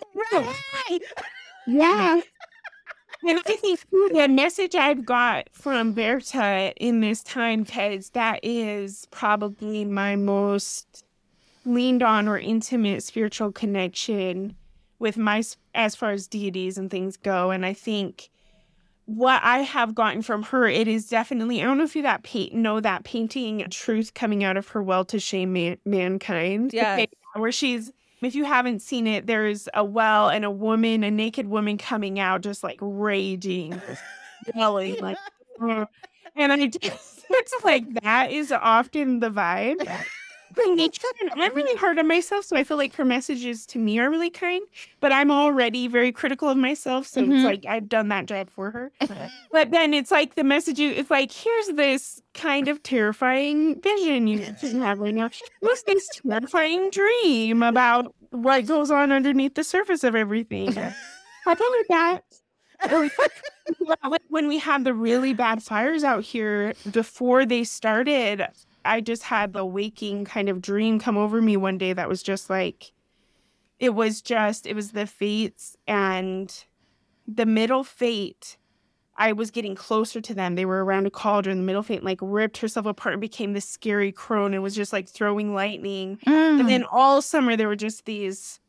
[1.67, 2.21] yeah.
[3.23, 9.05] And I think the message I've got from Berchta in this time, because that is
[9.11, 11.05] probably my most
[11.63, 14.55] leaned on or intimate spiritual connection
[14.97, 15.43] with my
[15.75, 17.51] as far as deities and things go.
[17.51, 18.31] And I think
[19.05, 22.23] what I have gotten from her, it is definitely I don't know if you that
[22.23, 26.71] pa- know that painting truth coming out of her well to shame ma- mankind.
[26.73, 27.07] Yes.
[27.35, 27.91] where she's
[28.21, 32.19] if you haven't seen it, there's a well and a woman, a naked woman coming
[32.19, 33.81] out, just like raging,
[34.55, 35.17] yelling, like,
[35.59, 39.87] and I just, it's like that is often the vibe.
[40.55, 43.99] But nature, I'm really hard on myself, so I feel like her messages to me
[43.99, 44.61] are really kind,
[44.99, 47.35] but I'm already very critical of myself, so Mhm.
[47.35, 48.91] it's like I've done that job for her.
[49.51, 54.27] But then it's like the message is it's like, here's this kind of terrifying vision
[54.27, 54.39] you
[54.81, 55.29] have right now.
[55.59, 60.71] What's this terrifying dream about what goes on underneath the surface of everything?
[61.45, 62.23] How about that?
[64.29, 68.47] When we had the really bad fires out here before they started,
[68.85, 72.23] I just had the waking kind of dream come over me one day that was
[72.23, 72.93] just like,
[73.79, 76.63] it was just, it was the fates and
[77.27, 78.57] the middle fate.
[79.17, 80.55] I was getting closer to them.
[80.55, 81.57] They were around a cauldron.
[81.57, 84.93] The middle fate like ripped herself apart and became this scary crone and was just
[84.93, 86.17] like throwing lightning.
[86.25, 86.61] Mm.
[86.61, 88.59] And then all summer there were just these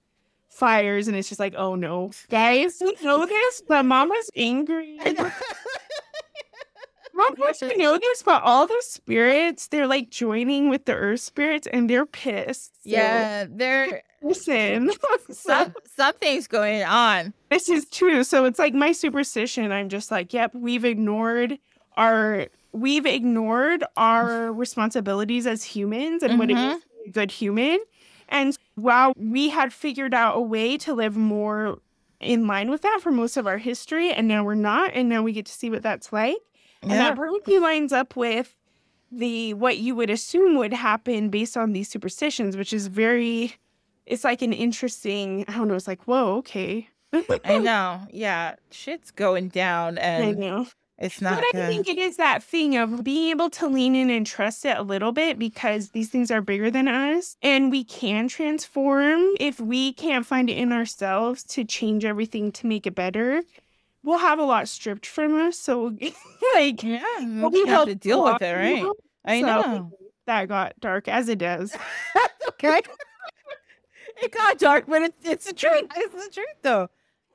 [0.52, 4.98] fires, and it's just like, oh no, guys, you know this, but Mama's angry.
[7.14, 11.20] Mom wants to know this, but all the spirits, they're like joining with the earth
[11.20, 12.74] spirits, and they're pissed.
[12.82, 13.46] So, yeah.
[13.48, 14.02] There.
[14.22, 14.90] listen,
[15.30, 17.34] Some something's going on.
[17.50, 18.24] this is true.
[18.24, 19.72] So it's like my superstition.
[19.72, 21.58] I'm just like, yep, we've ignored
[21.96, 26.80] our we've ignored our responsibilities as humans and what it means mm-hmm.
[26.80, 27.78] to be a good human.
[28.28, 31.78] And while we had figured out a way to live more
[32.18, 35.22] in line with that for most of our history, and now we're not, and now
[35.22, 36.38] we get to see what that's like.
[36.82, 36.98] And Yeah.
[37.10, 38.54] that perfectly lines up with
[39.10, 43.54] the what you would assume would happen based on these superstitions, which is very
[44.04, 46.88] it's like an interesting, I don't know, it's like, whoa, okay.
[47.44, 48.00] I know.
[48.10, 48.56] Yeah.
[48.70, 50.66] Shit's going down, I and know.
[50.98, 54.10] it's not But I think it is that thing of being able to lean in
[54.10, 57.84] and trust it a little bit because these things are bigger than us and we
[57.84, 59.22] can transform.
[59.38, 63.42] If we can't find it in ourselves to change everything to make it better,
[64.02, 65.58] we'll have a lot stripped from us.
[65.58, 65.96] So,
[66.54, 67.00] like, yeah.
[67.20, 68.82] we'll be have to deal with it, right?
[68.82, 68.94] know?
[69.24, 69.90] I So, know.
[70.26, 71.76] That got dark as it does.
[72.50, 72.80] okay.
[74.22, 75.88] it got dark, but it's it's the truth.
[75.96, 76.88] It's the truth, though.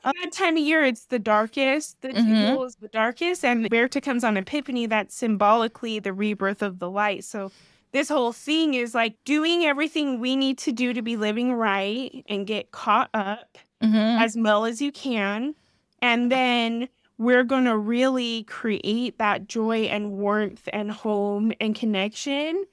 [0.05, 1.99] that time of year, it's the darkest.
[2.01, 2.51] The Mhm.
[2.53, 4.85] Yule is the darkest, and Berchta comes on Epiphany.
[4.85, 7.25] That's symbolically the rebirth of the light.
[7.25, 7.51] So
[7.91, 12.23] this whole thing is like doing everything we need to do to be living right
[12.29, 13.95] and get caught up Mm-hmm.
[14.23, 15.55] as well as you can.
[16.01, 22.65] And then we're going to really create that joy and warmth and home and connection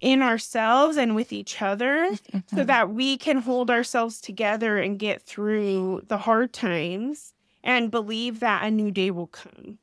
[0.00, 2.14] in ourselves and with each other
[2.48, 2.66] so Mhm.
[2.66, 7.32] that we can hold ourselves together and get through the hard times
[7.64, 9.78] and believe that a new day will come.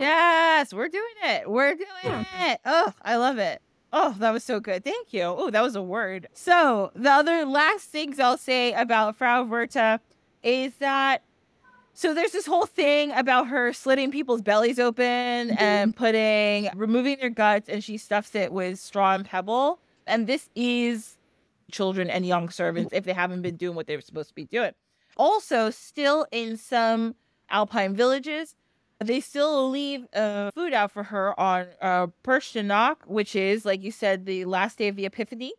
[0.00, 1.50] Yes, we're doing it.
[1.50, 2.60] We're doing it.
[2.64, 3.60] Oh, I love it.
[3.92, 4.84] Oh, that was so good.
[4.84, 5.22] Thank you.
[5.22, 6.28] Oh, that was a word.
[6.32, 10.00] So, the other last things I'll say about Frau Berchta
[10.42, 11.22] is that
[11.94, 15.04] so there's this whole thing about her slitting people's bellies open
[15.50, 19.78] and putting removing their guts and she stuffs it with straw and pebble.
[20.06, 21.16] And this is
[21.70, 24.44] children and young servants if they haven't been doing what they were supposed to be
[24.44, 24.72] doing.
[25.16, 27.14] Also, still in some
[27.50, 28.56] alpine villages,
[28.98, 32.06] they still leave uh, food out for her on uh,
[33.06, 35.52] which is, like you said, the last day of the Epiphany.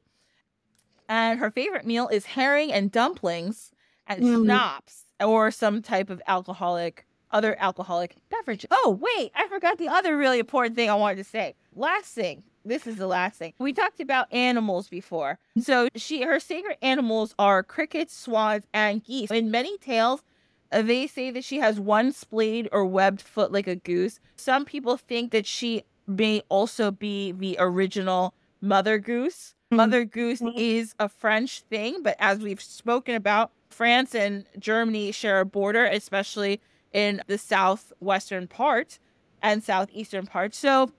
[1.08, 3.72] And her favorite meal is herring and dumplings
[4.08, 4.44] and Mm.
[4.44, 8.66] schnapps or some type of alcoholic, other alcoholic beverage.
[8.70, 11.56] Oh, wait, I forgot the other really important thing I wanted to say.
[11.76, 12.44] Last thing.
[12.66, 13.54] This is the last thing.
[13.60, 15.38] We talked about animals before.
[15.60, 19.32] So she her sacred animals are crickets, swans, and geese.
[19.32, 20.24] In many tales,
[20.72, 24.22] uh, they say that she has one splayed or webbed foot like a goose.
[24.38, 29.56] Some people think that she may also be the original mother goose.
[29.72, 29.76] Mhm.
[29.78, 30.54] Mother goose Mhm.
[30.56, 35.86] is a French thing, but as we've spoken about, France and Germany share a border,
[35.86, 36.62] especially
[36.94, 39.00] in the southwestern part
[39.42, 40.54] and southeastern part.
[40.56, 40.92] So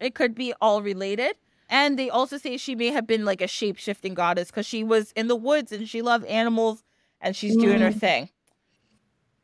[0.00, 1.36] it could be all related.
[1.68, 4.84] And they also say she may have been like a shape shifting goddess because she
[4.84, 6.84] was in the woods and she loved animals
[7.20, 8.00] and she's doing her Mm.
[8.00, 8.28] thing.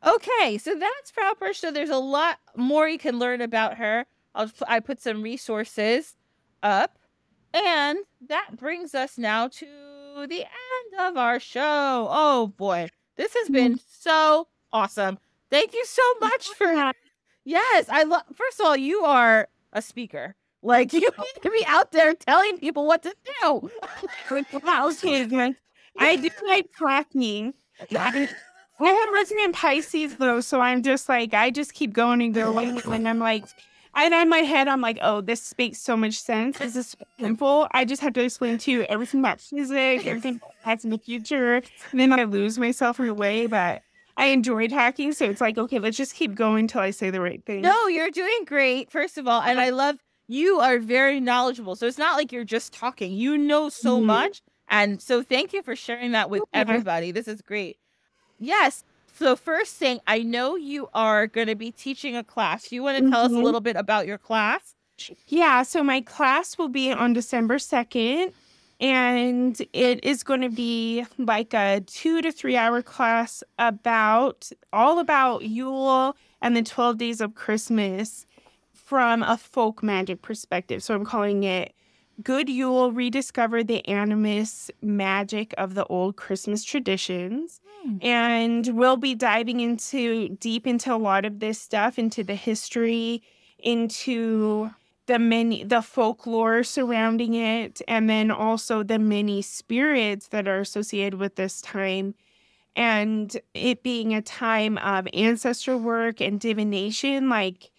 [0.04, 4.06] Okay, so that's Frau So There's a lot more you can learn about her.
[4.34, 6.16] I'll, I put some resources
[6.62, 6.98] up.
[7.54, 7.98] And
[8.28, 9.66] that brings us now to
[10.26, 12.08] the end of our show.
[12.10, 13.84] Oh boy, this has been mm-hmm.
[13.88, 15.18] so awesome.
[15.50, 16.94] Thank you so much for having.
[17.44, 18.22] Yes, I love.
[18.34, 20.34] First of all, you are a speaker.
[20.62, 21.22] Like you oh.
[21.22, 23.70] need to be out there telling people what to do.
[25.98, 27.54] I do like clacking.
[27.96, 28.28] I
[28.78, 33.08] have resident Pisces though, so I'm just like I just keep going and going, and
[33.08, 33.44] I'm like,
[33.94, 36.58] and in my head I'm like, oh, this makes so much sense.
[36.58, 37.68] This is so simple.
[37.72, 41.62] I just have to explain to you everything about physics, everything that's in the future,
[41.90, 43.46] and then I lose myself in a way.
[43.46, 43.82] But
[44.16, 47.20] I enjoyed hacking, so it's like, okay, let's just keep going until I say the
[47.20, 47.62] right thing.
[47.62, 48.90] No, you're doing great.
[48.90, 49.96] First of all, and I love
[50.28, 51.76] you are very knowledgeable.
[51.76, 53.12] So it's not like you're just talking.
[53.12, 54.04] You know so Mhm.
[54.06, 56.60] much, and so thank you for sharing that with Yeah.
[56.60, 57.10] everybody.
[57.10, 57.78] This is great.
[58.38, 58.84] Yes.
[59.14, 62.72] So first thing, I know you are going to be teaching a class.
[62.72, 63.42] You want to tell us a Mhm.
[63.42, 64.74] little bit about your class?
[65.26, 68.32] Yeah, so my class will be on December 2nd,
[68.80, 74.98] and it is going to be like a two to three hour class about all
[74.98, 78.26] about Yule and the 12 days of Christmas
[78.72, 80.82] from a folk magic perspective.
[80.82, 81.74] So I'm calling it
[82.22, 87.60] Good Yule Rediscover the Animus Magic of the Old Christmas Traditions.
[87.82, 87.96] Hmm.
[88.02, 93.22] And we'll be diving into deep into a lot of this stuff, into the history,
[93.58, 94.70] into
[95.06, 101.18] the many the folklore surrounding it and then also the many spirits that are associated
[101.18, 102.14] with this time
[102.76, 107.71] and it being a time of ancestor work and divination like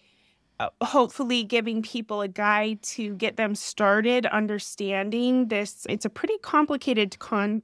[0.82, 7.18] hopefully giving people a guide to get them started understanding this it's a pretty complicated
[7.18, 7.62] con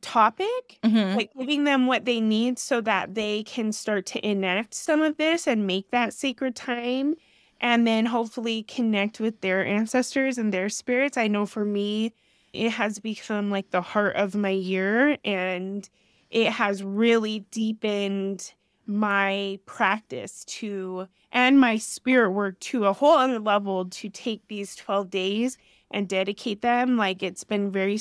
[0.00, 1.16] topic Mhm.
[1.16, 5.16] like giving them what they need so that they can start to enact some of
[5.16, 7.14] this and make that sacred time
[7.60, 11.16] and then hopefully connect with their ancestors and their spirits.
[11.16, 12.12] I know for me,
[12.52, 15.88] it has become like the heart of my year and
[16.30, 18.52] it has really deepened
[18.92, 24.76] my practice to and my spirit work to a whole other level to take these
[24.76, 25.58] 12 days
[25.90, 27.98] and dedicate them like it's been very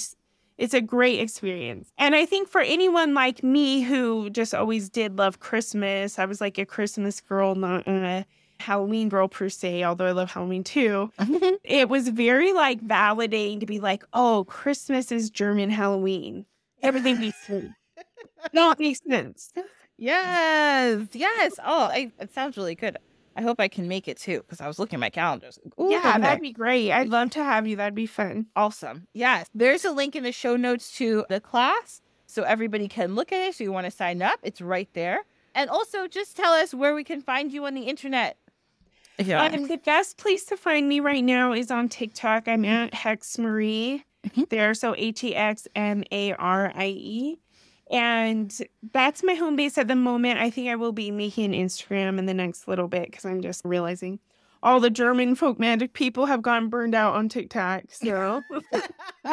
[0.57, 1.91] it's a great experience.
[1.97, 6.39] And I think for anyone like me who just always did love Christmas, I was
[6.39, 8.26] like a Christmas girl, not a
[8.59, 11.11] Halloween girl per se, although I love Halloween too.
[11.63, 16.45] It was very like validating to be like, oh, Christmas is German Halloween.
[16.84, 17.72] Everything makes sense.
[18.53, 19.53] No, it makes sense.
[20.02, 21.53] Yes, yes.
[21.64, 22.98] Oh, I, it sounds really good.
[23.36, 25.45] I hope I can make it too because I was looking at my calendar.
[25.45, 26.91] I was like, Ooh, yeah, that'd be great.
[26.91, 27.78] I'd love to have you.
[27.78, 28.48] That'd be fun.
[28.56, 29.07] awesome.
[29.14, 33.32] Yes, there's a link in the show notes to the class so everybody can look
[33.32, 33.56] at it.
[33.56, 35.22] So you want to sign up, it's right there.
[35.56, 38.38] And also, just tell us where we can find you on the internet.
[39.18, 42.48] Don't Um, the best place to find me right now is on TikTok.
[42.48, 44.49] I'm at Hex Marie Mhm.
[44.49, 44.73] there.
[44.73, 47.40] So H E X M A R I E.
[47.91, 48.57] And
[48.93, 50.39] that's my home base at the moment.
[50.39, 53.41] I think I will be making an Instagram in the next little bit because I'm
[53.41, 54.19] just realizing
[54.63, 57.84] all the German folk magic people have gotten burned out on TikTok.
[57.89, 58.41] So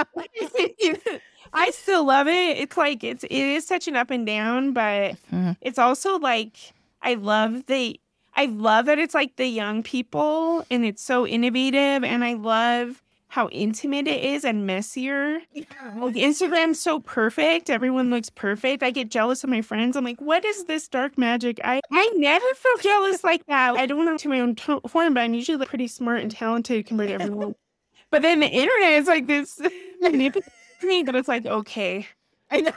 [1.53, 2.59] I still love it.
[2.59, 5.57] It's like it's it is such an up and down, but Mhm.
[5.61, 6.57] it's also like
[7.03, 8.01] I love the
[8.35, 13.03] I love that it's like the young people and it's so innovative and I love
[13.29, 15.41] how intimate it is and messier.
[15.55, 17.69] Like Instagram's so perfect.
[17.69, 18.83] Everyone looks perfect.
[18.83, 19.97] I get jealous of my friends.
[19.97, 21.61] I'm like, what is this dark magic?
[21.63, 23.77] I, I never feel jealous like that.
[23.77, 26.31] I don't know to my own to- horn, but I'm usually like, pretty smart and
[26.31, 27.55] talented compared to everyone.
[28.11, 29.61] but then the internet is like this
[30.01, 32.07] manipulative thing that it's like, okay,
[32.51, 32.73] I know.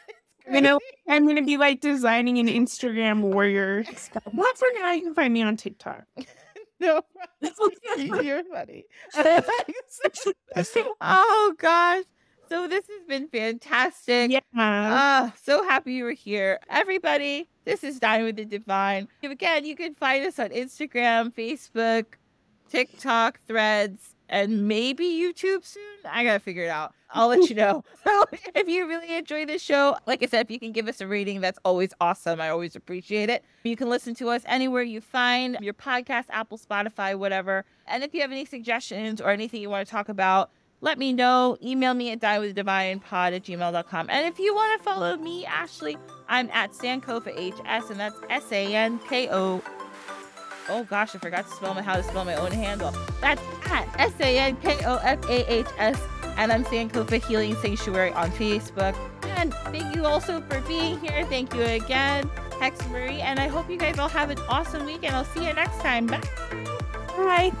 [0.52, 3.84] you know, I'm gonna be like designing an Instagram warrior.
[4.32, 4.92] Not for now.
[4.92, 6.04] You can find me on TikTok.
[6.80, 7.02] No,
[7.40, 7.58] it's
[7.98, 8.26] easy.
[8.26, 8.84] you're funny.
[11.00, 12.04] oh gosh.
[12.48, 14.30] So this has been fantastic.
[14.30, 14.40] yeah.
[14.56, 16.58] Ah, so happy you were here.
[16.70, 19.06] Everybody, this is Dine with the Divine.
[19.22, 22.06] Again, you can find us on Instagram, Facebook,
[22.70, 25.82] TikTok, Threads, and maybe YouTube soon.
[26.04, 26.94] I gotta figure it out.
[27.10, 27.84] I'll let you know.
[28.04, 28.24] So
[28.54, 31.06] if you really enjoy this show, like I said, if you can give us a
[31.06, 32.40] rating, that's always awesome.
[32.40, 33.44] I always appreciate it.
[33.64, 37.64] You can listen to us anywhere you find your podcast, Apple, Spotify, whatever.
[37.86, 40.50] And if you have any suggestions or anything you want to talk about,
[40.80, 41.56] let me know.
[41.62, 43.02] Email me at dinewithdivinepod
[43.36, 44.06] at gmail.com.
[44.10, 45.98] And if you want to follow me, Ashley,
[46.28, 49.62] I'm at Sankofa HS, and that's S A N K O.
[50.70, 52.92] Oh gosh, I forgot to spell my how to spell my own handle.
[53.20, 53.40] That's
[53.70, 56.00] at S A N K O F A H S,
[56.36, 58.94] and I'm Sankofa Healing Sanctuary on Facebook.
[59.36, 61.24] And thank you also for being here.
[61.26, 62.28] Thank you again,
[62.60, 65.04] Hex Marie, and I hope you guys all have an awesome week.
[65.04, 66.06] And I'll see you next time.
[66.06, 66.20] Bye.
[67.16, 67.52] Bye.